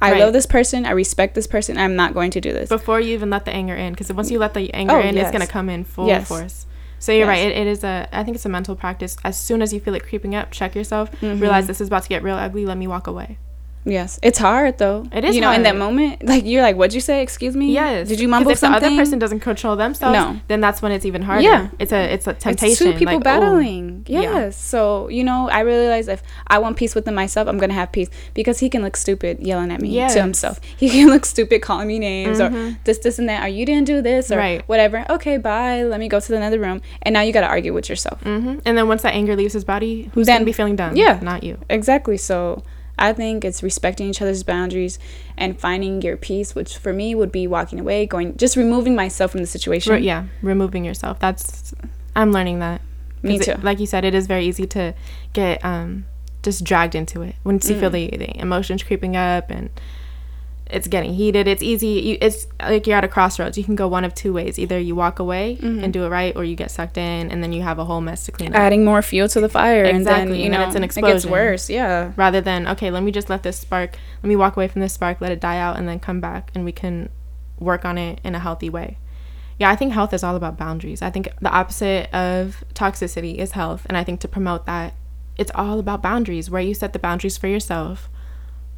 I 0.00 0.12
right. 0.12 0.20
love 0.20 0.32
this 0.32 0.46
person. 0.46 0.86
I 0.86 0.90
respect 0.90 1.34
this 1.34 1.46
person. 1.46 1.78
I'm 1.78 1.96
not 1.96 2.14
going 2.14 2.30
to 2.32 2.40
do 2.40 2.52
this 2.52 2.68
before 2.68 3.00
you 3.00 3.14
even 3.14 3.30
let 3.30 3.44
the 3.44 3.52
anger 3.52 3.74
in. 3.74 3.92
Because 3.92 4.12
once 4.12 4.30
you 4.30 4.38
let 4.38 4.54
the 4.54 4.72
anger 4.72 4.94
oh, 4.94 5.00
in, 5.00 5.16
yes. 5.16 5.24
it's 5.28 5.32
gonna 5.32 5.46
come 5.46 5.68
in 5.68 5.84
full 5.84 6.06
yes. 6.06 6.28
force. 6.28 6.66
So 6.98 7.12
you're 7.12 7.20
yes. 7.22 7.28
right. 7.28 7.46
It, 7.50 7.56
it 7.56 7.66
is 7.66 7.84
a. 7.84 8.08
I 8.12 8.22
think 8.22 8.36
it's 8.36 8.46
a 8.46 8.50
mental 8.50 8.76
practice. 8.76 9.16
As 9.24 9.38
soon 9.38 9.62
as 9.62 9.72
you 9.72 9.80
feel 9.80 9.94
it 9.94 10.06
creeping 10.06 10.34
up, 10.34 10.50
check 10.50 10.74
yourself. 10.74 11.10
Mm-hmm. 11.20 11.40
Realize 11.40 11.66
this 11.66 11.80
is 11.80 11.88
about 11.88 12.04
to 12.04 12.08
get 12.08 12.22
real 12.22 12.36
ugly. 12.36 12.64
Let 12.66 12.78
me 12.78 12.86
walk 12.86 13.06
away. 13.06 13.38
Yes, 13.86 14.18
it's 14.20 14.38
hard 14.38 14.78
though. 14.78 15.06
It 15.12 15.24
is. 15.24 15.36
You 15.36 15.40
know, 15.40 15.46
hard. 15.46 15.58
in 15.58 15.62
that 15.62 15.76
moment, 15.76 16.24
like 16.24 16.44
you're 16.44 16.62
like, 16.62 16.76
"What'd 16.76 16.92
you 16.92 17.00
say? 17.00 17.22
Excuse 17.22 17.56
me." 17.56 17.72
Yes. 17.72 18.08
Did 18.08 18.18
you 18.18 18.26
mumble 18.26 18.50
if 18.50 18.58
something? 18.58 18.76
If 18.76 18.80
the 18.82 18.86
other 18.88 18.96
person 18.96 19.20
doesn't 19.20 19.40
control 19.40 19.76
themselves, 19.76 20.12
no. 20.12 20.40
then 20.48 20.60
that's 20.60 20.82
when 20.82 20.90
it's 20.90 21.04
even 21.04 21.22
harder. 21.22 21.42
Yeah. 21.42 21.68
It's 21.78 21.92
a 21.92 22.12
it's 22.12 22.26
a 22.26 22.34
temptation. 22.34 22.70
It's 22.70 22.78
two 22.80 22.92
people 22.98 23.14
like, 23.14 23.24
battling. 23.24 24.04
Yes. 24.08 24.24
Yeah. 24.24 24.50
So 24.50 25.08
you 25.08 25.22
know, 25.22 25.48
I 25.48 25.60
realize 25.60 26.08
if 26.08 26.22
I 26.48 26.58
want 26.58 26.76
peace 26.76 26.96
within 26.96 27.14
myself, 27.14 27.46
I'm 27.46 27.58
gonna 27.58 27.74
have 27.74 27.92
peace 27.92 28.10
because 28.34 28.58
he 28.58 28.68
can 28.68 28.82
look 28.82 28.96
stupid 28.96 29.38
yelling 29.38 29.70
at 29.70 29.80
me 29.80 29.90
yes. 29.90 30.14
to 30.14 30.20
himself. 30.20 30.60
He 30.76 30.90
can 30.90 31.08
look 31.08 31.24
stupid 31.24 31.62
calling 31.62 31.88
me 31.88 31.98
names 31.98 32.38
mm-hmm. 32.38 32.54
or 32.54 32.78
this, 32.84 32.98
this, 32.98 33.18
and 33.18 33.28
that. 33.28 33.44
Or 33.44 33.48
you 33.48 33.64
didn't 33.64 33.86
do 33.86 34.02
this 34.02 34.30
or 34.30 34.36
right. 34.36 34.66
whatever. 34.68 35.06
Okay, 35.08 35.38
bye. 35.38 35.84
Let 35.84 36.00
me 36.00 36.08
go 36.08 36.20
to 36.20 36.36
another 36.36 36.58
room. 36.58 36.82
And 37.02 37.14
now 37.14 37.22
you 37.22 37.32
got 37.32 37.40
to 37.40 37.46
argue 37.46 37.72
with 37.72 37.88
yourself. 37.88 38.22
Mm-hmm. 38.24 38.60
And 38.64 38.76
then 38.76 38.86
once 38.88 39.02
that 39.02 39.14
anger 39.14 39.36
leaves 39.36 39.54
his 39.54 39.64
body, 39.64 40.10
who's 40.12 40.26
then, 40.26 40.36
gonna 40.36 40.44
be 40.44 40.52
feeling 40.52 40.76
done? 40.76 40.96
Yeah, 40.96 41.18
not 41.22 41.42
you. 41.42 41.58
Exactly. 41.70 42.18
So 42.18 42.62
I 42.98 43.12
think 43.12 43.44
it's 43.44 43.62
respecting 43.62 44.08
each 44.08 44.22
other's 44.22 44.42
boundaries 44.42 44.98
and 45.36 45.58
finding 45.58 46.00
your 46.02 46.16
peace, 46.16 46.54
which 46.54 46.78
for 46.78 46.92
me 46.92 47.14
would 47.14 47.30
be 47.30 47.46
walking 47.46 47.78
away, 47.78 48.06
going 48.06 48.36
just 48.36 48.56
removing 48.56 48.94
myself 48.94 49.32
from 49.32 49.40
the 49.40 49.46
situation. 49.46 49.92
Re- 49.94 50.00
yeah, 50.00 50.26
removing 50.42 50.84
yourself. 50.84 51.18
That's 51.18 51.74
I'm 52.14 52.32
learning 52.32 52.60
that. 52.60 52.80
Me 53.22 53.38
too. 53.38 53.52
It, 53.52 53.64
like 53.64 53.80
you 53.80 53.86
said, 53.86 54.04
it 54.04 54.14
is 54.14 54.26
very 54.26 54.46
easy 54.46 54.66
to 54.68 54.94
get 55.32 55.62
um, 55.64 56.06
just 56.42 56.64
dragged 56.64 56.94
into 56.94 57.22
it 57.22 57.34
once 57.44 57.68
you 57.68 57.76
mm. 57.76 57.80
feel 57.80 57.90
the, 57.90 58.08
the 58.16 58.40
emotions 58.40 58.82
creeping 58.82 59.16
up 59.16 59.50
and 59.50 59.68
it's 60.68 60.88
getting 60.88 61.14
heated. 61.14 61.46
It's 61.46 61.62
easy. 61.62 61.86
You, 61.86 62.18
it's 62.20 62.46
like 62.60 62.86
you're 62.86 62.96
at 62.96 63.04
a 63.04 63.08
crossroads. 63.08 63.56
You 63.56 63.62
can 63.62 63.76
go 63.76 63.86
one 63.86 64.04
of 64.04 64.14
two 64.14 64.32
ways. 64.32 64.58
Either 64.58 64.78
you 64.78 64.96
walk 64.96 65.18
away 65.18 65.58
mm-hmm. 65.60 65.84
and 65.84 65.92
do 65.92 66.04
it 66.04 66.08
right, 66.08 66.34
or 66.34 66.44
you 66.44 66.56
get 66.56 66.70
sucked 66.70 66.98
in, 66.98 67.30
and 67.30 67.42
then 67.42 67.52
you 67.52 67.62
have 67.62 67.78
a 67.78 67.84
whole 67.84 68.00
mess 68.00 68.26
to 68.26 68.32
clean 68.32 68.52
up. 68.52 68.60
Adding 68.60 68.84
more 68.84 69.00
fuel 69.02 69.28
to 69.28 69.40
the 69.40 69.48
fire, 69.48 69.84
exactly. 69.84 70.22
and 70.22 70.30
then 70.32 70.40
you 70.40 70.48
know 70.48 70.66
it's 70.66 70.74
an 70.74 70.82
explosion. 70.82 71.10
It 71.10 71.14
gets 71.14 71.26
worse. 71.26 71.70
Yeah. 71.70 72.12
Rather 72.16 72.40
than 72.40 72.66
okay, 72.68 72.90
let 72.90 73.02
me 73.02 73.12
just 73.12 73.30
let 73.30 73.44
this 73.44 73.58
spark. 73.58 73.96
Let 74.22 74.28
me 74.28 74.36
walk 74.36 74.56
away 74.56 74.66
from 74.66 74.80
this 74.80 74.92
spark, 74.92 75.20
let 75.20 75.30
it 75.30 75.40
die 75.40 75.58
out, 75.58 75.78
and 75.78 75.88
then 75.88 76.00
come 76.00 76.20
back, 76.20 76.50
and 76.54 76.64
we 76.64 76.72
can 76.72 77.10
work 77.58 77.84
on 77.84 77.96
it 77.96 78.20
in 78.24 78.34
a 78.34 78.40
healthy 78.40 78.68
way. 78.68 78.98
Yeah, 79.58 79.70
I 79.70 79.76
think 79.76 79.92
health 79.92 80.12
is 80.12 80.22
all 80.22 80.36
about 80.36 80.58
boundaries. 80.58 81.00
I 81.00 81.10
think 81.10 81.28
the 81.40 81.50
opposite 81.50 82.12
of 82.12 82.64
toxicity 82.74 83.36
is 83.36 83.52
health, 83.52 83.86
and 83.86 83.96
I 83.96 84.02
think 84.02 84.20
to 84.20 84.28
promote 84.28 84.66
that, 84.66 84.94
it's 85.38 85.52
all 85.54 85.78
about 85.78 86.02
boundaries. 86.02 86.50
Where 86.50 86.60
you 86.60 86.74
set 86.74 86.92
the 86.92 86.98
boundaries 86.98 87.38
for 87.38 87.46
yourself 87.46 88.10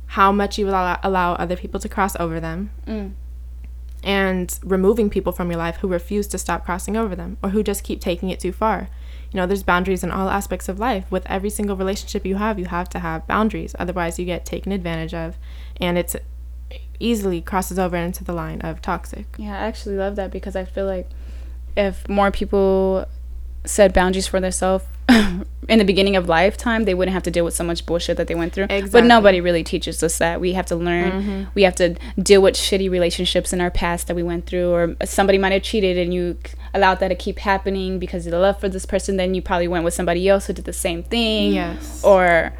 how 0.09 0.33
much 0.33 0.59
you 0.59 0.69
allow, 0.69 0.99
allow 1.03 1.35
other 1.35 1.57
people 1.57 1.79
to 1.81 1.89
cross 1.89 2.17
over 2.17 2.41
them, 2.41 2.71
mm. 2.87 3.13
and 4.03 4.59
removing 4.65 5.11
people 5.11 5.33
from 5.33 5.51
your 5.51 5.59
life 5.59 5.77
who 5.77 5.89
refuse 5.89 6.27
to 6.29 6.39
stop 6.39 6.65
crossing 6.65 6.97
over 6.97 7.15
them 7.15 7.37
or 7.43 7.51
who 7.51 7.63
just 7.63 7.85
keep 7.85 8.01
taking 8.01 8.31
it 8.31 8.41
too 8.41 8.53
far. 8.53 8.89
You 9.31 9.37
know, 9.37 9.47
there's 9.47 9.63
boundaries 9.63 10.03
in 10.03 10.11
all 10.11 10.31
aspects 10.31 10.69
of 10.71 10.79
life. 10.79 11.05
With 11.11 11.27
every 11.27 11.51
single 11.51 11.77
relationship 11.77 12.25
you 12.25 12.37
have, 12.37 12.59
you 12.59 12.65
have 12.67 12.89
to 12.91 13.01
have 13.01 13.27
boundaries. 13.27 13.75
Otherwise, 13.79 14.19
you 14.19 14.25
get 14.25 14.47
taken 14.47 14.73
advantage 14.73 15.13
of, 15.13 15.37
and 15.79 15.99
it's 15.99 16.17
easily 16.99 17.43
crosses 17.43 17.79
over 17.79 17.97
into 17.97 18.25
the 18.25 18.33
line 18.33 18.63
of 18.63 18.81
toxic. 18.81 19.27
Yeah, 19.37 19.53
I 19.53 19.67
actually 19.67 19.97
love 19.97 20.17
that 20.17 20.31
because 20.31 20.57
I 20.57 20.65
feel 20.65 20.87
like 20.87 21.11
if 21.77 22.09
more 22.09 22.31
people 22.31 23.05
set 23.67 23.93
boundaries 23.93 24.27
for 24.27 24.41
themselves 24.41 24.87
in 25.69 25.79
the 25.79 25.85
beginning 25.85 26.17
of 26.17 26.29
lifetime, 26.29 26.85
they 26.85 26.95
wouldn't 26.95 27.13
have 27.13 27.23
to 27.23 27.31
deal 27.31 27.45
with 27.45 27.55
so 27.55 27.65
much 27.65 27.85
bullshit 27.87 28.17
that 28.17 28.27
they 28.27 28.35
went 28.35 28.53
through. 28.53 28.65
Exactly. 28.65 28.91
But 28.91 29.05
nobody 29.05 29.41
really 29.41 29.65
teaches 29.65 30.03
us 30.03 30.19
that. 30.19 30.41
We 30.41 30.53
have 30.53 30.67
to 30.67 30.77
learn. 30.77 31.11
Mm-hmm. 31.11 31.45
We 31.55 31.63
have 31.63 31.75
to 31.77 31.97
deal 32.23 32.43
with 32.43 32.55
shitty 32.55 32.91
relationships 32.91 33.53
in 33.53 33.61
our 33.61 33.71
past 33.71 34.07
that 34.09 34.17
we 34.17 34.23
went 34.23 34.47
through, 34.47 34.71
or 34.71 34.97
somebody 35.05 35.39
might 35.39 35.53
have 35.53 35.63
cheated 35.63 35.99
and 35.99 36.13
you 36.13 36.39
allowed 36.75 37.01
that 37.01 37.09
to 37.09 37.15
keep 37.15 37.39
happening 37.39 37.99
because 37.99 38.27
of 38.27 38.33
the 38.33 38.39
love 38.39 38.61
for 38.61 38.69
this 38.69 38.87
person. 38.87 39.17
Then 39.17 39.35
you 39.35 39.43
probably 39.43 39.69
went 39.69 39.85
with 39.85 39.95
somebody 39.95 40.29
else 40.29 40.47
who 40.47 40.53
did 40.53 40.65
the 40.65 40.73
same 40.73 41.03
thing. 41.03 41.53
Yes. 41.53 42.03
Or, 42.05 42.53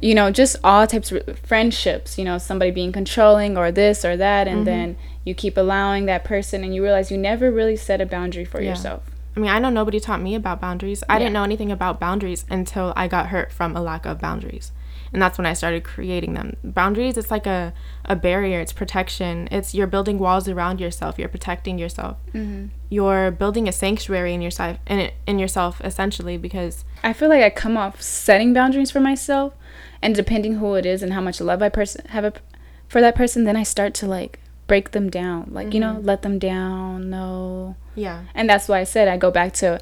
you 0.00 0.14
know, 0.14 0.30
just 0.30 0.56
all 0.64 0.86
types 0.86 1.12
of 1.12 1.38
friendships. 1.40 2.18
You 2.18 2.24
know, 2.24 2.38
somebody 2.38 2.70
being 2.70 2.92
controlling 2.92 3.56
or 3.56 3.70
this 3.70 4.04
or 4.04 4.16
that, 4.16 4.48
and 4.48 4.58
mm-hmm. 4.58 4.64
then 4.64 4.96
you 5.24 5.34
keep 5.34 5.56
allowing 5.56 6.06
that 6.06 6.24
person, 6.24 6.64
and 6.64 6.74
you 6.74 6.82
realize 6.82 7.10
you 7.10 7.18
never 7.18 7.50
really 7.50 7.76
set 7.76 8.00
a 8.00 8.06
boundary 8.06 8.44
for 8.44 8.60
yeah. 8.60 8.70
yourself. 8.70 9.11
I 9.36 9.40
mean, 9.40 9.50
I 9.50 9.58
know 9.58 9.70
nobody 9.70 9.98
taught 9.98 10.20
me 10.20 10.34
about 10.34 10.60
boundaries. 10.60 11.02
I 11.08 11.14
yeah. 11.14 11.20
didn't 11.20 11.32
know 11.32 11.42
anything 11.42 11.72
about 11.72 11.98
boundaries 11.98 12.44
until 12.50 12.92
I 12.96 13.08
got 13.08 13.28
hurt 13.28 13.50
from 13.50 13.74
a 13.76 13.82
lack 13.82 14.04
of 14.04 14.20
boundaries. 14.20 14.72
And 15.12 15.20
that's 15.20 15.36
when 15.36 15.46
I 15.46 15.52
started 15.52 15.84
creating 15.84 16.34
them. 16.34 16.56
Boundaries, 16.64 17.16
it's 17.16 17.30
like 17.30 17.46
a, 17.46 17.74
a 18.04 18.16
barrier, 18.16 18.60
it's 18.60 18.72
protection. 18.72 19.48
It's 19.50 19.74
you're 19.74 19.86
building 19.86 20.18
walls 20.18 20.48
around 20.48 20.80
yourself, 20.80 21.18
you're 21.18 21.28
protecting 21.28 21.78
yourself. 21.78 22.16
Mm-hmm. 22.34 22.68
You're 22.88 23.30
building 23.30 23.68
a 23.68 23.72
sanctuary 23.72 24.32
in 24.32 24.40
yourself 24.40 24.78
in, 24.86 25.10
in 25.26 25.38
yourself 25.38 25.80
essentially 25.82 26.38
because 26.38 26.84
I 27.02 27.12
feel 27.12 27.28
like 27.28 27.42
I 27.42 27.50
come 27.50 27.76
off 27.76 28.00
setting 28.00 28.52
boundaries 28.54 28.90
for 28.90 29.00
myself 29.00 29.54
and 30.00 30.14
depending 30.14 30.54
who 30.54 30.74
it 30.74 30.86
is 30.86 31.02
and 31.02 31.12
how 31.12 31.20
much 31.20 31.40
love 31.40 31.62
I 31.62 31.68
person 31.68 32.06
have 32.08 32.24
a, 32.24 32.32
for 32.88 33.00
that 33.00 33.14
person, 33.14 33.44
then 33.44 33.56
I 33.56 33.62
start 33.62 33.94
to 33.94 34.06
like 34.06 34.40
break 34.66 34.92
them 34.92 35.10
down. 35.10 35.48
Like, 35.52 35.74
you 35.74 35.80
know, 35.80 36.00
let 36.02 36.22
them 36.22 36.38
down. 36.38 37.10
No. 37.10 37.76
Yeah. 37.94 38.22
And 38.34 38.48
that's 38.48 38.68
why 38.68 38.80
I 38.80 38.84
said 38.84 39.08
I 39.08 39.16
go 39.16 39.30
back 39.30 39.52
to 39.54 39.78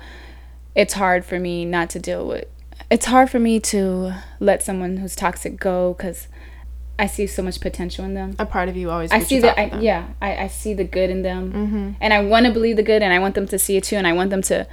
it's 0.75 0.95
hard 0.95 1.25
for 1.25 1.39
me 1.39 1.65
not 1.65 1.91
to 1.91 1.99
deal 1.99 2.27
with 2.27 2.45
it's 2.91 3.07
hard 3.07 3.29
for 3.31 3.39
me 3.39 3.61
to 3.61 4.13
let 4.41 4.63
someone 4.63 4.97
who's 4.99 5.15
toxic 5.15 5.59
go 5.61 5.95
cuz 5.95 6.27
I 6.99 7.07
see 7.07 7.27
so 7.27 7.43
much 7.43 7.61
potential 7.61 8.05
in 8.05 8.15
them. 8.15 8.35
A 8.39 8.45
part 8.45 8.69
of 8.69 8.77
you 8.77 8.91
always. 8.91 9.11
I 9.11 9.21
see 9.21 9.39
the 9.39 9.59
I, 9.59 9.79
yeah, 9.81 10.09
I, 10.21 10.37
I 10.45 10.47
see 10.49 10.75
the 10.75 10.85
good 10.85 11.09
in 11.09 11.23
them. 11.23 11.53
Mhm. 11.53 11.95
And 12.01 12.13
I 12.13 12.23
want 12.23 12.47
to 12.47 12.53
believe 12.53 12.77
the 12.77 12.83
good 12.83 13.03
and 13.03 13.13
I 13.13 13.19
want 13.19 13.35
them 13.35 13.47
to 13.49 13.59
see 13.59 13.77
it 13.77 13.85
too 13.85 13.97
and 13.97 14.07
I 14.07 14.13
want 14.13 14.31
them 14.31 14.43
to 14.43 14.67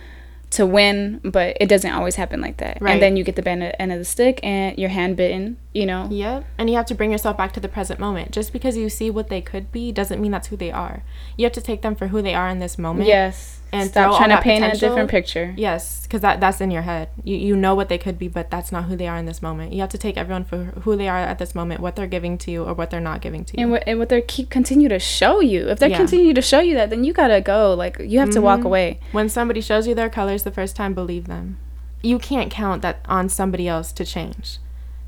to 0.49 0.65
win, 0.65 1.19
but 1.23 1.57
it 1.59 1.67
doesn't 1.67 1.91
always 1.91 2.15
happen 2.15 2.39
like 2.39 2.57
that. 2.57 2.77
Right. 2.81 2.93
And 2.93 3.01
then 3.01 3.17
you 3.17 3.23
get 3.23 3.35
the 3.35 3.47
end 3.49 3.91
of 3.91 3.99
the 3.99 4.05
stick 4.05 4.39
and 4.43 4.77
you're 4.77 4.89
hand 4.89 5.17
bitten, 5.17 5.57
you 5.73 5.85
know. 5.85 6.07
Yep. 6.09 6.45
And 6.57 6.69
you 6.69 6.77
have 6.77 6.85
to 6.85 6.95
bring 6.95 7.11
yourself 7.11 7.35
back 7.35 7.51
to 7.53 7.59
the 7.59 7.67
present 7.67 7.99
moment. 7.99 8.31
Just 8.31 8.53
because 8.53 8.77
you 8.77 8.89
see 8.89 9.09
what 9.09 9.27
they 9.29 9.41
could 9.41 9.71
be 9.71 9.91
doesn't 9.91 10.21
mean 10.21 10.31
that's 10.31 10.47
who 10.47 10.55
they 10.55 10.71
are. 10.71 11.03
You 11.35 11.43
have 11.45 11.53
to 11.53 11.61
take 11.61 11.81
them 11.81 11.95
for 11.95 12.07
who 12.07 12.21
they 12.21 12.33
are 12.33 12.47
in 12.47 12.59
this 12.59 12.77
moment. 12.77 13.07
Yes. 13.07 13.56
And 13.71 13.89
stop 13.89 14.17
trying 14.17 14.29
to 14.29 14.41
paint 14.41 14.63
a 14.63 14.77
different 14.77 15.09
picture. 15.09 15.53
Yes, 15.57 16.03
because 16.03 16.21
that 16.21 16.39
that's 16.39 16.61
in 16.61 16.71
your 16.71 16.83
head. 16.83 17.09
You 17.23 17.35
you 17.35 17.55
know 17.55 17.75
what 17.75 17.89
they 17.89 17.97
could 17.97 18.17
be, 18.17 18.27
but 18.27 18.49
that's 18.49 18.71
not 18.71 18.85
who 18.85 18.95
they 18.95 19.07
are 19.07 19.17
in 19.17 19.25
this 19.25 19.41
moment. 19.41 19.73
You 19.73 19.81
have 19.81 19.89
to 19.89 19.97
take 19.97 20.15
everyone 20.17 20.45
for 20.45 20.57
who 20.83 20.95
they 20.95 21.09
are 21.09 21.17
at 21.17 21.37
this 21.37 21.53
moment, 21.53 21.81
what 21.81 21.95
they're 21.97 22.07
giving 22.07 22.37
to 22.39 22.51
you 22.51 22.63
or 22.63 22.73
what 22.73 22.89
they're 22.91 23.01
not 23.01 23.19
giving 23.21 23.43
to 23.45 23.57
you. 23.57 23.63
And 23.63 23.71
what 23.71 23.83
and 23.85 23.99
what 23.99 24.09
they 24.09 24.21
keep 24.21 24.49
continue 24.49 24.87
to 24.89 24.99
show 24.99 25.39
you. 25.41 25.67
If 25.67 25.79
they 25.79 25.89
Yeah. 25.89 25.97
continue 25.97 26.33
to 26.33 26.41
show 26.41 26.59
you 26.61 26.75
that, 26.75 26.89
then 26.89 27.03
you 27.03 27.11
gotta 27.13 27.41
go. 27.41 27.73
Like 27.73 27.99
you 27.99 28.19
have 28.19 28.29
to 28.31 28.41
walk 28.41 28.61
Mhm. 28.61 28.65
away. 28.65 28.99
when 29.11 29.27
somebody 29.29 29.61
shows 29.61 29.85
you 29.87 29.93
their 29.95 30.09
colors 30.09 30.43
the 30.43 30.51
first 30.51 30.75
time, 30.75 30.93
believe 30.93 31.27
them. 31.27 31.57
You 32.01 32.19
can't 32.19 32.49
count 32.49 32.81
that 32.83 32.99
on 33.09 33.27
somebody 33.29 33.67
else 33.67 33.91
to 33.93 34.05
change. 34.05 34.59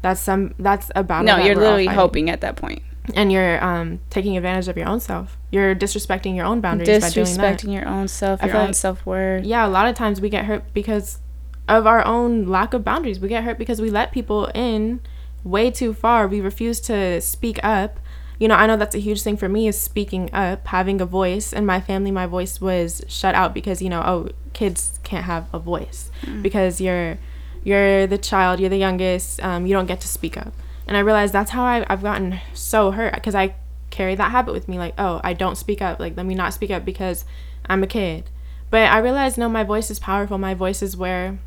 That's 0.02 0.20
some 0.22 0.54
that's 0.60 0.92
a 0.96 1.04
battle. 1.04 1.26
No, 1.26 1.36
that 1.38 1.46
you're 1.46 1.56
literally 1.56 1.88
hoping 1.88 2.30
at 2.30 2.42
that 2.42 2.56
point. 2.56 2.82
And 3.16 3.32
you're 3.32 3.64
um 3.64 4.00
taking 4.10 4.38
advantage 4.38 4.68
of 4.68 4.78
your 4.78 4.88
own 4.88 5.00
self. 5.00 5.38
You're 5.52 5.76
disrespecting 5.76 6.36
your 6.36 6.46
own 6.46 6.62
boundaries 6.62 7.02
by 7.02 7.10
doing 7.10 7.26
that. 7.38 7.60
Disrespecting 7.60 7.74
your 7.74 7.88
own 7.88 8.08
self, 8.08 8.42
your 8.44 8.56
own 8.56 8.68
like- 8.68 8.76
self 8.76 9.06
worth. 9.06 9.44
yeah, 9.46 9.66
a 9.66 9.70
lot 9.70 9.88
of 9.88 9.96
times 9.96 10.22
we 10.22 10.30
get 10.30 10.46
hurt 10.46 10.74
because 10.74 11.20
of 11.68 11.86
our 11.86 12.06
own 12.06 12.46
lack 12.48 12.74
of 12.74 12.84
boundaries. 12.84 13.20
We 13.20 13.28
get 13.30 13.44
hurt 13.44 13.58
because 13.58 13.80
we 13.82 13.90
let 13.90 14.12
people 14.12 14.48
in 14.56 15.02
way 15.44 15.72
too 15.72 15.94
far. 15.94 16.28
We 16.28 16.42
refuse 16.42 16.80
to 16.82 17.22
speak 17.22 17.60
up. 17.64 18.00
You 18.40 18.48
know, 18.48 18.56
I 18.56 18.68
know 18.68 18.78
that's 18.78 18.96
a 18.96 19.00
huge 19.00 19.22
thing 19.22 19.36
for 19.38 19.50
me 19.50 19.68
is 19.68 19.80
speaking 19.80 20.30
up, 20.34 20.66
having 20.68 21.02
a 21.02 21.06
voice. 21.06 21.52
In 21.52 21.66
my 21.66 21.82
family, 21.82 22.10
my 22.10 22.26
voice 22.26 22.62
was 22.62 23.04
shut 23.08 23.36
out 23.36 23.54
because, 23.54 23.82
you 23.82 23.90
know, 23.90 24.02
oh, 24.02 24.30
kids 24.54 25.00
can't 25.04 25.26
have 25.26 25.48
a 25.54 25.60
voice 25.60 26.10
because 26.42 26.80
you're 26.82 27.18
you're 27.64 28.08
the 28.08 28.18
child, 28.18 28.60
you're 28.62 28.70
the 28.70 28.78
youngest, 28.78 29.44
um, 29.44 29.66
you 29.66 29.74
don't 29.74 29.86
get 29.86 30.00
to 30.02 30.08
speak 30.08 30.38
up. 30.38 30.54
And 30.90 30.98
I 30.98 31.02
realized 31.02 31.34
that's 31.34 31.52
how 31.52 31.64
I, 31.64 31.86
I've 31.88 32.02
gotten 32.02 32.40
so 32.56 32.90
hurt 32.90 33.14
because 33.14 33.36
I 33.36 33.54
carry 33.92 34.16
that 34.16 34.32
habit 34.32 34.54
with 34.54 34.68
me. 34.68 34.80
Like, 34.80 34.96
oh, 34.98 35.22
I 35.24 35.34
don't 35.34 35.56
speak 35.56 35.84
up. 35.84 36.00
Like, 36.00 36.18
let 36.18 36.26
me 36.26 36.34
not 36.34 36.52
speak 36.52 36.72
up 36.72 36.84
because 36.84 37.26
I'm 37.68 37.84
a 37.84 37.88
kid. 37.88 38.28
But 38.72 38.92
I 38.92 38.98
realized, 38.98 39.38
no, 39.38 39.48
my 39.48 39.64
voice 39.64 39.92
is 39.92 40.00
powerful. 40.00 40.40
My 40.40 40.56
voice 40.56 40.82
is 40.82 40.98
where 40.98 41.38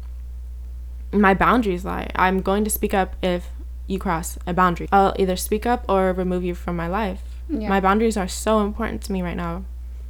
my 1.12 1.34
boundaries 1.34 1.84
lie. 1.84 2.08
I'm 2.14 2.40
going 2.40 2.62
to 2.62 2.70
speak 2.70 2.94
up 2.94 3.16
if 3.20 3.48
you 3.88 3.98
cross 3.98 4.38
a 4.46 4.54
boundary. 4.54 4.86
I'll 4.92 5.12
either 5.18 5.34
speak 5.34 5.66
up 5.66 5.84
or 5.88 6.12
remove 6.12 6.44
you 6.44 6.54
from 6.54 6.76
my 6.76 6.86
life. 6.86 7.22
Yeah. 7.48 7.68
My 7.68 7.80
boundaries 7.80 8.16
are 8.16 8.28
so 8.28 8.60
important 8.60 9.02
to 9.02 9.12
me 9.12 9.22
right 9.22 9.36
now 9.36 9.64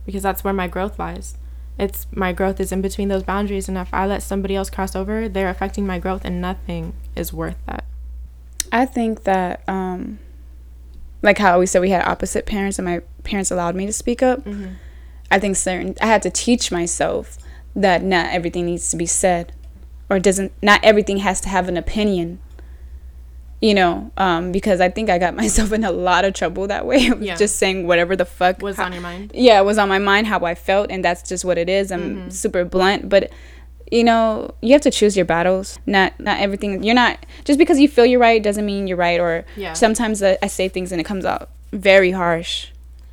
because 0.05 0.23
that's 0.23 0.45
where 0.45 0.53
my 0.53 0.69
growth 0.69 0.99
lies. 0.99 1.39
It's 1.79 2.07
my 2.13 2.35
growth 2.35 2.61
is 2.61 2.71
in 2.71 2.83
between 2.83 3.09
those 3.09 3.23
boundaries, 3.23 3.67
and 3.67 3.79
if 3.79 3.95
I 3.95 4.07
let 4.07 4.23
somebody 4.23 4.55
else 4.55 4.69
cross 4.69 4.95
over, 4.95 5.27
they're 5.27 5.49
affecting 5.49 5.87
my 5.87 5.99
growth, 5.99 6.23
and 6.23 6.39
nothing 6.39 6.93
is 7.17 7.33
worth 7.33 7.57
that. 7.65 7.82
I 8.73 8.87
think 8.87 9.25
that, 9.25 9.63
um, 9.69 10.19
like 11.23 11.39
how 11.39 11.61
we 11.61 11.67
said 11.67 11.81
we 11.83 11.91
had 11.91 12.03
opposite 12.05 12.47
parents, 12.47 12.79
and 12.79 12.87
my 12.87 13.01
parents 13.23 13.51
allowed 13.51 13.77
me 13.77 13.87
to 13.87 13.93
speak 13.93 14.23
up. 14.23 14.43
I 15.31 15.39
think 15.39 15.57
certain 15.57 15.95
I 16.01 16.07
had 16.07 16.23
to 16.23 16.31
teach 16.31 16.73
myself 16.73 17.39
that 17.77 18.03
not 18.03 18.33
everything 18.33 18.67
needs 18.67 18.91
to 18.91 18.97
be 18.97 19.07
said, 19.07 19.53
or 20.11 20.19
doesn't 20.19 20.53
not 20.63 20.81
everything 20.83 21.19
has 21.19 21.41
to 21.43 21.49
have 21.49 21.69
an 21.69 21.77
opinion. 21.77 22.39
You 23.61 23.75
know, 23.75 24.11
um, 24.17 24.51
because 24.51 24.81
I 24.81 24.89
think 24.89 25.09
I 25.09 25.19
got 25.19 25.37
myself 25.43 25.71
in 25.73 25.85
a 25.85 25.93
lot 25.93 26.25
of 26.25 26.35
trouble 26.35 26.67
that 26.67 26.85
way. 26.85 27.07
of 27.07 27.23
Yeah. 27.23 27.37
Just 27.37 27.57
saying 27.57 27.87
whatever 27.87 28.17
the 28.17 28.25
fuck 28.25 28.61
Was 28.61 28.77
how- 28.77 28.87
on 28.87 28.93
your 28.93 29.03
mind? 29.03 29.31
yeah, 29.35 29.61
it 29.61 29.65
was 29.65 29.79
on 29.79 29.89
my 29.89 30.01
mind 30.01 30.27
how 30.27 30.41
I 30.41 30.55
felt, 30.57 30.91
and 30.91 31.05
that's 31.05 31.23
just 31.29 31.45
what 31.45 31.59
it 31.59 31.69
is. 31.69 31.93
I'm 31.93 32.31
super 32.31 32.65
blunt, 32.65 33.09
but 33.09 33.31
you 33.93 34.03
know, 34.05 34.55
you 34.63 34.73
have 34.73 34.81
to 34.83 34.91
choose 34.91 35.17
your 35.19 35.27
battles. 35.27 35.79
Not 35.87 36.19
not 36.19 36.41
everything. 36.41 36.83
You're 36.83 36.95
not 37.05 37.15
just 37.45 37.59
because 37.59 37.79
you 37.79 37.89
feel 37.89 38.07
you're 38.07 38.21
right 38.29 38.43
doesn't 38.43 38.65
mean 38.67 38.87
you're 38.89 38.97
right. 39.09 39.21
Or 39.21 39.45
Yeah. 39.57 39.75
sometimes 39.75 40.23
I, 40.23 40.39
I 40.43 40.47
say 40.49 40.69
things 40.69 40.93
and 40.93 41.01
it 41.01 41.05
comes 41.05 41.25
out 41.25 41.51
very 41.73 42.11
harsh, 42.13 42.69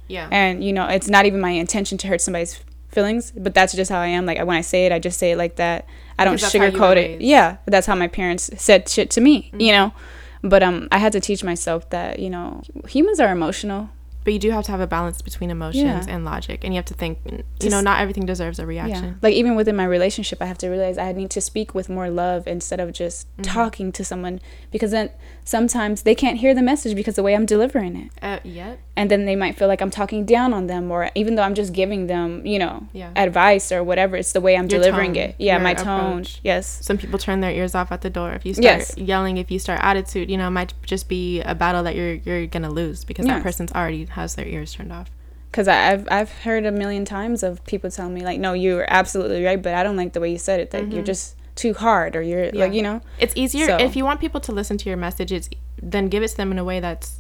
Yeah. 0.08 0.28
and 0.32 0.64
you 0.64 0.72
know, 0.74 0.86
it's 0.88 1.10
not 1.10 1.26
even 1.26 1.42
my 1.42 1.52
intention 1.52 1.98
to 2.00 2.08
hurt 2.08 2.22
somebody's 2.22 2.60
feelings, 2.90 3.32
but 3.36 3.54
that's 3.54 3.74
just 3.74 3.92
how 3.92 4.00
I 4.00 4.08
am. 4.08 4.26
Like 4.26 4.38
when 4.40 4.58
I 4.58 4.62
say 4.62 4.86
it, 4.86 4.92
I 4.92 5.00
just 5.00 5.20
say 5.20 5.32
it 5.34 5.38
like 5.38 5.56
that. 5.58 5.86
I 6.18 6.24
don't 6.26 6.34
Because 6.36 6.54
that's 6.54 6.54
how 6.58 6.66
you 6.66 6.72
were 6.72 6.78
sugarcoat 6.96 6.98
it. 6.98 7.22
Yeah, 7.22 7.58
that's 7.66 7.86
how 7.88 7.96
my 7.96 8.08
parents 8.08 8.50
said 8.58 8.88
shit 8.90 9.10
to 9.12 9.22
me. 9.22 9.52
You 9.58 9.72
know. 9.74 9.94
But 10.42 10.64
um, 10.64 10.88
I 10.92 10.98
had 11.00 11.12
to 11.12 11.20
teach 11.20 11.44
myself 11.44 11.90
that 11.90 12.20
you 12.20 12.30
know 12.30 12.62
humans 12.88 13.20
are 13.20 13.32
emotional. 13.32 13.90
But 14.24 14.34
you 14.34 14.40
do 14.40 14.52
have 14.52 14.66
to 14.66 14.72
have 14.72 14.82
a 14.82 14.88
balance 14.88 15.22
between 15.22 15.50
emotions 15.50 15.84
Yeah. 15.84 16.14
and 16.14 16.26
logic, 16.26 16.64
and 16.64 16.74
you 16.74 16.78
have 16.78 16.86
to 16.86 16.94
think. 16.94 17.20
You 17.26 17.44
Just- 17.60 17.72
know, 17.72 17.82
not 17.82 18.02
everything 18.02 18.26
deserves 18.26 18.60
a 18.60 18.64
Yeah. 18.64 18.68
reaction. 18.68 19.18
Like 19.22 19.34
even 19.34 19.56
within 19.56 19.76
my 19.76 19.86
relationship, 19.86 20.42
I 20.42 20.46
have 20.46 20.58
to 20.60 20.70
realize 20.70 20.98
I 20.98 21.12
need 21.14 21.30
to 21.32 21.42
speak 21.42 21.74
with 21.74 21.90
more 21.90 22.10
love 22.10 22.46
instead 22.48 22.80
of 22.80 22.92
just 22.92 23.28
mm-hmm. 23.34 23.44
talking 23.44 23.92
to 23.94 24.04
someone 24.04 24.40
because 24.72 24.92
then 24.92 25.10
sometimes 25.50 26.04
they 26.04 26.16
can't 26.16 26.38
hear 26.38 26.54
the 26.54 26.62
message 26.62 26.96
because 26.96 27.16
the 27.16 27.24
way 27.24 27.34
I'm 27.36 27.46
delivering 27.46 27.96
it. 27.96 28.12
Uh, 28.22 28.40
yep. 28.44 28.80
And 28.96 29.10
then 29.10 29.26
they 29.26 29.36
might 29.36 29.58
feel 29.58 29.68
like 29.68 29.82
I'm 29.82 29.90
talking 29.90 30.26
down 30.26 30.54
on 30.54 30.68
them 30.68 30.92
or 30.92 31.10
even 31.16 31.36
though 31.36 31.42
I'm 31.42 31.56
just 31.56 31.74
giving 31.74 32.08
them, 32.08 32.46
you 32.46 32.60
know, 32.60 32.88
Yeah. 32.94 33.10
advice 33.16 33.72
or 33.72 33.84
whatever, 33.84 34.16
it's 34.16 34.32
the 34.32 34.42
way 34.42 34.56
I'm 34.56 34.68
Your 34.70 34.80
delivering 34.80 35.14
tone, 35.16 35.24
it. 35.24 35.36
Yeah, 35.40 35.58
my 35.58 35.74
tone. 35.74 36.00
approach. 36.20 36.40
Yes. 36.44 36.66
Some 36.82 36.98
people 36.98 37.18
turn 37.18 37.40
their 37.42 37.52
ears 37.52 37.74
off 37.76 37.92
at 37.92 38.02
the 38.02 38.10
door 38.10 38.34
if 38.34 38.46
you 38.46 38.54
start 38.54 38.64
Yes. 38.80 38.98
yelling. 38.98 39.38
If 39.38 39.50
you 39.52 39.60
start 39.60 39.80
attitude, 39.84 40.30
you 40.30 40.38
know, 40.38 40.48
it 40.48 40.52
might 40.52 40.74
just 40.86 41.08
be 41.10 41.42
a 41.42 41.56
battle 41.56 41.84
that 41.84 41.96
you're 41.96 42.14
you're 42.28 42.46
gonna 42.46 42.70
lose 42.72 43.04
because 43.04 43.26
Yes. 43.26 43.36
that 43.38 43.44
person's 43.44 43.72
already 43.74 44.06
has 44.12 44.36
their 44.36 44.46
ears 44.48 44.74
turned 44.74 44.92
off. 44.94 45.10
Cuz 45.52 45.68
I've 45.68 46.08
I've 46.12 46.32
heard 46.44 46.66
a 46.66 46.72
million 46.72 47.06
times 47.06 47.42
of 47.42 47.66
people 47.66 47.90
telling 47.90 48.14
me 48.14 48.22
like, 48.24 48.40
"No, 48.40 48.54
you're 48.54 48.86
absolutely 48.88 49.44
right, 49.44 49.60
but 49.62 49.74
I 49.74 49.82
don't 49.82 49.98
like 49.98 50.14
the 50.14 50.20
way 50.20 50.30
you 50.32 50.38
said 50.38 50.60
it. 50.60 50.70
That 50.72 50.92
you're 50.92 51.02
just 51.04 51.36
too 51.60 51.74
hard 51.74 52.16
or 52.16 52.22
you're 52.22 52.52
like, 52.52 52.74
you 52.74 52.82
know." 52.82 53.02
It's 53.20 53.34
easier 53.36 53.68
So- 53.68 53.78
if 53.78 53.96
you 53.96 54.04
want 54.06 54.20
people 54.20 54.40
to 54.42 54.52
listen 54.52 54.78
to 54.78 54.90
your 54.90 54.98
message. 54.98 55.32
It's 55.32 55.50
then 55.82 56.10
give 56.10 56.24
it 56.24 56.30
to 56.30 56.38
them 56.38 56.52
in 56.52 56.58
a 56.60 56.64
way 56.64 56.80
that's 56.80 57.19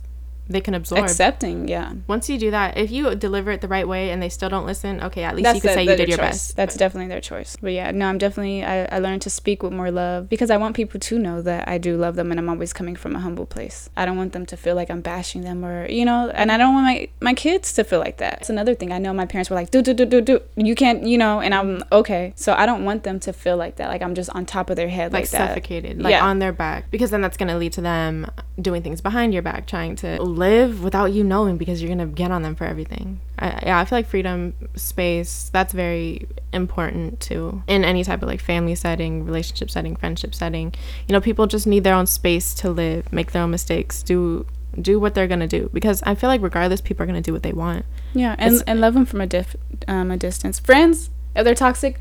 they 0.49 0.61
can 0.61 0.73
absorb. 0.73 1.03
Accepting, 1.03 1.67
yeah. 1.67 1.93
Once 2.07 2.29
you 2.29 2.37
do 2.37 2.51
that, 2.51 2.77
if 2.77 2.89
you 2.91 3.13
deliver 3.15 3.51
it 3.51 3.61
the 3.61 3.67
right 3.67 3.87
way 3.87 4.09
and 4.09 4.21
they 4.21 4.29
still 4.29 4.49
don't 4.49 4.65
listen, 4.65 5.01
okay, 5.03 5.23
at 5.23 5.35
least 5.35 5.43
that's 5.45 5.55
you 5.57 5.61
can 5.61 5.67
the- 5.69 5.73
say 5.75 5.85
their 5.85 5.93
you 5.93 5.97
did 5.97 6.09
your 6.09 6.17
choice. 6.17 6.25
best. 6.47 6.55
That's 6.55 6.75
definitely 6.75 7.07
their 7.09 7.21
choice. 7.21 7.55
But 7.61 7.71
yeah, 7.73 7.91
no, 7.91 8.07
I'm 8.07 8.17
definitely 8.17 8.63
I, 8.65 8.85
I 8.85 8.99
learned 8.99 9.21
to 9.23 9.29
speak 9.29 9.61
with 9.63 9.71
more 9.73 9.91
love 9.91 10.27
because 10.29 10.49
I 10.49 10.57
want 10.57 10.75
people 10.75 10.99
to 10.99 11.19
know 11.19 11.41
that 11.43 11.67
I 11.67 11.77
do 11.77 11.95
love 11.97 12.15
them 12.15 12.31
and 12.31 12.39
I'm 12.39 12.49
always 12.49 12.73
coming 12.73 12.95
from 12.95 13.15
a 13.15 13.19
humble 13.19 13.45
place. 13.45 13.89
I 13.95 14.05
don't 14.05 14.17
want 14.17 14.33
them 14.33 14.45
to 14.47 14.57
feel 14.57 14.75
like 14.75 14.89
I'm 14.89 15.01
bashing 15.01 15.41
them 15.41 15.63
or 15.63 15.87
you 15.89 16.03
know, 16.05 16.29
and 16.33 16.51
I 16.51 16.57
don't 16.57 16.73
want 16.73 16.85
my 16.85 17.09
my 17.21 17.33
kids 17.33 17.71
to 17.73 17.83
feel 17.83 17.99
like 17.99 18.17
that. 18.17 18.39
It's 18.41 18.49
another 18.49 18.73
thing. 18.73 18.91
I 18.91 18.97
know 18.97 19.13
my 19.13 19.25
parents 19.25 19.49
were 19.49 19.55
like, 19.55 19.71
do 19.71 19.81
do 19.81 19.93
do 19.93 20.05
do 20.05 20.21
do. 20.21 20.41
You 20.55 20.75
can't, 20.75 21.03
you 21.03 21.17
know, 21.17 21.39
and 21.41 21.53
I'm 21.53 21.83
okay. 21.91 22.33
So 22.35 22.53
I 22.53 22.65
don't 22.65 22.83
want 22.85 23.03
them 23.03 23.19
to 23.21 23.33
feel 23.33 23.57
like 23.57 23.75
that. 23.77 23.89
Like 23.89 24.01
I'm 24.01 24.15
just 24.15 24.29
on 24.31 24.45
top 24.45 24.69
of 24.69 24.75
their 24.75 24.89
head 24.89 25.13
like, 25.13 25.23
like, 25.23 25.29
that. 25.31 25.47
suffocated, 25.49 26.01
like 26.01 26.11
Yeah. 26.11 26.25
on 26.25 26.39
their 26.39 26.51
back, 26.53 26.89
because 26.91 27.11
then 27.11 27.21
that's 27.21 27.37
gonna 27.37 27.57
lead 27.57 27.73
to 27.73 27.81
them 27.81 28.25
doing 28.59 28.81
things 28.81 29.01
behind 29.01 29.33
your 29.33 29.41
back, 29.43 29.67
trying 29.67 29.95
to 29.97 30.21
live 30.39 30.83
without 30.83 31.11
you 31.13 31.23
knowing, 31.23 31.57
because 31.57 31.81
you're 31.81 31.89
gonna 31.95 32.07
get 32.07 32.31
on 32.31 32.41
them 32.41 32.55
for 32.55 32.65
everything. 32.65 33.19
I, 33.37 33.47
yeah, 33.67 33.79
I 33.79 33.85
feel 33.85 33.97
like 33.99 34.07
freedom, 34.07 34.53
space, 34.75 35.49
that's 35.53 35.73
very 35.73 36.27
important 36.51 37.19
too 37.19 37.61
in 37.67 37.83
any 37.85 38.03
type 38.03 38.21
of 38.23 38.27
like 38.27 38.41
family 38.41 38.75
setting, 38.75 39.23
relationship 39.25 39.69
setting, 39.69 39.95
friendship 39.95 40.33
setting. 40.33 40.73
You 41.07 41.13
know, 41.13 41.21
people 41.21 41.45
just 41.47 41.67
need 41.67 41.83
their 41.83 41.93
own 41.95 42.07
space 42.07 42.53
to 42.55 42.69
live, 42.71 43.11
make 43.13 43.31
their 43.33 43.43
own 43.43 43.51
mistakes, 43.51 44.01
do 44.01 44.45
do 44.79 44.99
what 44.99 45.13
they're 45.15 45.27
gonna 45.27 45.47
do, 45.47 45.69
because 45.73 46.01
I 46.03 46.15
feel 46.15 46.29
like 46.29 46.41
regardless, 46.41 46.81
people 46.81 47.03
are 47.03 47.07
gonna 47.07 47.21
do 47.21 47.33
what 47.33 47.43
they 47.43 47.53
want. 47.53 47.85
Yeah, 48.13 48.35
and 48.39 48.53
It's- 48.55 48.63
and 48.67 48.79
love 48.81 48.93
them 48.93 49.05
from 49.05 49.21
a 49.21 49.27
diff 49.27 49.55
um 49.87 50.09
a 50.11 50.17
distance. 50.17 50.59
Friends, 50.59 51.09
if 51.35 51.43
they're 51.43 51.55
toxic, 51.55 51.99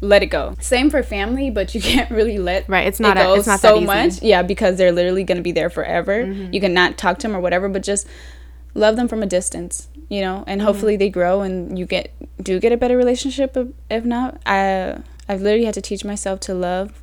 let 0.00 0.22
it 0.22 0.26
go. 0.26 0.54
Same 0.60 0.90
for 0.90 1.02
family, 1.02 1.50
but 1.50 1.74
you 1.74 1.80
can't 1.90 2.10
really 2.10 2.38
let 2.38 2.68
Right, 2.68 2.86
it's 2.86 3.00
it 3.00 3.02
not 3.02 3.16
a- 3.16 3.20
go 3.20 3.34
it's 3.34 3.46
not 3.46 3.60
so 3.60 3.80
much. 3.80 4.22
Yeah, 4.22 4.42
because 4.42 4.76
they're 4.76 4.92
literally 4.92 5.24
gonna 5.24 5.42
be 5.42 5.52
there 5.52 5.70
forever. 5.70 6.24
Mm-hmm. 6.24 6.52
You 6.52 6.60
cannot 6.60 6.96
talk 6.98 7.18
to 7.20 7.26
them 7.28 7.36
or 7.36 7.40
whatever, 7.40 7.68
but 7.68 7.82
just 7.82 8.06
love 8.74 8.96
them 8.96 9.08
from 9.08 9.22
a 9.22 9.26
distance. 9.26 9.88
You 10.08 10.22
know, 10.22 10.44
and 10.46 10.60
Mm-hmm. 10.60 10.66
hopefully 10.66 10.96
they 10.96 11.10
grow 11.10 11.42
and 11.42 11.78
you 11.78 11.84
get 11.84 12.12
do 12.42 12.58
get 12.60 12.72
a 12.72 12.76
better 12.78 12.96
relationship. 12.96 13.56
If, 13.90 14.04
not, 14.04 14.40
I 14.46 14.98
I've 15.28 15.42
literally 15.42 15.66
had 15.66 15.74
to 15.74 15.82
teach 15.82 16.02
myself 16.04 16.40
to 16.40 16.54
love 16.54 17.02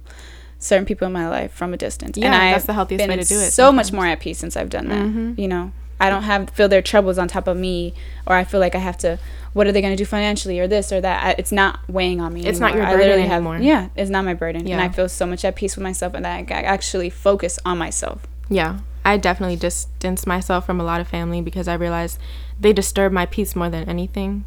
certain 0.57 0.85
people 0.85 1.05
in 1.05 1.13
my 1.13 1.27
life 1.29 1.51
from 1.51 1.73
a 1.73 1.77
distance. 1.77 2.17
Yeah, 2.17 2.27
and 2.27 2.35
I 2.35 2.51
that's 2.51 2.65
the 2.65 2.73
healthiest 2.73 3.07
way 3.07 3.15
to 3.17 3.23
do 3.23 3.39
it 3.39 3.51
So 3.51 3.71
much 3.71 3.91
more 3.91 4.05
at 4.07 4.19
peace 4.21 4.39
since 4.39 4.57
I've 4.57 4.69
done 4.69 4.87
that. 4.87 5.05
Mhm. 5.05 5.37
You 5.37 5.47
know, 5.47 5.71
I 5.99 6.09
don't 6.09 6.23
have 6.23 6.49
feel 6.49 6.67
their 6.67 6.81
troubles 6.81 7.17
on 7.17 7.27
top 7.27 7.47
of 7.47 7.55
me, 7.57 7.93
or 8.27 8.35
I 8.35 8.43
feel 8.43 8.59
like 8.59 8.75
I 8.75 8.79
have 8.79 8.97
to. 8.99 9.17
What 9.53 9.67
are 9.67 9.71
they 9.71 9.81
going 9.81 9.93
to 9.95 9.97
do 9.97 10.05
financially, 10.05 10.59
or 10.59 10.67
this 10.67 10.91
or 10.91 10.99
that? 10.99 11.23
I, 11.23 11.35
it's 11.37 11.51
not 11.51 11.79
weighing 11.89 12.19
on 12.19 12.33
me. 12.33 12.45
It's 12.45 12.59
not 12.59 12.71
anymore. 12.71 12.87
your 12.89 12.97
I 12.97 12.99
literally 12.99 13.21
burden 13.21 13.29
have- 13.29 13.37
anymore. 13.37 13.57
Yeah, 13.59 13.89
it's 13.95 14.09
not 14.09 14.25
my 14.25 14.33
burden, 14.33 14.69
and 14.69 14.81
I 14.81 14.89
feel 14.89 15.07
so 15.07 15.25
much 15.25 15.45
at 15.45 15.55
peace 15.55 15.75
with 15.77 15.83
myself, 15.83 16.13
and 16.13 16.25
that 16.25 16.51
I 16.51 16.61
actually 16.61 17.09
focus 17.09 17.57
on 17.65 17.77
myself. 17.77 18.27
Yeah. 18.49 18.79
I 19.07 19.17
definitely 19.17 19.55
distance 19.55 20.25
myself 20.25 20.65
from 20.65 20.81
a 20.81 20.83
lot 20.83 20.99
of 20.99 21.07
family 21.07 21.39
because 21.39 21.67
I 21.67 21.75
realize 21.75 22.17
they 22.59 22.73
disturb 22.73 23.11
my 23.11 23.27
peace 23.27 23.55
more 23.55 23.69
than 23.69 23.87
anything. 23.87 24.45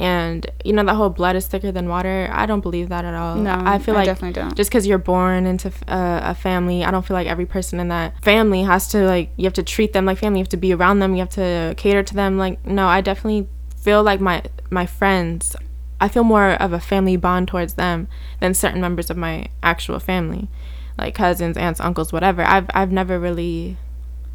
And 0.00 0.46
you 0.64 0.72
know 0.72 0.82
that 0.82 0.94
whole 0.94 1.10
blood 1.10 1.36
is 1.36 1.46
thicker 1.46 1.70
than 1.70 1.86
water. 1.86 2.30
I 2.32 2.46
don't 2.46 2.62
believe 2.62 2.88
that 2.88 3.04
at 3.04 3.12
all. 3.12 3.36
No, 3.36 3.52
I 3.54 3.78
feel 3.78 3.94
I 3.94 3.98
like 3.98 4.06
definitely 4.06 4.40
don't. 4.40 4.56
just 4.56 4.70
because 4.70 4.86
you're 4.86 4.96
born 4.96 5.44
into 5.44 5.68
uh, 5.88 6.20
a 6.24 6.34
family, 6.34 6.82
I 6.86 6.90
don't 6.90 7.04
feel 7.04 7.14
like 7.14 7.26
every 7.26 7.44
person 7.44 7.78
in 7.78 7.88
that 7.88 8.24
family 8.24 8.62
has 8.62 8.88
to 8.88 9.04
like 9.04 9.28
you 9.36 9.44
have 9.44 9.52
to 9.52 9.62
treat 9.62 9.92
them 9.92 10.06
like 10.06 10.16
family. 10.16 10.38
You 10.38 10.44
have 10.44 10.48
to 10.50 10.56
be 10.56 10.72
around 10.72 11.00
them. 11.00 11.12
You 11.12 11.20
have 11.20 11.28
to 11.30 11.74
cater 11.76 12.02
to 12.02 12.14
them. 12.14 12.38
Like 12.38 12.64
no, 12.64 12.86
I 12.88 13.02
definitely 13.02 13.46
feel 13.76 14.02
like 14.02 14.20
my 14.22 14.42
my 14.70 14.86
friends. 14.86 15.54
I 16.00 16.08
feel 16.08 16.24
more 16.24 16.52
of 16.52 16.72
a 16.72 16.80
family 16.80 17.18
bond 17.18 17.48
towards 17.48 17.74
them 17.74 18.08
than 18.40 18.54
certain 18.54 18.80
members 18.80 19.10
of 19.10 19.18
my 19.18 19.48
actual 19.62 19.98
family, 19.98 20.48
like 20.96 21.14
cousins, 21.14 21.58
aunts, 21.58 21.78
uncles, 21.78 22.10
whatever. 22.10 22.42
I've 22.42 22.70
I've 22.72 22.90
never 22.90 23.20
really 23.20 23.76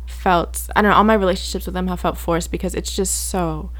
felt 0.05 0.69
I 0.75 0.83
don't 0.83 0.91
know 0.91 0.97
all 0.97 1.03
my 1.03 1.15
relationships 1.15 1.65
with 1.65 1.73
them 1.73 1.87
have 1.87 2.01
felt 2.01 2.19
forced 2.19 2.51
because 2.51 2.75
it's 2.75 2.95
just 2.95 3.29
so 3.31 3.71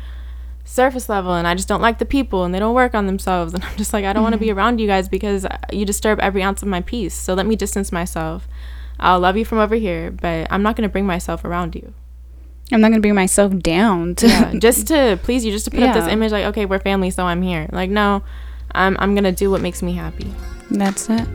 surface 0.66 1.08
level 1.08 1.34
and 1.34 1.48
I 1.48 1.56
just 1.56 1.68
don't 1.68 1.82
like 1.82 2.00
the 2.00 2.06
people 2.06 2.44
and 2.44 2.54
they 2.54 2.60
don't 2.60 2.74
work 2.74 2.94
on 2.94 3.06
themselves 3.06 3.54
and 3.54 3.64
I'm 3.66 3.78
just 3.78 3.94
like 3.94 4.04
I 4.04 4.14
don't 4.14 4.24
want 4.24 4.34
to 4.34 4.40
be 4.40 4.48
mm-hmm. 4.48 4.58
around 4.58 4.80
you 4.80 4.88
guys 4.88 5.08
because 5.08 5.46
uh, 5.46 5.58
you 5.72 5.86
disturb 5.86 6.20
every 6.20 6.44
ounce 6.44 6.62
of 6.62 6.68
my 6.68 6.82
peace. 6.82 7.14
So 7.14 7.34
let 7.34 7.46
me 7.46 7.56
distance 7.56 7.92
myself. 7.92 8.48
I'll 9.00 9.20
love 9.20 9.38
you 9.38 9.46
from 9.46 9.60
over 9.60 9.76
here, 9.76 10.12
but 10.12 10.48
I'm 10.50 10.64
not 10.64 10.76
going 10.76 10.88
to 10.88 10.92
bring 10.92 11.06
myself 11.06 11.46
around 11.46 11.76
you. 11.76 11.94
I'm 12.72 12.82
not 12.82 12.90
gonna 12.90 13.02
bring 13.02 13.14
myself 13.14 13.56
down 13.60 14.16
to 14.16 14.28
Yeah, 14.28 14.54
just 14.60 14.88
to 14.88 15.20
please 15.22 15.46
you, 15.46 15.52
just 15.52 15.66
to 15.66 15.72
put 15.72 15.84
up 15.84 15.94
this 15.94 16.08
image 16.08 16.32
like 16.32 16.46
okay, 16.46 16.66
we're 16.66 16.80
family, 16.80 17.12
so 17.12 17.24
I'm 17.26 17.44
here. 17.44 17.70
Like 17.72 17.92
no, 17.92 18.24
I'm 18.72 18.98
I'm 19.00 19.14
going 19.14 19.24
to 19.24 19.32
do 19.32 19.50
what 19.52 19.62
makes 19.62 19.82
me 19.82 19.94
happy. 19.94 20.32
That's 20.70 21.10
it. 21.10 21.28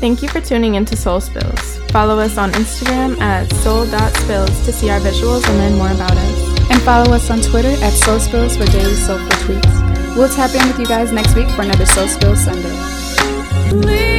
Thank 0.00 0.22
you 0.22 0.28
for 0.28 0.40
tuning 0.40 0.76
into 0.76 0.96
Soul 0.96 1.20
Spills. 1.20 1.78
Follow 1.90 2.18
us 2.18 2.38
on 2.38 2.52
Instagram 2.52 3.20
at 3.20 3.52
soul.spills 3.54 4.64
to 4.64 4.72
see 4.72 4.90
our 4.90 5.00
visuals 5.00 5.48
and 5.48 5.58
learn 5.58 5.76
more 5.76 5.90
about 5.90 6.12
us. 6.16 6.47
Follow 6.84 7.12
us 7.14 7.28
on 7.30 7.40
Twitter 7.40 7.76
at 7.84 7.92
Soul 7.92 8.18
Spills 8.18 8.56
for 8.56 8.64
daily 8.66 8.94
soulful 8.94 9.28
tweets. 9.44 10.16
We'll 10.16 10.28
tap 10.28 10.54
in 10.54 10.66
with 10.66 10.78
you 10.78 10.86
guys 10.86 11.12
next 11.12 11.34
week 11.34 11.48
for 11.50 11.62
another 11.62 11.86
Soul 11.86 12.08
Spills 12.08 12.44
Sunday. 12.44 14.17